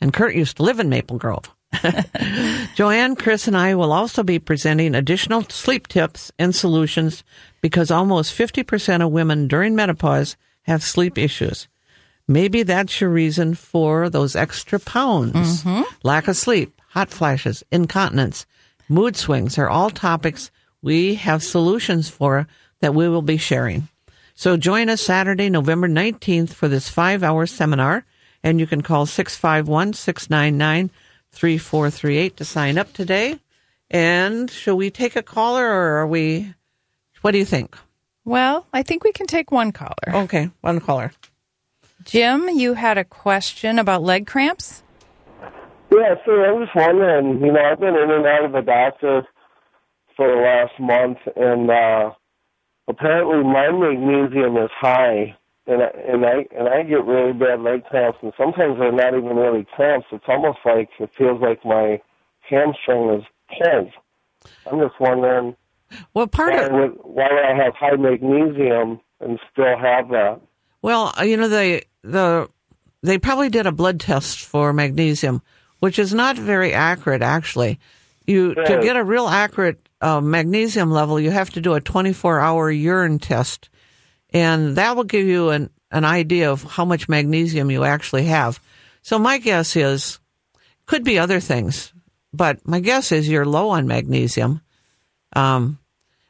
And 0.00 0.12
Kurt 0.12 0.34
used 0.34 0.56
to 0.56 0.64
live 0.64 0.80
in 0.80 0.88
Maple 0.88 1.16
Grove. 1.16 1.48
Joanne, 2.74 3.14
Chris, 3.14 3.46
and 3.46 3.56
I 3.56 3.76
will 3.76 3.92
also 3.92 4.24
be 4.24 4.40
presenting 4.40 4.96
additional 4.96 5.44
sleep 5.44 5.86
tips 5.86 6.32
and 6.40 6.52
solutions 6.52 7.22
because 7.60 7.92
almost 7.92 8.36
50% 8.36 9.06
of 9.06 9.12
women 9.12 9.46
during 9.46 9.76
menopause 9.76 10.36
have 10.62 10.82
sleep 10.82 11.16
issues. 11.16 11.68
Maybe 12.26 12.64
that's 12.64 13.00
your 13.00 13.10
reason 13.10 13.54
for 13.54 14.10
those 14.10 14.34
extra 14.34 14.80
pounds. 14.80 15.62
Mm-hmm. 15.62 15.82
Lack 16.02 16.26
of 16.26 16.36
sleep, 16.36 16.75
hot 16.96 17.10
flashes, 17.10 17.62
incontinence, 17.70 18.46
mood 18.88 19.14
swings 19.14 19.58
are 19.58 19.68
all 19.68 19.90
topics 19.90 20.50
we 20.80 21.16
have 21.16 21.42
solutions 21.42 22.08
for 22.08 22.48
that 22.80 22.94
we 22.94 23.06
will 23.06 23.20
be 23.20 23.36
sharing. 23.36 23.86
So 24.34 24.56
join 24.56 24.88
us 24.88 25.02
Saturday, 25.02 25.50
November 25.50 25.88
19th 25.88 26.54
for 26.54 26.68
this 26.68 26.88
five 26.88 27.22
hour 27.22 27.44
seminar, 27.44 28.06
and 28.42 28.58
you 28.58 28.66
can 28.66 28.80
call 28.80 29.04
651 29.04 29.92
699 29.92 30.90
3438 31.32 32.36
to 32.38 32.44
sign 32.46 32.78
up 32.78 32.90
today. 32.94 33.40
And 33.90 34.50
shall 34.50 34.78
we 34.78 34.90
take 34.90 35.16
a 35.16 35.22
caller 35.22 35.66
or 35.66 35.98
are 35.98 36.06
we, 36.06 36.54
what 37.20 37.32
do 37.32 37.38
you 37.38 37.44
think? 37.44 37.76
Well, 38.24 38.66
I 38.72 38.82
think 38.82 39.04
we 39.04 39.12
can 39.12 39.26
take 39.26 39.52
one 39.52 39.70
caller. 39.70 40.24
Okay, 40.24 40.50
one 40.62 40.80
caller. 40.80 41.12
Jim, 42.04 42.48
you 42.48 42.72
had 42.72 42.96
a 42.96 43.04
question 43.04 43.78
about 43.78 44.02
leg 44.02 44.26
cramps? 44.26 44.82
Yeah, 45.90 46.14
so 46.24 46.32
I 46.32 46.52
was 46.52 46.68
wondering, 46.74 47.40
you 47.40 47.52
know, 47.52 47.60
I've 47.60 47.78
been 47.80 47.94
in 47.94 48.10
and 48.10 48.26
out 48.26 48.44
of 48.44 48.52
the 48.52 48.60
doctor 48.60 49.22
for 50.16 50.28
the 50.28 50.40
last 50.40 50.72
month, 50.80 51.18
and 51.36 51.70
uh, 51.70 52.10
apparently 52.88 53.44
my 53.44 53.70
magnesium 53.70 54.56
is 54.56 54.70
high, 54.78 55.36
and 55.66 55.82
I, 55.82 55.90
and 56.08 56.26
I 56.26 56.46
and 56.56 56.68
I 56.68 56.82
get 56.82 57.04
really 57.04 57.32
bad 57.32 57.60
leg 57.60 57.84
cramps, 57.84 58.18
and 58.22 58.32
sometimes 58.36 58.78
they're 58.78 58.92
not 58.92 59.14
even 59.16 59.36
really 59.36 59.66
cramps. 59.76 60.06
It's 60.10 60.24
almost 60.26 60.58
like 60.64 60.88
it 60.98 61.10
feels 61.16 61.40
like 61.40 61.64
my 61.64 62.00
hamstring 62.48 63.20
is 63.20 63.24
pulled. 63.58 63.92
I'm 64.70 64.80
just 64.80 64.98
wondering 65.00 65.56
Well, 66.14 66.26
part 66.26 66.52
why 66.52 66.62
of, 66.62 66.72
would, 66.72 66.92
why 67.02 67.28
would 67.30 67.44
I 67.44 67.64
have 67.64 67.74
high 67.74 67.96
magnesium 67.96 69.00
and 69.20 69.38
still 69.52 69.76
have 69.78 70.08
that? 70.10 70.40
Well, 70.82 71.12
uh, 71.18 71.22
you 71.24 71.36
know 71.36 71.48
they 71.48 71.82
the 72.02 72.48
they 73.02 73.18
probably 73.18 73.50
did 73.50 73.66
a 73.66 73.72
blood 73.72 74.00
test 74.00 74.40
for 74.40 74.72
magnesium, 74.72 75.42
which 75.80 75.98
is 75.98 76.14
not 76.14 76.36
very 76.36 76.72
accurate 76.72 77.22
actually. 77.22 77.78
You 78.26 78.54
to 78.54 78.80
get 78.82 78.96
a 78.96 79.04
real 79.04 79.28
accurate 79.28 79.88
uh, 80.00 80.20
magnesium 80.20 80.90
level, 80.90 81.20
you 81.20 81.30
have 81.30 81.50
to 81.50 81.60
do 81.60 81.74
a 81.74 81.80
24 81.80 82.40
hour 82.40 82.70
urine 82.70 83.18
test, 83.18 83.68
and 84.30 84.76
that 84.76 84.96
will 84.96 85.04
give 85.04 85.26
you 85.26 85.50
an 85.50 85.70
an 85.90 86.04
idea 86.04 86.50
of 86.50 86.62
how 86.62 86.84
much 86.84 87.08
magnesium 87.08 87.70
you 87.70 87.84
actually 87.84 88.24
have. 88.24 88.60
So 89.02 89.18
my 89.18 89.38
guess 89.38 89.76
is 89.76 90.18
could 90.86 91.04
be 91.04 91.18
other 91.18 91.38
things, 91.40 91.92
but 92.32 92.66
my 92.66 92.80
guess 92.80 93.12
is 93.12 93.28
you're 93.28 93.46
low 93.46 93.70
on 93.70 93.86
magnesium. 93.86 94.60
Um, 95.34 95.78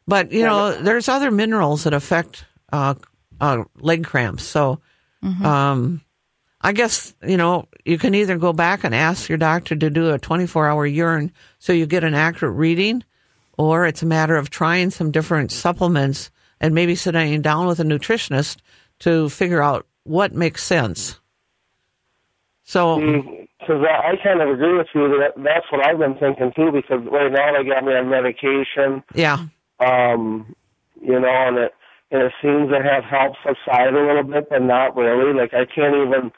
but 0.07 0.32
you 0.32 0.44
know, 0.44 0.72
there's 0.82 1.09
other 1.09 1.30
minerals 1.30 1.84
that 1.84 1.94
affect 1.94 2.44
uh, 2.72 2.94
uh, 3.40 3.64
leg 3.78 4.05
cramps. 4.05 4.44
So, 4.44 4.80
um, 5.44 6.01
I 6.66 6.72
guess 6.72 7.14
you 7.24 7.36
know 7.36 7.68
you 7.84 7.96
can 7.96 8.12
either 8.12 8.36
go 8.36 8.52
back 8.52 8.82
and 8.82 8.92
ask 8.92 9.28
your 9.28 9.38
doctor 9.38 9.76
to 9.76 9.88
do 9.88 10.10
a 10.10 10.18
24 10.18 10.66
hour 10.66 10.84
urine 10.84 11.30
so 11.60 11.72
you 11.72 11.86
get 11.86 12.02
an 12.02 12.12
accurate 12.12 12.56
reading, 12.56 13.04
or 13.56 13.86
it's 13.86 14.02
a 14.02 14.06
matter 14.06 14.34
of 14.34 14.50
trying 14.50 14.90
some 14.90 15.12
different 15.12 15.52
supplements 15.52 16.28
and 16.60 16.74
maybe 16.74 16.96
sitting 16.96 17.40
down 17.40 17.68
with 17.68 17.78
a 17.78 17.84
nutritionist 17.84 18.56
to 18.98 19.28
figure 19.28 19.62
out 19.62 19.86
what 20.02 20.34
makes 20.34 20.64
sense. 20.64 21.20
So, 22.64 22.98
Because 22.98 23.84
I, 23.88 24.10
I 24.10 24.16
kind 24.24 24.42
of 24.42 24.48
agree 24.48 24.76
with 24.76 24.88
you. 24.92 25.20
That 25.20 25.40
that's 25.40 25.70
what 25.70 25.86
I've 25.86 25.98
been 25.98 26.16
thinking 26.18 26.52
too. 26.56 26.72
Because 26.72 26.98
right 27.12 27.30
now 27.30 27.52
they 27.56 27.68
got 27.68 27.84
me 27.84 27.94
on 27.94 28.08
medication. 28.08 29.04
yeah, 29.14 29.46
um, 29.78 30.52
you 31.00 31.20
know, 31.20 31.28
and 31.28 31.58
it 31.58 31.74
and 32.10 32.22
it 32.22 32.32
seems 32.42 32.70
to 32.70 32.82
have 32.82 33.04
helped 33.04 33.36
subside 33.46 33.94
a 33.94 34.04
little 34.04 34.24
bit, 34.24 34.50
but 34.50 34.62
not 34.62 34.96
really. 34.96 35.32
Like 35.32 35.54
I 35.54 35.64
can't 35.64 35.94
even 35.94 36.32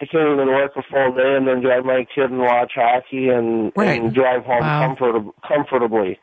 I 0.00 0.06
can't 0.06 0.28
even 0.34 0.48
work 0.48 0.72
a 0.76 0.82
full 0.82 1.12
day 1.14 1.36
and 1.36 1.48
then 1.48 1.62
drive 1.62 1.84
my 1.84 2.06
kid 2.14 2.30
and 2.30 2.38
watch 2.40 2.72
hockey 2.74 3.28
and, 3.28 3.72
Right. 3.76 4.00
and 4.00 4.12
drive 4.14 4.44
home 4.44 4.60
Wow. 4.60 4.94
comfortab- 4.94 5.32
comfortably. 5.46 6.18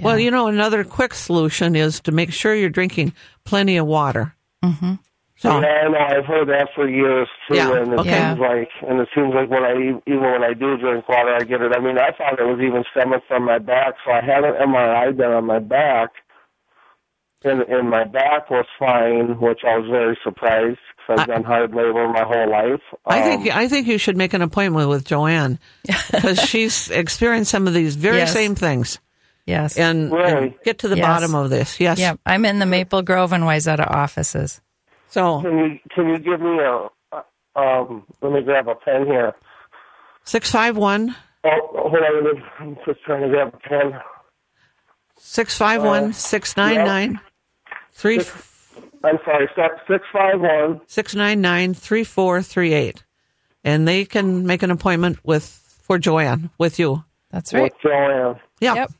Well, 0.00 0.18
you 0.18 0.30
know, 0.30 0.46
another 0.48 0.82
quick 0.82 1.14
solution 1.14 1.76
is 1.76 2.00
to 2.00 2.12
make 2.12 2.32
sure 2.32 2.54
you're 2.54 2.68
drinking 2.70 3.12
plenty 3.44 3.76
of 3.76 3.86
water. 3.86 4.34
Mm-hmm. 4.64 4.94
So, 5.36 5.60
Yeah, 5.60 5.66
I 5.66 5.88
know. 5.88 5.98
I've 5.98 6.24
heard 6.24 6.48
that 6.48 6.70
for 6.74 6.88
years 6.88 7.28
too, 7.48 7.54
Yeah, 7.56 7.76
and 7.76 7.92
it 7.92 7.98
okay. 8.00 8.10
seems 8.28 8.40
like, 8.40 8.70
and 8.88 8.98
it 8.98 9.08
seems 9.14 9.32
like 9.34 9.48
when 9.48 9.62
I 9.62 9.72
even 10.06 10.22
when 10.22 10.42
I 10.42 10.52
do 10.52 10.76
drink 10.78 11.08
water, 11.08 11.32
I 11.32 11.44
get 11.44 11.60
it. 11.62 11.72
I 11.76 11.78
mean, 11.80 11.96
I 11.96 12.10
thought 12.10 12.40
it 12.40 12.44
was 12.44 12.58
even 12.60 12.82
stemming 12.90 13.20
from 13.28 13.44
my 13.44 13.58
back, 13.58 13.94
so 14.04 14.10
I 14.10 14.20
had 14.20 14.42
an 14.42 14.54
MRI 14.56 15.16
done 15.16 15.30
on 15.32 15.44
my 15.44 15.60
back, 15.60 16.10
and 17.44 17.62
and 17.62 17.88
my 17.90 18.04
back 18.04 18.50
was 18.50 18.66
fine, 18.78 19.38
which 19.40 19.60
I 19.66 19.78
was 19.78 19.88
very 19.90 20.18
surprised 20.24 20.78
because 20.96 21.20
I've 21.20 21.26
done 21.28 21.44
hard 21.44 21.74
labor 21.74 22.08
my 22.08 22.24
whole 22.24 22.50
life. 22.50 22.80
I 23.06 23.18
Um, 23.20 23.24
think 23.42 23.56
I 23.56 23.68
think 23.68 23.86
you 23.86 23.98
should 23.98 24.16
make 24.16 24.34
an 24.34 24.42
appointment 24.42 24.88
with 24.88 25.04
Joanne 25.04 25.58
because 26.10 26.40
she's 26.40 26.90
experienced 26.90 27.50
some 27.50 27.66
of 27.68 27.74
these 27.74 27.94
very 27.96 28.18
Yes. 28.18 28.32
same 28.32 28.54
things 28.54 28.98
Yes. 29.46 29.78
and, 29.78 30.12
and 30.12 30.54
get 30.64 30.80
to 30.80 30.88
the 30.88 30.96
Yes. 30.96 31.06
bottom 31.06 31.34
of 31.34 31.48
this. 31.50 31.80
Yes. 31.80 31.98
Yep. 31.98 32.20
I'm 32.26 32.44
in 32.44 32.58
the 32.58 32.66
Maple 32.66 33.02
Grove 33.02 33.32
and 33.32 33.44
Wayzata 33.44 33.88
offices. 33.88 34.60
So 35.08 35.40
Can 35.40 35.58
you 35.58 35.78
can 35.94 36.08
you 36.08 36.18
give 36.18 36.40
me 36.40 36.58
a 36.60 36.88
uh, 37.12 37.22
um? 37.58 38.04
Let 38.20 38.32
me 38.32 38.42
grab 38.42 38.68
a 38.68 38.74
pen 38.74 39.06
here. 39.06 39.34
six 40.24 40.50
five 40.50 40.76
one 40.76 41.14
Oh, 41.44 41.50
hold 41.72 41.94
on. 41.94 42.42
I'm 42.58 42.76
just 42.84 43.02
trying 43.04 43.22
to 43.22 43.28
grab 43.28 43.54
a 43.54 43.68
pen. 43.68 43.92
six 45.16 45.56
five 45.56 45.82
one 45.82 46.12
six 46.12 46.56
nine 46.56 46.84
nine 46.84 47.20
three 47.98 48.20
I'm 49.04 49.18
sorry. 49.24 49.48
Six 49.86 50.04
five 50.12 50.40
one. 50.40 50.80
six 50.86 51.14
nine 51.14 51.40
nine 51.40 51.74
three 51.74 52.04
four 52.04 52.42
three 52.42 52.72
eight, 52.72 53.04
and 53.62 53.86
they 53.86 54.04
can 54.04 54.46
make 54.46 54.62
an 54.62 54.70
appointment 54.70 55.18
with 55.24 55.44
for 55.44 55.98
Joanne 55.98 56.50
with 56.58 56.78
you. 56.78 57.04
That's 57.30 57.52
right. 57.52 57.64
With 57.64 57.72
Joanne. 57.82 58.40
Yeah. 58.60 58.74
Yep. 58.74 58.92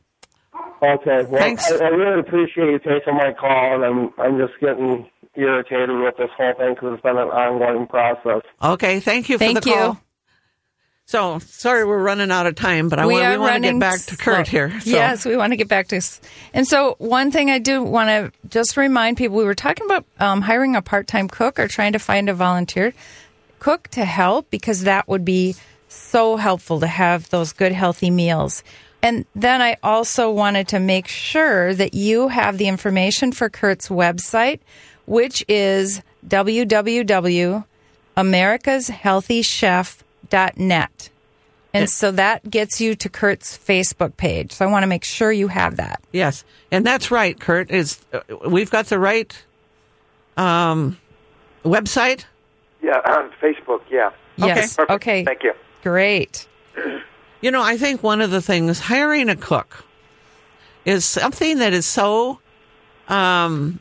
Okay. 0.83 1.25
Well, 1.29 1.41
Thanks. 1.41 1.71
I, 1.71 1.77
I 1.77 1.89
really 1.89 2.21
appreciate 2.21 2.71
you 2.71 2.79
taking 2.79 3.15
my 3.15 3.33
call, 3.33 3.75
and 3.75 3.85
I'm 3.85 4.11
I'm 4.19 4.39
just 4.39 4.59
getting 4.61 5.09
irritated 5.35 5.91
with 5.91 6.17
this 6.17 6.31
whole 6.37 6.55
thing 6.55 6.75
because 6.75 6.95
it's 6.95 7.03
been 7.03 7.19
an 7.19 7.29
ongoing 7.29 7.87
process. 7.87 8.43
Okay. 8.63 9.01
Thank 9.01 9.29
you 9.29 9.39
for 9.39 9.45
Thank 9.45 9.63
the 9.63 9.71
call. 9.71 10.01
So 11.09 11.39
sorry 11.39 11.87
we're 11.87 12.03
running 12.03 12.31
out 12.31 12.47
of 12.47 12.55
time, 12.55 12.91
but 12.91 12.99
I 12.99 13.07
we 13.07 13.15
want, 13.15 13.33
we 13.33 13.39
want 13.39 13.65
to 13.65 13.73
get 13.73 13.81
back 13.81 14.01
to 14.03 14.17
Kurt 14.19 14.47
slow. 14.47 14.51
here. 14.51 14.81
So. 14.81 14.91
Yes, 14.91 15.25
we 15.25 15.39
want 15.39 15.55
to 15.55 15.57
get 15.57 15.67
back 15.67 15.89
to. 15.89 16.03
And 16.53 16.69
so, 16.69 16.97
one 16.99 17.31
thing 17.31 17.51
I 17.51 17.59
do 17.59 17.83
want 17.83 18.09
to 18.11 18.31
just 18.51 18.77
remind 18.77 19.17
people: 19.17 19.39
we 19.39 19.45
were 19.45 19.55
talking 19.55 19.87
about 19.87 20.05
um, 20.21 20.43
hiring 20.43 20.77
a 20.77 20.83
part-time 20.83 21.29
cook 21.29 21.59
or 21.59 21.67
trying 21.67 21.95
to 21.95 21.99
find 21.99 22.29
a 22.29 22.35
volunteer 22.35 22.93
cook 23.59 23.89
to 23.89 24.05
help 24.05 24.51
because 24.51 24.83
that 24.83 25.09
would 25.09 25.25
be 25.25 25.57
so 25.89 26.37
helpful 26.37 26.79
to 26.81 26.87
have 26.87 27.31
those 27.31 27.55
good, 27.55 27.73
healthy 27.73 28.11
meals. 28.11 28.63
And 29.03 29.25
then 29.35 29.63
I 29.63 29.79
also 29.83 30.31
wanted 30.31 30.69
to 30.69 30.79
make 30.79 31.09
sure 31.09 31.73
that 31.73 31.95
you 31.95 32.29
have 32.29 32.59
the 32.59 32.69
information 32.69 33.33
for 33.33 33.49
Kurt's 33.49 33.89
website, 33.89 34.61
which 35.07 35.43
is 35.49 36.03
www.americashealthychef.net. 40.31 41.11
And 41.75 41.89
so 41.89 42.11
that 42.13 42.49
gets 42.51 42.81
you 42.81 42.95
to 42.97 43.09
Kurt's 43.09 43.57
Facebook 43.57 44.17
page. 44.17 44.53
So 44.53 44.65
I 44.67 44.71
want 44.71 44.85
to 44.85 44.87
make 44.87 45.05
sure 45.05 45.31
you 45.31 45.49
have 45.49 45.77
that. 45.77 46.03
Yes, 46.13 46.45
and 46.73 46.85
that's 46.85 47.11
right, 47.11 47.39
Kurt. 47.39 47.71
Is 47.71 48.01
uh, 48.13 48.21
we've 48.49 48.71
got 48.71 48.87
the 48.87 48.99
right 48.99 49.37
um, 50.37 50.99
website? 51.65 52.25
Yeah, 52.83 52.97
on 53.05 53.31
Facebook. 53.41 53.83
Yeah. 53.91 54.11
Yes. 54.37 54.77
Perfect. 54.77 54.93
Okay. 54.93 55.25
Thank 55.25 55.43
you. 55.43 55.53
Great. 55.83 56.49
You 57.41 57.51
know, 57.51 57.63
I 57.63 57.77
think 57.77 58.03
one 58.03 58.21
of 58.21 58.31
the 58.31 58.43
things 58.43 58.81
hiring 58.81 59.29
a 59.29 59.37
cook 59.37 59.85
is 60.85 61.05
something 61.05 61.59
that 61.59 61.73
is 61.73 61.87
so, 61.87 62.41
um, 63.09 63.79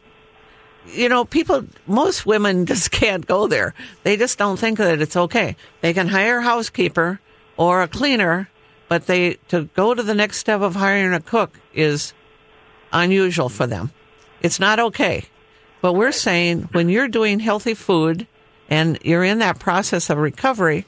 you 0.94 1.10
know, 1.10 1.26
people, 1.26 1.66
most 1.86 2.26
women 2.26 2.66
just 2.66 2.92
can't 2.92 3.26
go 3.26 3.48
there. 3.48 3.74
They 4.04 4.18
just 4.18 4.38
don't 4.38 4.58
think 4.58 4.78
that 4.78 5.02
it's 5.02 5.16
okay. 5.16 5.56
They 5.82 5.94
can 5.94 6.08
hire 6.08 6.40
a 6.40 6.44
housekeeper 6.44 7.20
or 7.58 7.82
a 7.82 7.88
cleaner, 7.88 8.50
but 8.88 9.08
they 9.08 9.36
to 9.50 9.66
go 9.76 9.94
to 9.94 10.04
the 10.04 10.16
next 10.16 10.38
step 10.38 10.62
of 10.62 10.76
hiring 10.76 11.14
a 11.14 11.20
cook 11.20 11.60
is 11.74 12.14
unusual 12.94 13.50
for 13.50 13.68
them. 13.68 13.92
It's 14.42 14.60
not 14.60 14.80
okay. 14.80 15.26
But 15.82 15.94
we're 15.94 16.12
saying 16.12 16.70
when 16.72 16.90
you're 16.90 17.08
doing 17.08 17.40
healthy 17.40 17.74
food 17.74 18.28
and 18.70 18.98
you're 19.04 19.24
in 19.24 19.40
that 19.40 19.60
process 19.60 20.10
of 20.10 20.18
recovery, 20.18 20.86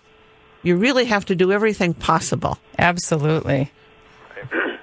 you 0.64 0.76
really 0.76 1.06
have 1.06 1.26
to 1.26 1.36
do 1.36 1.52
everything 1.52 1.94
possible. 1.94 2.58
Absolutely. 2.78 3.72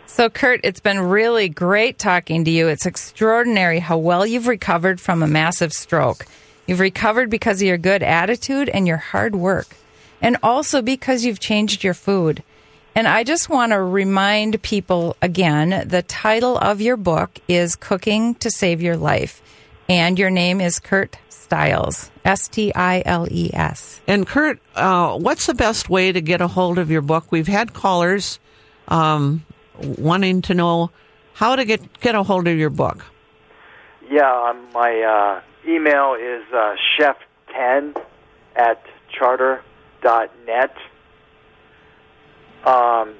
So, 0.07 0.31
Kurt, 0.31 0.61
it's 0.63 0.81
been 0.81 1.01
really 1.01 1.49
great 1.49 1.99
talking 1.99 2.45
to 2.45 2.51
you. 2.51 2.69
It's 2.69 2.87
extraordinary 2.87 3.81
how 3.81 3.99
well 3.99 4.25
you've 4.25 4.47
recovered 4.47 5.01
from 5.01 5.23
a 5.23 5.27
massive 5.27 5.73
stroke. 5.73 6.27
You've 6.67 6.81
recovered 6.81 7.29
because 7.29 7.61
of 7.61 7.69
your 7.69 7.77
good 7.77 8.03
attitude 8.03 8.69
and 8.69 8.87
your 8.87 8.97
hard 8.97 9.35
work, 9.35 9.77
and 10.23 10.37
also 10.43 10.81
because 10.81 11.25
you've 11.25 11.41
changed 11.41 11.85
your 11.85 11.93
food. 11.93 12.43
And 12.95 13.07
I 13.07 13.25
just 13.25 13.51
want 13.51 13.73
to 13.73 13.83
remind 13.83 14.63
people 14.63 15.17
again 15.21 15.87
the 15.87 16.03
title 16.03 16.57
of 16.57 16.81
your 16.81 16.97
book 16.97 17.39
is 17.47 17.77
Cooking 17.77 18.37
to 18.37 18.51
Save 18.51 18.81
Your 18.81 18.97
Life, 18.97 19.43
and 19.89 20.19
your 20.19 20.31
name 20.31 20.61
is 20.61 20.79
Kurt 20.79 21.19
Stiles, 21.29 22.11
S 22.25 22.49
T 22.49 22.73
I 22.75 23.03
L 23.05 23.27
E 23.31 23.51
S. 23.53 24.01
And 24.07 24.27
Kurt, 24.27 24.61
uh, 24.77 25.19
what's 25.19 25.47
the 25.47 25.55
best 25.55 25.91
way 25.91 26.11
to 26.11 26.21
get 26.21 26.41
a 26.41 26.49
hold 26.49 26.79
of 26.79 26.91
your 26.91 27.03
book? 27.03 27.31
We've 27.31 27.47
had 27.47 27.75
callers 27.75 28.39
um, 28.89 29.45
wanting 29.81 30.43
to 30.43 30.55
know 30.55 30.91
how 31.35 31.57
to 31.57 31.64
get 31.64 32.01
get 32.01 32.14
a 32.14 32.22
hold 32.22 32.49
of 32.49 32.57
your 32.57 32.70
book. 32.70 33.05
Yeah, 34.11 34.51
um, 34.51 34.68
my 34.72 35.01
uh, 35.03 35.41
email 35.68 36.14
is 36.14 36.45
uh, 36.53 36.77
chef10 36.99 38.01
at 38.55 38.85
charter.net. 39.11 40.77
Um, 42.64 43.14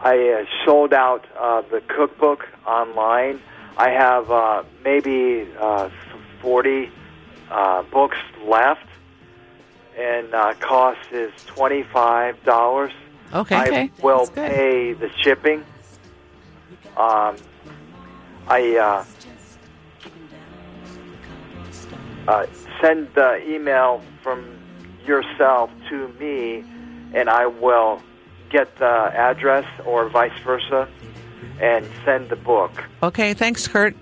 I 0.00 0.28
uh, 0.28 0.64
sold 0.64 0.92
out 0.92 1.26
uh, 1.36 1.62
the 1.62 1.80
cookbook 1.80 2.46
online. 2.66 3.40
I 3.76 3.90
have 3.90 4.30
uh, 4.30 4.62
maybe 4.84 5.48
uh, 5.58 5.90
40 6.40 6.90
uh, 7.50 7.82
books 7.82 8.18
left, 8.44 8.86
and 9.96 10.32
uh, 10.32 10.54
cost 10.54 11.00
is 11.12 11.32
$25. 11.46 12.92
Okay. 13.32 13.56
I 13.56 13.66
Okay, 13.66 13.90
will 14.02 14.26
pay 14.26 14.92
the 14.94 15.10
shipping. 15.18 15.64
Um, 16.96 17.36
I 18.48 18.76
uh, 18.76 19.04
uh, 22.26 22.46
send 22.80 23.08
the 23.14 23.42
email 23.46 24.02
from 24.22 24.58
yourself 25.06 25.70
to 25.90 26.08
me, 26.20 26.64
and 27.14 27.28
I 27.28 27.46
will 27.46 28.02
get 28.50 28.76
the 28.76 28.86
address 28.86 29.66
or 29.84 30.08
vice 30.08 30.38
versa, 30.42 30.88
and 31.60 31.86
send 32.04 32.30
the 32.30 32.36
book. 32.36 32.72
Okay, 33.02 33.34
thanks, 33.34 33.68
Kurt. 33.68 33.94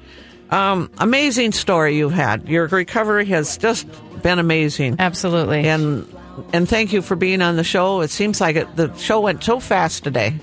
Um, 0.50 0.90
amazing 0.98 1.52
story 1.52 1.96
you've 1.96 2.12
had. 2.12 2.48
Your 2.48 2.66
recovery 2.68 3.26
has 3.26 3.58
just 3.58 3.88
been 4.22 4.38
amazing, 4.38 4.96
Absolutely. 4.98 5.66
and 5.66 6.06
and 6.52 6.68
thank 6.68 6.92
you 6.92 7.02
for 7.02 7.16
being 7.16 7.42
on 7.42 7.56
the 7.56 7.64
show. 7.64 8.00
It 8.00 8.10
seems 8.10 8.40
like 8.40 8.56
it, 8.56 8.76
the 8.76 8.94
show 8.96 9.20
went 9.20 9.42
so 9.42 9.60
fast 9.60 10.04
today. 10.04 10.38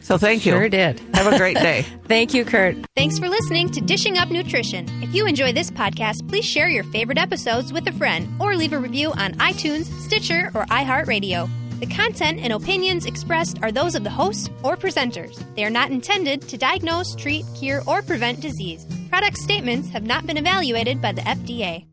So 0.00 0.16
thank 0.16 0.46
you. 0.46 0.52
Sure 0.52 0.68
did. 0.68 1.00
Have 1.14 1.30
a 1.30 1.36
great 1.36 1.56
day. 1.58 1.82
Thank 2.04 2.32
you, 2.32 2.46
Kurt. 2.46 2.76
Thanks 2.96 3.18
for 3.18 3.28
listening 3.28 3.70
to 3.72 3.82
Dishing 3.82 4.16
Up 4.16 4.30
Nutrition. 4.30 4.88
If 5.02 5.14
you 5.14 5.26
enjoy 5.26 5.52
this 5.52 5.70
podcast, 5.70 6.26
please 6.30 6.46
share 6.46 6.70
your 6.70 6.84
favorite 6.84 7.18
episodes 7.18 7.74
with 7.74 7.86
a 7.88 7.92
friend 7.92 8.26
or 8.40 8.56
leave 8.56 8.72
a 8.72 8.78
review 8.78 9.12
on 9.12 9.34
iTunes, 9.34 9.84
Stitcher, 10.00 10.50
or 10.54 10.64
iHeartRadio. 10.66 11.50
The 11.80 11.86
content 11.86 12.40
and 12.40 12.54
opinions 12.54 13.04
expressed 13.04 13.58
are 13.62 13.70
those 13.70 13.94
of 13.94 14.02
the 14.02 14.10
hosts 14.10 14.48
or 14.62 14.78
presenters. 14.78 15.44
They 15.54 15.64
are 15.64 15.70
not 15.70 15.90
intended 15.90 16.40
to 16.48 16.56
diagnose, 16.56 17.14
treat, 17.14 17.44
cure, 17.54 17.82
or 17.86 18.00
prevent 18.00 18.40
disease. 18.40 18.86
Product 19.10 19.36
statements 19.36 19.90
have 19.90 20.04
not 20.04 20.26
been 20.26 20.38
evaluated 20.38 21.02
by 21.02 21.12
the 21.12 21.20
FDA. 21.20 21.84